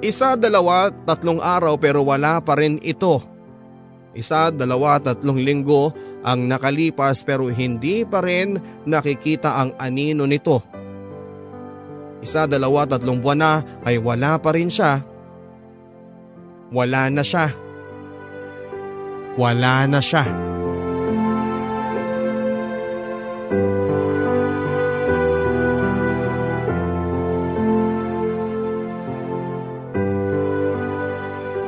Isa, 0.00 0.36
dalawa, 0.36 0.88
tatlong 1.04 1.40
araw 1.40 1.76
pero 1.76 2.04
wala 2.04 2.40
pa 2.40 2.56
rin 2.56 2.80
ito. 2.80 3.20
Isa, 4.16 4.48
dalawa, 4.48 4.96
tatlong 4.96 5.36
linggo 5.36 5.92
ang 6.24 6.48
nakalipas 6.48 7.20
pero 7.20 7.52
hindi 7.52 8.08
pa 8.08 8.24
rin 8.24 8.56
nakikita 8.88 9.60
ang 9.60 9.70
anino 9.76 10.24
nito. 10.24 10.64
Isa, 12.24 12.48
dalawa, 12.48 12.88
tatlong 12.88 13.20
buwan 13.20 13.40
na 13.40 13.52
ay 13.84 14.00
wala 14.00 14.40
pa 14.40 14.56
rin 14.56 14.72
siya. 14.72 15.04
Wala 16.72 17.12
na 17.12 17.20
siya. 17.20 17.52
Wala 19.36 19.84
na 19.84 20.00
siya. 20.00 20.24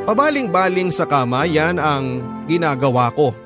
Pabaling-baling 0.09 0.89
sa 0.89 1.05
kama 1.05 1.45
yan 1.45 1.77
ang 1.77 2.25
ginagawa 2.49 3.13
ko. 3.13 3.37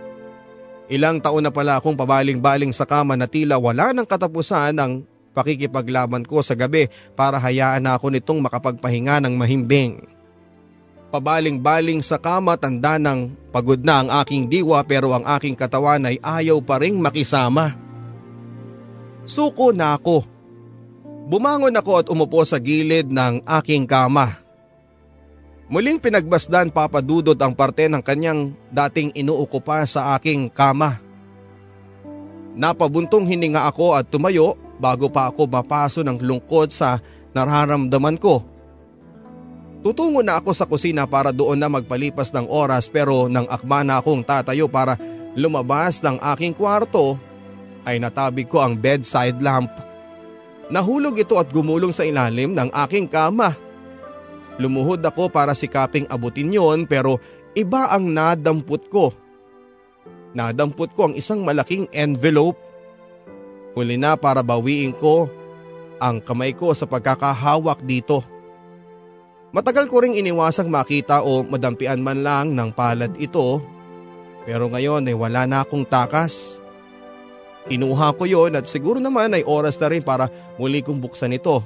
Ilang 0.87 1.19
taon 1.19 1.43
na 1.43 1.51
pala 1.51 1.83
akong 1.83 1.99
pabaling-baling 1.99 2.71
sa 2.71 2.87
kama 2.87 3.19
na 3.19 3.27
tila 3.27 3.59
wala 3.59 3.91
ng 3.91 4.07
katapusan 4.07 4.71
ang 4.79 5.03
pakikipaglaban 5.35 6.23
ko 6.23 6.39
sa 6.39 6.55
gabi 6.55 6.87
para 7.19 7.43
hayaan 7.43 7.83
na 7.83 7.99
ako 7.99 8.15
nitong 8.15 8.39
makapagpahinga 8.39 9.19
ng 9.27 9.35
mahimbing. 9.35 10.07
Pabaling-baling 11.11 11.99
sa 11.99 12.23
kama 12.23 12.55
tanda 12.55 12.95
ng 12.95 13.35
pagod 13.51 13.83
na 13.83 14.07
ang 14.07 14.09
aking 14.23 14.47
diwa 14.47 14.87
pero 14.87 15.11
ang 15.19 15.27
aking 15.35 15.59
katawan 15.59 16.07
ay 16.07 16.23
ayaw 16.23 16.63
pa 16.63 16.79
ring 16.79 16.95
makisama. 16.95 17.75
Suko 19.27 19.75
na 19.75 19.99
ako. 19.99 20.23
Bumangon 21.27 21.75
ako 21.75 21.93
at 21.99 22.07
umupo 22.07 22.47
sa 22.47 22.63
gilid 22.63 23.11
ng 23.11 23.43
aking 23.51 23.83
kama. 23.83 24.42
Muling 25.73 26.05
pinagbasdan 26.05 26.69
papadudod 26.69 27.33
ang 27.41 27.57
parte 27.57 27.89
ng 27.89 28.05
kanyang 28.05 28.53
dating 28.69 29.09
inuukupa 29.17 29.81
sa 29.89 30.13
aking 30.21 30.53
kama. 30.53 31.01
Napabuntong 32.53 33.25
hininga 33.25 33.65
ako 33.65 33.97
at 33.97 34.05
tumayo 34.13 34.53
bago 34.77 35.09
pa 35.09 35.33
ako 35.33 35.49
mapaso 35.49 36.05
ng 36.05 36.21
lungkot 36.21 36.69
sa 36.69 37.01
nararamdaman 37.33 38.21
ko. 38.21 38.45
Tutungo 39.81 40.21
na 40.21 40.37
ako 40.37 40.53
sa 40.53 40.69
kusina 40.69 41.09
para 41.09 41.33
doon 41.33 41.57
na 41.57 41.73
magpalipas 41.73 42.29
ng 42.37 42.53
oras 42.53 42.93
pero 42.93 43.33
nang 43.33 43.49
akma 43.49 43.81
na 43.81 43.97
akong 43.97 44.21
tatayo 44.21 44.69
para 44.69 45.01
lumabas 45.33 46.05
ng 46.05 46.21
aking 46.37 46.53
kwarto 46.53 47.17
ay 47.89 47.97
natabig 47.97 48.45
ko 48.45 48.61
ang 48.61 48.77
bedside 48.77 49.41
lamp. 49.41 49.73
Nahulog 50.69 51.17
ito 51.17 51.41
at 51.41 51.49
gumulong 51.49 51.97
sa 51.97 52.05
ilalim 52.05 52.53
ng 52.53 52.69
aking 52.85 53.09
kama. 53.09 53.72
Lumuhod 54.61 55.01
ako 55.01 55.33
para 55.33 55.57
sikaping 55.57 56.05
abutin 56.13 56.53
yon 56.53 56.85
pero 56.85 57.17
iba 57.57 57.89
ang 57.89 58.13
nadampot 58.13 58.89
ko. 58.93 59.13
Nadampot 60.33 60.93
ko 60.93 61.13
ang 61.13 61.15
isang 61.17 61.45
malaking 61.45 61.89
envelope. 61.93 62.57
Huli 63.73 63.97
na 63.97 64.17
para 64.17 64.45
bawiin 64.45 64.93
ko 64.93 65.29
ang 65.97 66.21
kamay 66.21 66.53
ko 66.53 66.77
sa 66.77 66.85
pagkakahawak 66.85 67.81
dito. 67.85 68.21
Matagal 69.53 69.89
ko 69.89 70.01
ring 70.01 70.17
iniwasang 70.17 70.73
makita 70.73 71.25
o 71.25 71.45
madampian 71.45 72.01
man 72.01 72.25
lang 72.25 72.57
ng 72.57 72.73
palad 72.73 73.13
ito 73.21 73.61
pero 74.43 74.67
ngayon 74.67 75.07
ay 75.07 75.17
wala 75.17 75.47
na 75.47 75.63
akong 75.63 75.87
takas. 75.87 76.59
Kinuha 77.71 78.11
ko 78.19 78.27
yon 78.27 78.59
at 78.59 78.67
siguro 78.67 78.99
naman 78.99 79.39
ay 79.39 79.47
oras 79.47 79.79
na 79.79 79.87
rin 79.87 80.03
para 80.03 80.27
muli 80.59 80.83
kong 80.83 80.99
buksan 80.99 81.37
ito. 81.37 81.63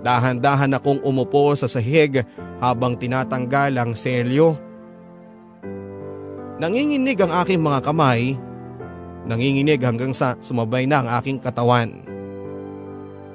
Dahan-dahan 0.00 0.72
akong 0.72 1.04
umupo 1.04 1.52
sa 1.52 1.68
sahig 1.68 2.24
habang 2.60 2.96
tinatanggal 2.96 3.76
ang 3.76 3.92
selyo. 3.92 4.56
Nanginginig 6.60 7.20
ang 7.20 7.32
aking 7.44 7.60
mga 7.60 7.80
kamay, 7.84 8.36
nanginginig 9.24 9.80
hanggang 9.80 10.12
sa 10.12 10.36
sumabay 10.40 10.84
na 10.84 11.04
ang 11.04 11.08
aking 11.20 11.40
katawan. 11.40 12.04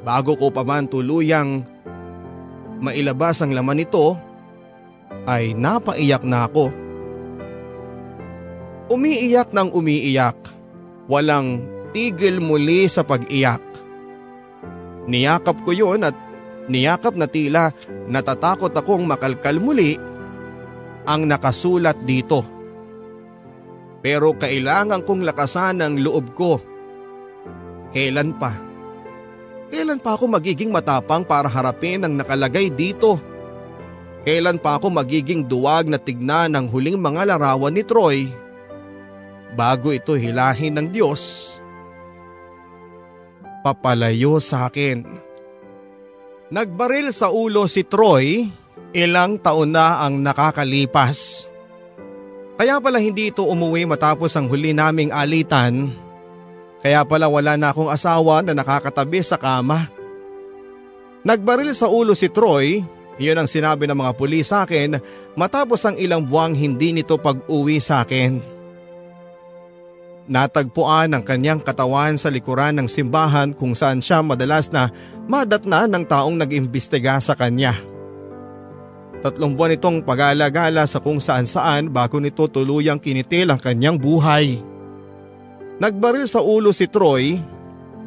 Bago 0.05 0.37
ko 0.37 0.53
pa 0.53 0.61
man 0.61 0.85
tuluyang 0.85 1.65
mailabas 2.81 3.41
ang 3.41 3.53
laman 3.53 3.81
nito, 3.81 4.13
ay 5.25 5.57
napaiyak 5.57 6.21
na 6.21 6.45
ako. 6.45 6.69
Umiiyak 8.93 9.49
ng 9.49 9.73
umiiyak, 9.73 10.37
walang 11.09 11.65
tigil 11.89 12.37
muli 12.37 12.85
sa 12.85 13.01
pag-iyak. 13.01 13.61
Niyakap 15.09 15.61
ko 15.65 15.73
yun 15.73 16.05
at 16.05 16.13
Niyakap 16.65 17.13
na 17.13 17.29
tila 17.29 17.69
natatakot 18.09 18.73
akong 18.73 19.05
makalkal 19.05 19.61
muli 19.61 19.97
ang 21.05 21.29
nakasulat 21.29 21.97
dito. 22.05 22.41
Pero 24.01 24.33
kailangan 24.37 25.05
kong 25.05 25.25
lakasan 25.25 25.81
ang 25.81 25.97
loob 25.97 26.33
ko. 26.37 26.61
Kailan 27.93 28.37
pa? 28.37 28.53
Kailan 29.69 29.97
pa 29.97 30.13
ako 30.13 30.29
magiging 30.29 30.69
matapang 30.69 31.25
para 31.25 31.49
harapin 31.49 32.05
ang 32.05 32.13
nakalagay 32.13 32.69
dito? 32.69 33.17
Kailan 34.25 34.57
pa 34.57 34.77
ako 34.77 34.89
magiging 34.93 35.45
duwag 35.45 35.85
na 35.89 36.01
tignan 36.01 36.53
ang 36.53 36.65
huling 36.69 36.97
mga 36.97 37.33
larawan 37.33 37.73
ni 37.73 37.85
Troy 37.85 38.25
bago 39.53 39.93
ito 39.93 40.17
hilahin 40.17 40.77
ng 40.77 40.87
Diyos? 40.89 41.55
papalayo 43.65 44.37
sa 44.37 44.69
akin. 44.69 45.24
Nagbaril 46.45 47.09
sa 47.09 47.33
ulo 47.33 47.65
si 47.65 47.81
Troy, 47.81 48.45
ilang 48.93 49.41
taon 49.41 49.73
na 49.73 50.05
ang 50.05 50.21
nakakalipas. 50.21 51.49
Kaya 52.55 52.77
pala 52.77 53.01
hindi 53.01 53.33
ito 53.33 53.41
umuwi 53.41 53.89
matapos 53.89 54.37
ang 54.37 54.45
huli 54.45 54.69
naming 54.69 55.09
alitan. 55.09 55.89
Kaya 56.85 57.01
pala 57.01 57.25
wala 57.25 57.57
na 57.57 57.73
akong 57.73 57.89
asawa 57.89 58.45
na 58.45 58.53
nakakatabi 58.53 59.25
sa 59.25 59.41
kama. 59.41 59.89
Nagbaril 61.25 61.73
sa 61.73 61.89
ulo 61.89 62.13
si 62.13 62.29
Troy, 62.29 62.85
iyon 63.17 63.41
ang 63.41 63.49
sinabi 63.49 63.89
ng 63.89 63.97
mga 63.97 64.13
pulis 64.13 64.53
sa 64.53 64.69
akin 64.69 65.01
matapos 65.33 65.81
ang 65.81 65.97
ilang 65.97 66.21
buwang 66.21 66.53
hindi 66.53 66.93
nito 66.93 67.17
pag-uwi 67.17 67.81
sa 67.81 68.05
akin. 68.05 68.54
Natagpuan 70.25 71.13
ang 71.13 71.21
kanyang 71.21 71.61
katawan 71.61 72.17
sa 72.17 72.33
likuran 72.33 72.73
ng 72.81 72.89
simbahan 72.89 73.53
kung 73.53 73.77
saan 73.77 74.01
siya 74.01 74.25
madalas 74.25 74.73
na 74.73 74.89
madatna 75.29 75.85
ng 75.85 76.01
taong 76.01 76.33
nag-imbestiga 76.41 77.21
sa 77.21 77.37
kanya. 77.37 77.77
Tatlong 79.21 79.53
buwan 79.53 79.77
itong 79.77 80.01
pag-alagala 80.01 80.89
sa 80.89 80.97
kung 80.97 81.21
saan 81.21 81.45
saan 81.45 81.93
bago 81.93 82.17
nito 82.17 82.49
tuluyang 82.49 82.97
kinitil 82.97 83.53
ang 83.53 83.61
kanyang 83.61 84.01
buhay. 84.01 84.57
Nagbaril 85.77 86.25
sa 86.25 86.41
ulo 86.41 86.73
si 86.73 86.89
Troy, 86.89 87.37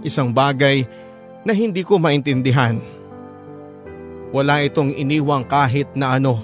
isang 0.02 0.34
bagay 0.34 0.82
na 1.46 1.54
hindi 1.54 1.86
ko 1.86 2.02
maintindihan. 2.02 2.82
Wala 4.34 4.66
itong 4.66 4.90
iniwang 4.90 5.46
kahit 5.46 5.94
na 5.94 6.18
ano. 6.18 6.42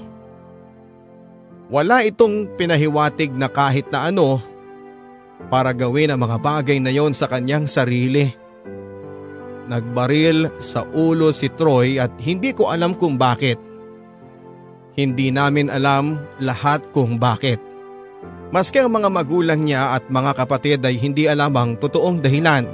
Wala 1.66 2.06
itong 2.06 2.54
pinahiwatig 2.54 3.34
na 3.34 3.50
kahit 3.50 3.90
na 3.90 4.06
ano 4.14 4.53
para 5.52 5.70
gawin 5.76 6.12
ang 6.12 6.20
mga 6.22 6.38
bagay 6.40 6.78
na 6.80 6.90
yon 6.90 7.12
sa 7.12 7.28
kanyang 7.28 7.68
sarili. 7.68 8.32
Nagbaril 9.64 10.52
sa 10.60 10.84
ulo 10.92 11.32
si 11.32 11.48
Troy 11.48 11.96
at 11.96 12.12
hindi 12.20 12.52
ko 12.52 12.68
alam 12.68 12.92
kung 12.92 13.16
bakit. 13.16 13.56
Hindi 14.94 15.32
namin 15.32 15.72
alam 15.72 16.20
lahat 16.38 16.84
kung 16.92 17.16
bakit. 17.16 17.58
Maski 18.54 18.78
ang 18.78 18.94
mga 18.94 19.10
magulang 19.10 19.66
niya 19.66 19.98
at 19.98 20.06
mga 20.06 20.32
kapatid 20.38 20.78
ay 20.86 20.94
hindi 21.00 21.26
alam 21.26 21.50
ang 21.58 21.74
totoong 21.74 22.22
dahilan. 22.22 22.68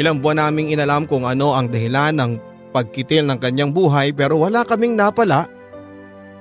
Ilang 0.00 0.24
buwan 0.24 0.48
naming 0.48 0.72
inalam 0.72 1.04
kung 1.04 1.28
ano 1.28 1.52
ang 1.52 1.68
dahilan 1.68 2.16
ng 2.16 2.32
pagkitil 2.72 3.28
ng 3.28 3.36
kanyang 3.36 3.74
buhay 3.74 4.14
pero 4.16 4.40
wala 4.40 4.64
kaming 4.64 4.96
napala. 4.96 5.44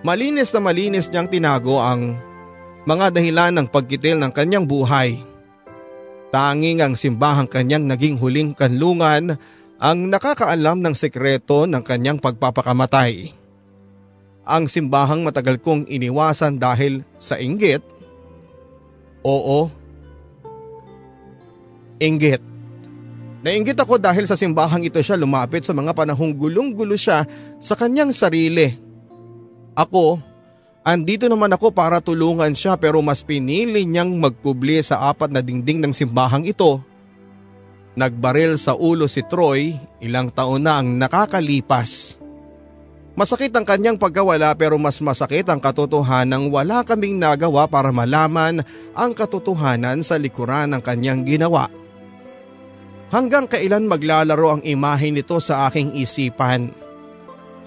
Malinis 0.05 0.55
na 0.55 0.63
malinis 0.63 1.11
niyang 1.11 1.27
tinago 1.27 1.83
ang 1.83 2.15
mga 2.87 3.11
dahilan 3.11 3.51
ng 3.55 3.67
pagkitil 3.67 4.15
ng 4.19 4.31
kanyang 4.31 4.63
buhay. 4.63 5.19
Tanging 6.29 6.85
ang 6.85 6.93
simbahang 6.93 7.49
kanyang 7.49 7.89
naging 7.89 8.15
huling 8.21 8.53
kanlungan 8.53 9.35
ang 9.79 9.99
nakakaalam 10.11 10.83
ng 10.83 10.93
sekreto 10.93 11.65
ng 11.65 11.81
kanyang 11.81 12.21
pagpapakamatay. 12.21 13.33
Ang 14.45 14.67
simbahang 14.69 15.25
matagal 15.25 15.57
kong 15.63 15.89
iniwasan 15.89 16.61
dahil 16.61 17.01
sa 17.17 17.39
inggit. 17.39 17.81
Oo. 19.25 19.71
Inggit. 21.99 22.41
Nainggit 23.39 23.79
ako 23.79 23.95
dahil 23.95 24.27
sa 24.27 24.35
simbahang 24.35 24.83
ito 24.83 24.99
siya 24.99 25.15
lumapit 25.15 25.63
sa 25.63 25.71
mga 25.71 25.95
panahong 25.95 26.35
gulong-gulo 26.35 26.99
siya 26.99 27.23
sa 27.63 27.73
kanyang 27.79 28.11
sarili. 28.11 28.75
Ako, 29.79 30.19
Andito 30.79 31.27
naman 31.27 31.51
ako 31.51 31.75
para 31.75 31.99
tulungan 31.99 32.55
siya 32.55 32.79
pero 32.79 33.03
mas 33.03 33.19
pinili 33.19 33.83
niyang 33.83 34.15
magkubli 34.15 34.79
sa 34.79 35.11
apat 35.11 35.27
na 35.27 35.43
dingding 35.43 35.83
ng 35.83 35.91
simbahang 35.91 36.47
ito. 36.47 36.79
Nagbaril 37.99 38.55
sa 38.55 38.79
ulo 38.79 39.11
si 39.11 39.19
Troy, 39.27 39.75
ilang 39.99 40.31
taon 40.31 40.63
na 40.63 40.79
ang 40.79 40.95
nakakalipas. 40.95 42.15
Masakit 43.11 43.51
ang 43.51 43.67
kanyang 43.67 43.99
pagkawala 43.99 44.55
pero 44.55 44.79
mas 44.79 45.03
masakit 45.03 45.43
ang 45.51 45.59
katotohanan 45.59 46.47
wala 46.47 46.87
kaming 46.87 47.19
nagawa 47.19 47.67
para 47.67 47.91
malaman 47.91 48.63
ang 48.95 49.11
katotohanan 49.11 49.99
sa 49.99 50.15
likuran 50.15 50.71
ng 50.71 50.79
kanyang 50.79 51.27
ginawa. 51.27 51.67
Hanggang 53.11 53.51
kailan 53.51 53.91
maglalaro 53.91 54.55
ang 54.55 54.63
imahe 54.63 55.11
nito 55.11 55.35
sa 55.43 55.67
aking 55.67 55.99
isipan? 55.99 56.71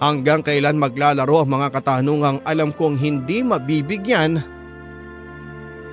Hanggang 0.02 0.42
kailan 0.42 0.82
maglalaro 0.82 1.46
ang 1.46 1.62
mga 1.62 1.78
katanungang 1.78 2.42
alam 2.42 2.74
kong 2.74 2.98
hindi 2.98 3.46
mabibigyan 3.46 4.34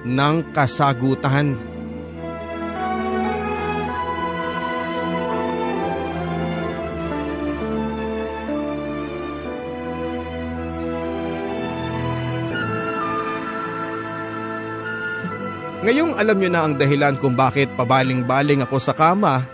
ng 0.01 0.35
kasagutan. 0.49 1.53
Ngayong 15.85 16.17
alam 16.17 16.37
nyo 16.41 16.49
na 16.49 16.61
ang 16.65 16.73
dahilan 16.81 17.13
kung 17.21 17.37
bakit 17.37 17.69
pabaling-baling 17.77 18.65
ako 18.65 18.81
sa 18.81 18.97
kama. 18.97 19.45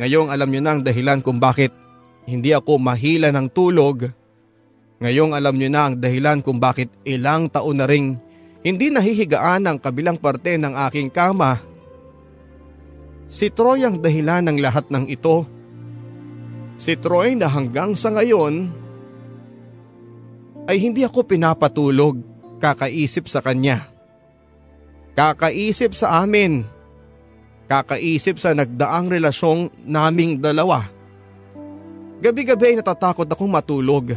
Ngayong 0.00 0.32
alam 0.32 0.48
nyo 0.48 0.64
na 0.64 0.70
ang 0.72 0.80
dahilan 0.80 1.20
kung 1.20 1.36
bakit 1.36 1.76
hindi 2.26 2.50
ako 2.50 2.82
mahila 2.82 3.30
ng 3.30 3.46
tulog. 3.48 4.10
Ngayong 4.98 5.32
alam 5.32 5.54
nyo 5.54 5.68
na 5.70 5.82
ang 5.88 5.94
dahilan 5.96 6.42
kung 6.42 6.58
bakit 6.58 6.90
ilang 7.06 7.46
taon 7.46 7.78
na 7.78 7.86
ring 7.86 8.26
hindi 8.66 8.90
nahihigaan 8.90 9.62
ang 9.62 9.78
kabilang 9.78 10.18
parte 10.18 10.58
ng 10.58 10.74
aking 10.90 11.06
kama. 11.06 11.54
Si 13.30 13.46
Troy 13.54 13.86
ang 13.86 14.02
dahilan 14.02 14.42
ng 14.50 14.58
lahat 14.58 14.90
ng 14.90 15.06
ito. 15.06 15.46
Si 16.74 16.98
Troy 16.98 17.38
na 17.38 17.46
hanggang 17.46 17.94
sa 17.94 18.10
ngayon 18.10 18.66
ay 20.66 20.82
hindi 20.82 21.06
ako 21.06 21.30
pinapatulog 21.30 22.18
kakaisip 22.58 23.30
sa 23.30 23.38
kanya. 23.38 23.86
Kakaisip 25.14 25.94
sa 25.94 26.26
amin. 26.26 26.66
Kakaisip 27.70 28.42
sa 28.42 28.50
nagdaang 28.50 29.14
relasyong 29.14 29.70
naming 29.86 30.42
dalawa. 30.42 30.95
Gabi-gabi 32.16 32.72
ay 32.72 32.76
natatakot 32.80 33.28
akong 33.28 33.50
matulog. 33.50 34.16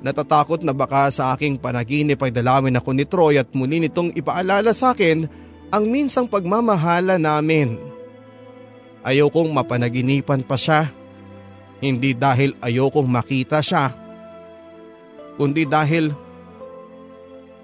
Natatakot 0.00 0.64
na 0.64 0.72
baka 0.72 1.12
sa 1.12 1.36
aking 1.36 1.60
panaginip 1.60 2.16
ay 2.24 2.32
dalawin 2.32 2.80
ako 2.80 2.90
ni 2.96 3.04
Troy 3.04 3.36
at 3.36 3.52
muli 3.52 3.84
nitong 3.84 4.16
ipaalala 4.16 4.72
sa 4.72 4.96
akin 4.96 5.28
ang 5.68 5.84
minsang 5.84 6.24
pagmamahala 6.24 7.20
namin. 7.20 7.76
Ayokong 9.04 9.52
mapanaginipan 9.52 10.40
pa 10.44 10.56
siya. 10.56 10.88
Hindi 11.80 12.16
dahil 12.16 12.56
ayokong 12.60 13.08
makita 13.08 13.60
siya. 13.60 13.92
Kundi 15.36 15.64
dahil 15.68 16.12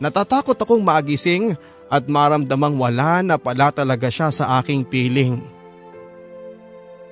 natatakot 0.01 0.57
akong 0.57 0.85
magising 0.85 1.57
at 1.89 2.05
maramdamang 2.05 2.77
wala 2.77 3.25
na 3.25 3.37
pala 3.41 3.73
talaga 3.73 4.13
siya 4.13 4.29
sa 4.29 4.61
aking 4.61 4.85
piling. 4.85 5.41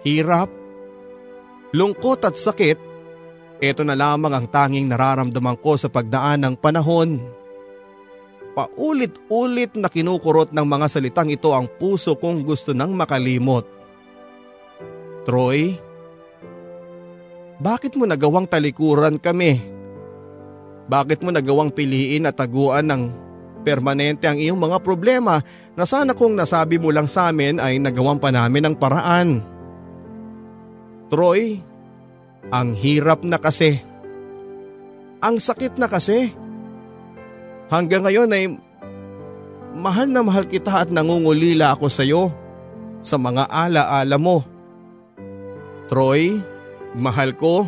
Hirap 0.04 0.63
lungkot 1.74 2.22
at 2.22 2.38
sakit, 2.38 2.78
ito 3.58 3.82
na 3.82 3.98
lamang 3.98 4.30
ang 4.30 4.46
tanging 4.46 4.86
nararamdaman 4.86 5.58
ko 5.58 5.74
sa 5.74 5.90
pagdaan 5.90 6.46
ng 6.46 6.54
panahon. 6.54 7.18
Paulit-ulit 8.54 9.74
na 9.74 9.90
kinukurot 9.90 10.54
ng 10.54 10.62
mga 10.62 10.86
salitang 10.86 11.34
ito 11.34 11.50
ang 11.50 11.66
puso 11.66 12.14
kong 12.14 12.46
gusto 12.46 12.70
nang 12.70 12.94
makalimot. 12.94 13.66
Troy, 15.26 15.74
bakit 17.58 17.98
mo 17.98 18.06
nagawang 18.06 18.46
talikuran 18.46 19.18
kami? 19.18 19.58
Bakit 20.86 21.24
mo 21.24 21.34
nagawang 21.34 21.74
piliin 21.74 22.28
at 22.28 22.38
taguan 22.38 22.86
ng 22.86 23.02
permanente 23.64 24.28
ang 24.28 24.36
iyong 24.36 24.60
mga 24.60 24.84
problema 24.84 25.40
na 25.72 25.88
sana 25.88 26.12
kung 26.12 26.36
nasabi 26.36 26.76
mo 26.76 26.92
lang 26.92 27.08
sa 27.08 27.32
amin 27.32 27.56
ay 27.58 27.80
nagawan 27.80 28.20
pa 28.20 28.28
namin 28.28 28.68
ang 28.68 28.76
paraan? 28.76 29.53
Troy, 31.14 31.62
ang 32.50 32.74
hirap 32.74 33.22
na 33.22 33.38
kasi. 33.38 33.78
Ang 35.22 35.38
sakit 35.38 35.78
na 35.78 35.86
kasi. 35.86 36.34
Hanggang 37.70 38.02
ngayon 38.02 38.34
ay 38.34 38.50
mahal 39.78 40.10
na 40.10 40.26
mahal 40.26 40.42
kita 40.42 40.82
at 40.82 40.90
nangungulila 40.90 41.70
ako 41.70 41.86
sa 41.86 42.02
iyo 42.02 42.34
sa 42.98 43.14
mga 43.14 43.46
ala-ala 43.46 44.18
mo. 44.18 44.42
Troy, 45.86 46.42
mahal 46.98 47.30
ko. 47.38 47.62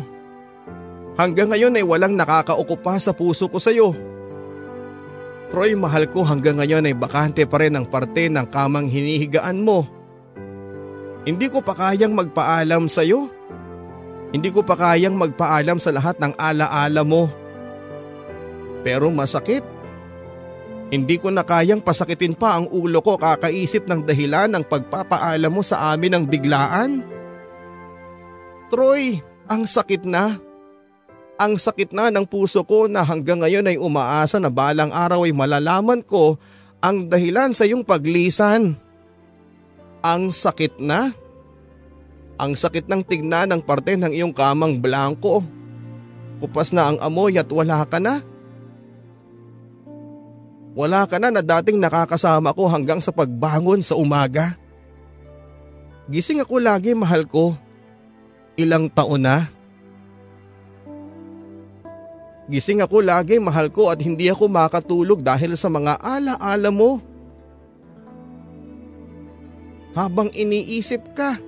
Hanggang 1.15 1.55
ngayon 1.55 1.79
ay 1.79 1.87
walang 1.87 2.19
nakakaukupa 2.19 2.99
sa 2.99 3.15
puso 3.15 3.47
ko 3.47 3.63
sa 3.63 3.71
iyo. 3.71 3.95
Troy, 5.47 5.71
mahal 5.79 6.11
ko 6.11 6.27
hanggang 6.27 6.59
ngayon 6.59 6.83
ay 6.83 6.99
bakante 6.99 7.47
pa 7.47 7.63
rin 7.63 7.79
ang 7.79 7.87
parte 7.87 8.27
ng 8.27 8.43
kamang 8.51 8.91
hinihigaan 8.91 9.63
mo. 9.63 9.87
Hindi 11.23 11.47
ko 11.47 11.63
pa 11.63 11.71
kayang 11.71 12.11
magpaalam 12.11 12.91
sa 12.91 13.07
iyo. 13.07 13.36
Hindi 14.31 14.51
ko 14.51 14.59
pa 14.59 14.75
kayang 14.75 15.15
magpaalam 15.15 15.79
sa 15.79 15.95
lahat 15.95 16.19
ng 16.19 16.35
alaala 16.35 17.01
mo. 17.07 17.31
Pero 18.83 19.07
masakit. 19.11 19.63
Hindi 20.87 21.19
ko 21.19 21.31
na 21.31 21.43
kayang 21.43 21.83
pasakitin 21.83 22.35
pa 22.35 22.55
ang 22.55 22.71
ulo 22.71 23.03
ko 23.03 23.19
kakaisip 23.19 23.87
ng 23.87 24.07
dahilan 24.07 24.47
ng 24.51 24.63
pagpapaalam 24.67 25.51
mo 25.51 25.59
sa 25.59 25.91
amin 25.91 26.15
ng 26.15 26.23
biglaan. 26.27 27.03
Troy, 28.71 29.19
ang 29.47 29.67
sakit 29.67 30.07
na. 30.07 30.39
Ang 31.39 31.59
sakit 31.59 31.91
na 31.91 32.07
ng 32.11 32.23
puso 32.23 32.63
ko 32.63 32.87
na 32.87 33.03
hanggang 33.03 33.43
ngayon 33.43 33.67
ay 33.67 33.77
umaasa 33.79 34.39
na 34.39 34.47
balang 34.51 34.91
araw 34.91 35.27
ay 35.27 35.35
malalaman 35.35 36.03
ko 36.03 36.39
ang 36.79 37.07
dahilan 37.07 37.51
sa 37.51 37.67
iyong 37.67 37.83
paglisan. 37.83 38.75
Ang 40.03 40.31
sakit 40.31 40.79
na. 40.79 41.11
Ang 42.37 42.53
sakit 42.53 42.85
ng 42.85 43.01
tignan 43.01 43.49
ng 43.49 43.61
parte 43.65 43.97
ng 43.97 44.13
iyong 44.13 44.29
kamang 44.29 44.77
blanco. 44.77 45.41
Kupas 46.37 46.69
na 46.69 46.93
ang 46.93 46.97
amoy 47.01 47.33
at 47.41 47.49
wala 47.49 47.81
ka 47.89 47.97
na. 47.97 48.21
Wala 50.77 51.09
ka 51.09 51.17
na 51.17 51.33
na 51.33 51.41
dating 51.41 51.81
nakakasama 51.81 52.53
ko 52.53 52.69
hanggang 52.69 53.01
sa 53.01 53.09
pagbangon 53.09 53.81
sa 53.81 53.97
umaga. 53.97 54.53
Gising 56.05 56.45
ako 56.45 56.61
lagi 56.61 56.93
mahal 56.93 57.25
ko. 57.25 57.57
Ilang 58.53 58.93
taon 58.93 59.25
na. 59.25 59.49
Gising 62.45 62.85
ako 62.85 63.01
lagi 63.01 63.41
mahal 63.41 63.73
ko 63.73 63.89
at 63.89 63.97
hindi 63.97 64.29
ako 64.29 64.45
makatulog 64.45 65.25
dahil 65.25 65.57
sa 65.57 65.73
mga 65.73 65.97
alaala 65.97 66.69
mo. 66.69 67.01
Habang 69.97 70.29
iniisip 70.29 71.17
ka. 71.17 71.46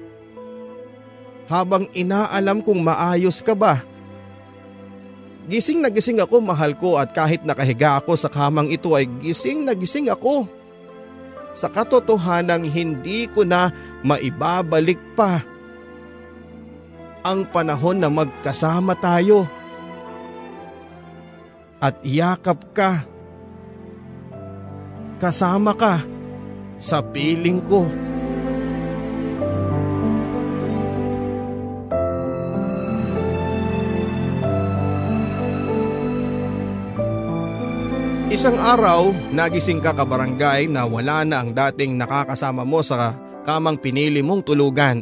Habang 1.49 1.89
inaalam 1.97 2.61
kung 2.61 2.85
maayos 2.85 3.41
ka 3.41 3.57
ba. 3.57 3.81
Gising 5.49 5.81
na 5.81 5.89
gising 5.89 6.21
ako 6.21 6.45
mahal 6.45 6.77
ko 6.77 7.01
at 7.01 7.09
kahit 7.09 7.41
nakahiga 7.41 7.97
ako 7.97 8.13
sa 8.13 8.29
kamang 8.29 8.69
ito 8.69 8.93
ay 8.93 9.09
gising 9.17 9.65
na 9.65 9.73
gising 9.73 10.13
ako. 10.13 10.45
Sa 11.57 11.65
katotohanang 11.73 12.69
hindi 12.69 13.25
ko 13.25 13.41
na 13.41 13.73
maibabalik 14.05 15.01
pa. 15.17 15.41
Ang 17.25 17.49
panahon 17.49 17.97
na 17.97 18.13
magkasama 18.13 18.93
tayo. 19.01 19.49
At 21.81 21.97
yakap 22.05 22.69
ka. 22.77 23.01
Kasama 25.17 25.73
ka 25.73 25.97
sa 26.77 27.01
piling 27.01 27.65
ko. 27.65 27.89
Isang 38.29 38.61
araw, 38.61 39.09
nagising 39.33 39.81
ka 39.81 39.89
kabarangay 39.89 40.69
na 40.69 40.85
wala 40.85 41.25
na 41.25 41.41
ang 41.41 41.49
dating 41.49 41.97
nakakasama 41.97 42.61
mo 42.61 42.85
sa 42.85 43.17
kamang 43.41 43.81
pinili 43.81 44.21
mong 44.21 44.45
tulugan. 44.45 45.01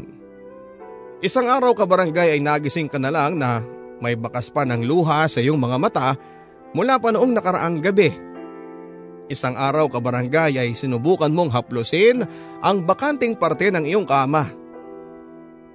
Isang 1.20 1.52
araw 1.52 1.76
kabarangay 1.76 2.32
ay 2.32 2.40
nagising 2.40 2.88
ka 2.88 2.96
na 2.96 3.12
lang 3.12 3.36
na 3.36 3.60
may 4.00 4.16
bakas 4.16 4.48
pa 4.48 4.64
ng 4.64 4.80
luha 4.88 5.28
sa 5.28 5.44
iyong 5.44 5.60
mga 5.60 5.76
mata 5.76 6.16
mula 6.72 6.96
pa 7.04 7.12
noong 7.12 7.36
nakaraang 7.36 7.84
gabi. 7.84 8.16
Isang 9.28 9.60
araw 9.60 9.92
kabarangay 9.92 10.56
ay 10.64 10.72
sinubukan 10.72 11.28
mong 11.28 11.52
haplusin 11.52 12.24
ang 12.64 12.88
bakanting 12.88 13.36
parte 13.36 13.68
ng 13.68 13.92
iyong 13.92 14.08
kama. 14.08 14.48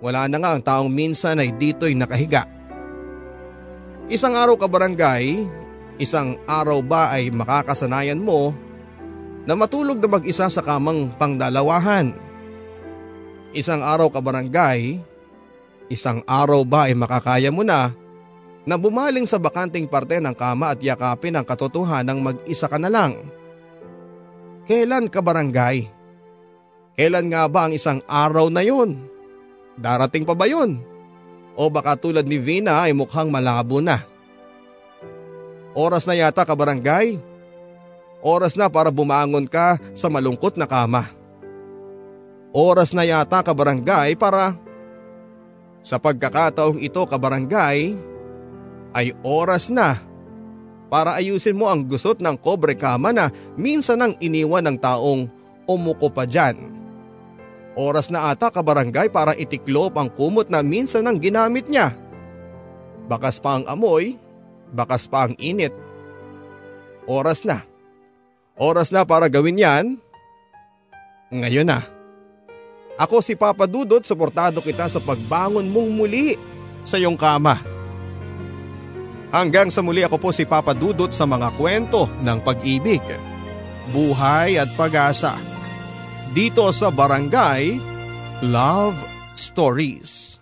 Wala 0.00 0.24
na 0.24 0.40
nga 0.40 0.56
ang 0.56 0.64
taong 0.64 0.88
minsan 0.88 1.36
ay 1.36 1.52
dito'y 1.52 1.92
nakahiga. 2.00 2.48
Isang 4.08 4.40
araw 4.40 4.56
kabarangay 4.56 5.60
Isang 6.00 6.40
araw 6.48 6.80
ba 6.80 7.12
ay 7.12 7.28
makakasanayan 7.28 8.20
mo 8.20 8.56
na 9.44 9.52
matulog 9.52 10.00
na 10.00 10.08
mag-isa 10.08 10.48
sa 10.48 10.62
kamang 10.64 11.12
pangdalawahan? 11.20 12.16
Isang 13.52 13.84
araw 13.84 14.08
ka 14.08 14.24
barangay, 14.24 14.96
isang 15.92 16.24
araw 16.24 16.64
ba 16.64 16.88
ay 16.88 16.96
makakaya 16.96 17.52
mo 17.52 17.60
na 17.60 17.92
na 18.64 18.80
bumaling 18.80 19.28
sa 19.28 19.36
bakanting 19.36 19.84
parte 19.84 20.16
ng 20.22 20.32
kama 20.32 20.72
at 20.72 20.80
yakapin 20.80 21.36
ang 21.36 21.44
katotohanan 21.44 22.16
ng 22.16 22.18
mag-isa 22.22 22.70
ka 22.70 22.80
na 22.80 22.88
lang? 22.88 23.28
Kailan 24.64 25.12
ka 25.12 25.20
barangay? 25.20 25.90
Kailan 26.96 27.26
nga 27.28 27.44
ba 27.50 27.68
ang 27.68 27.72
isang 27.76 28.00
araw 28.08 28.48
na 28.48 28.64
yun? 28.64 28.96
Darating 29.76 30.24
pa 30.24 30.32
ba 30.32 30.48
yun? 30.48 30.80
O 31.52 31.68
baka 31.68 31.98
tulad 32.00 32.24
ni 32.24 32.40
Vina 32.40 32.88
ay 32.88 32.96
mukhang 32.96 33.28
malabo 33.28 33.84
na? 33.84 34.11
Oras 35.72 36.04
na 36.04 36.12
yata 36.12 36.44
ka 36.44 36.52
barangay. 36.52 37.16
Oras 38.20 38.54
na 38.54 38.68
para 38.68 38.92
bumangon 38.92 39.48
ka 39.48 39.80
sa 39.96 40.12
malungkot 40.12 40.60
na 40.60 40.68
kama. 40.68 41.08
Oras 42.52 42.92
na 42.92 43.08
yata 43.08 43.40
ka 43.40 43.56
barangay 43.56 44.12
para 44.14 44.52
sa 45.82 45.98
pagkakataong 45.98 46.78
ito 46.78 47.02
ka 47.08 47.16
barangay 47.18 47.96
ay 48.92 49.06
oras 49.24 49.72
na 49.72 49.98
para 50.92 51.16
ayusin 51.16 51.56
mo 51.56 51.66
ang 51.66 51.82
gusot 51.88 52.20
ng 52.20 52.36
kobre 52.36 52.76
kama 52.76 53.10
na 53.10 53.32
minsan 53.56 53.98
nang 53.98 54.14
iniwan 54.20 54.62
ng 54.68 54.76
taong 54.76 55.26
umuko 55.64 56.12
pa 56.12 56.28
dyan. 56.28 56.54
Oras 57.72 58.12
na 58.12 58.28
ata 58.28 58.52
ka 58.52 58.60
barangay 58.60 59.08
para 59.08 59.32
itiklop 59.32 59.96
ang 59.96 60.12
kumot 60.12 60.52
na 60.52 60.60
minsan 60.60 61.08
nang 61.08 61.16
ginamit 61.16 61.64
niya. 61.72 61.96
Bakas 63.08 63.40
pa 63.40 63.56
ang 63.56 63.64
amoy 63.64 64.20
Bakas 64.72 65.04
pa 65.04 65.28
ang 65.28 65.36
init. 65.36 65.70
Oras 67.04 67.44
na. 67.44 67.60
Oras 68.56 68.88
na 68.88 69.04
para 69.04 69.28
gawin 69.28 69.60
yan. 69.60 69.86
Ngayon 71.28 71.68
na. 71.68 71.84
Ako 72.96 73.24
si 73.24 73.36
Papa 73.36 73.64
Dudot, 73.68 74.04
suportado 74.04 74.60
kita 74.60 74.88
sa 74.88 75.00
pagbangon 75.00 75.68
mong 75.68 75.90
muli 75.92 76.36
sa 76.84 77.00
iyong 77.00 77.16
kama. 77.16 77.56
Hanggang 79.32 79.72
sa 79.72 79.80
muli 79.80 80.04
ako 80.04 80.20
po 80.20 80.28
si 80.28 80.44
Papa 80.44 80.76
Dudot 80.76 81.08
sa 81.08 81.24
mga 81.24 81.56
kwento 81.56 82.04
ng 82.20 82.38
pag-ibig, 82.44 83.00
buhay 83.88 84.60
at 84.60 84.68
pag-asa. 84.76 85.32
Dito 86.36 86.68
sa 86.72 86.92
Barangay 86.92 87.80
Love 88.44 88.96
Stories. 89.32 90.36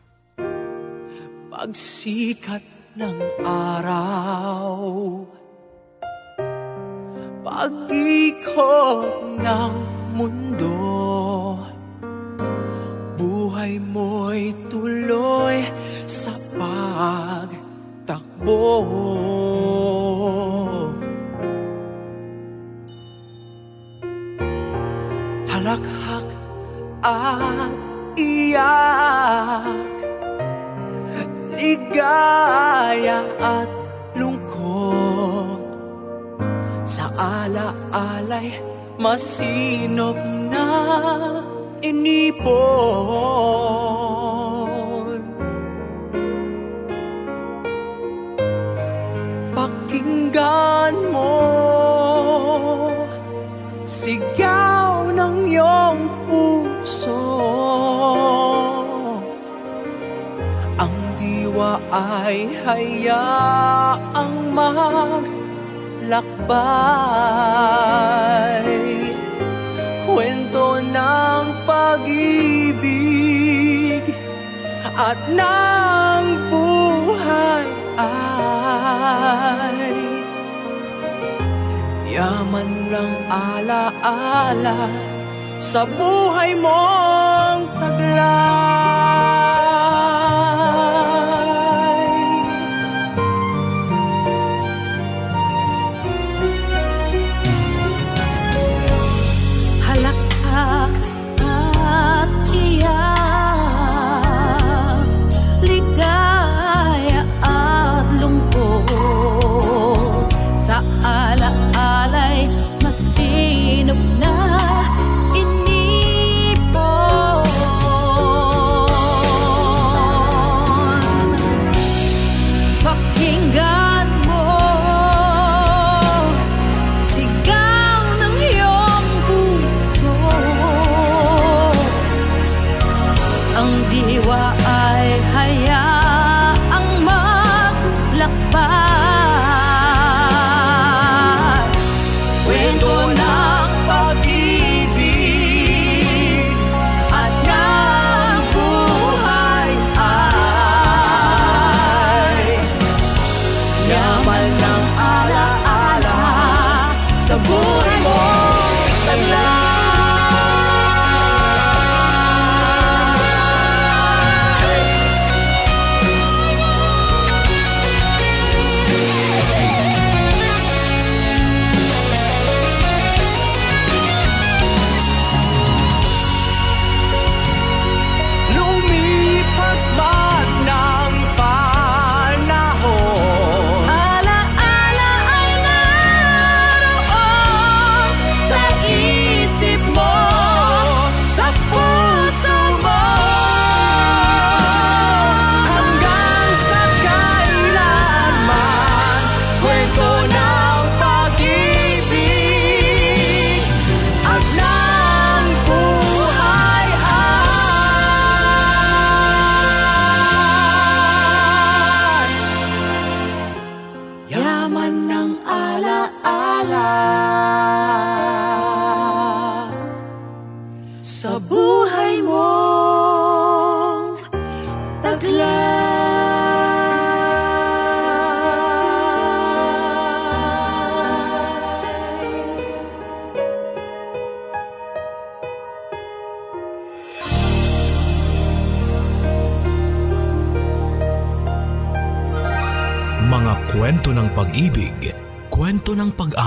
Pagsikat 1.50 2.69
ng 3.00 3.20
araw. 3.40 4.76
Pag-ikot 7.40 9.40
ng 9.40 9.79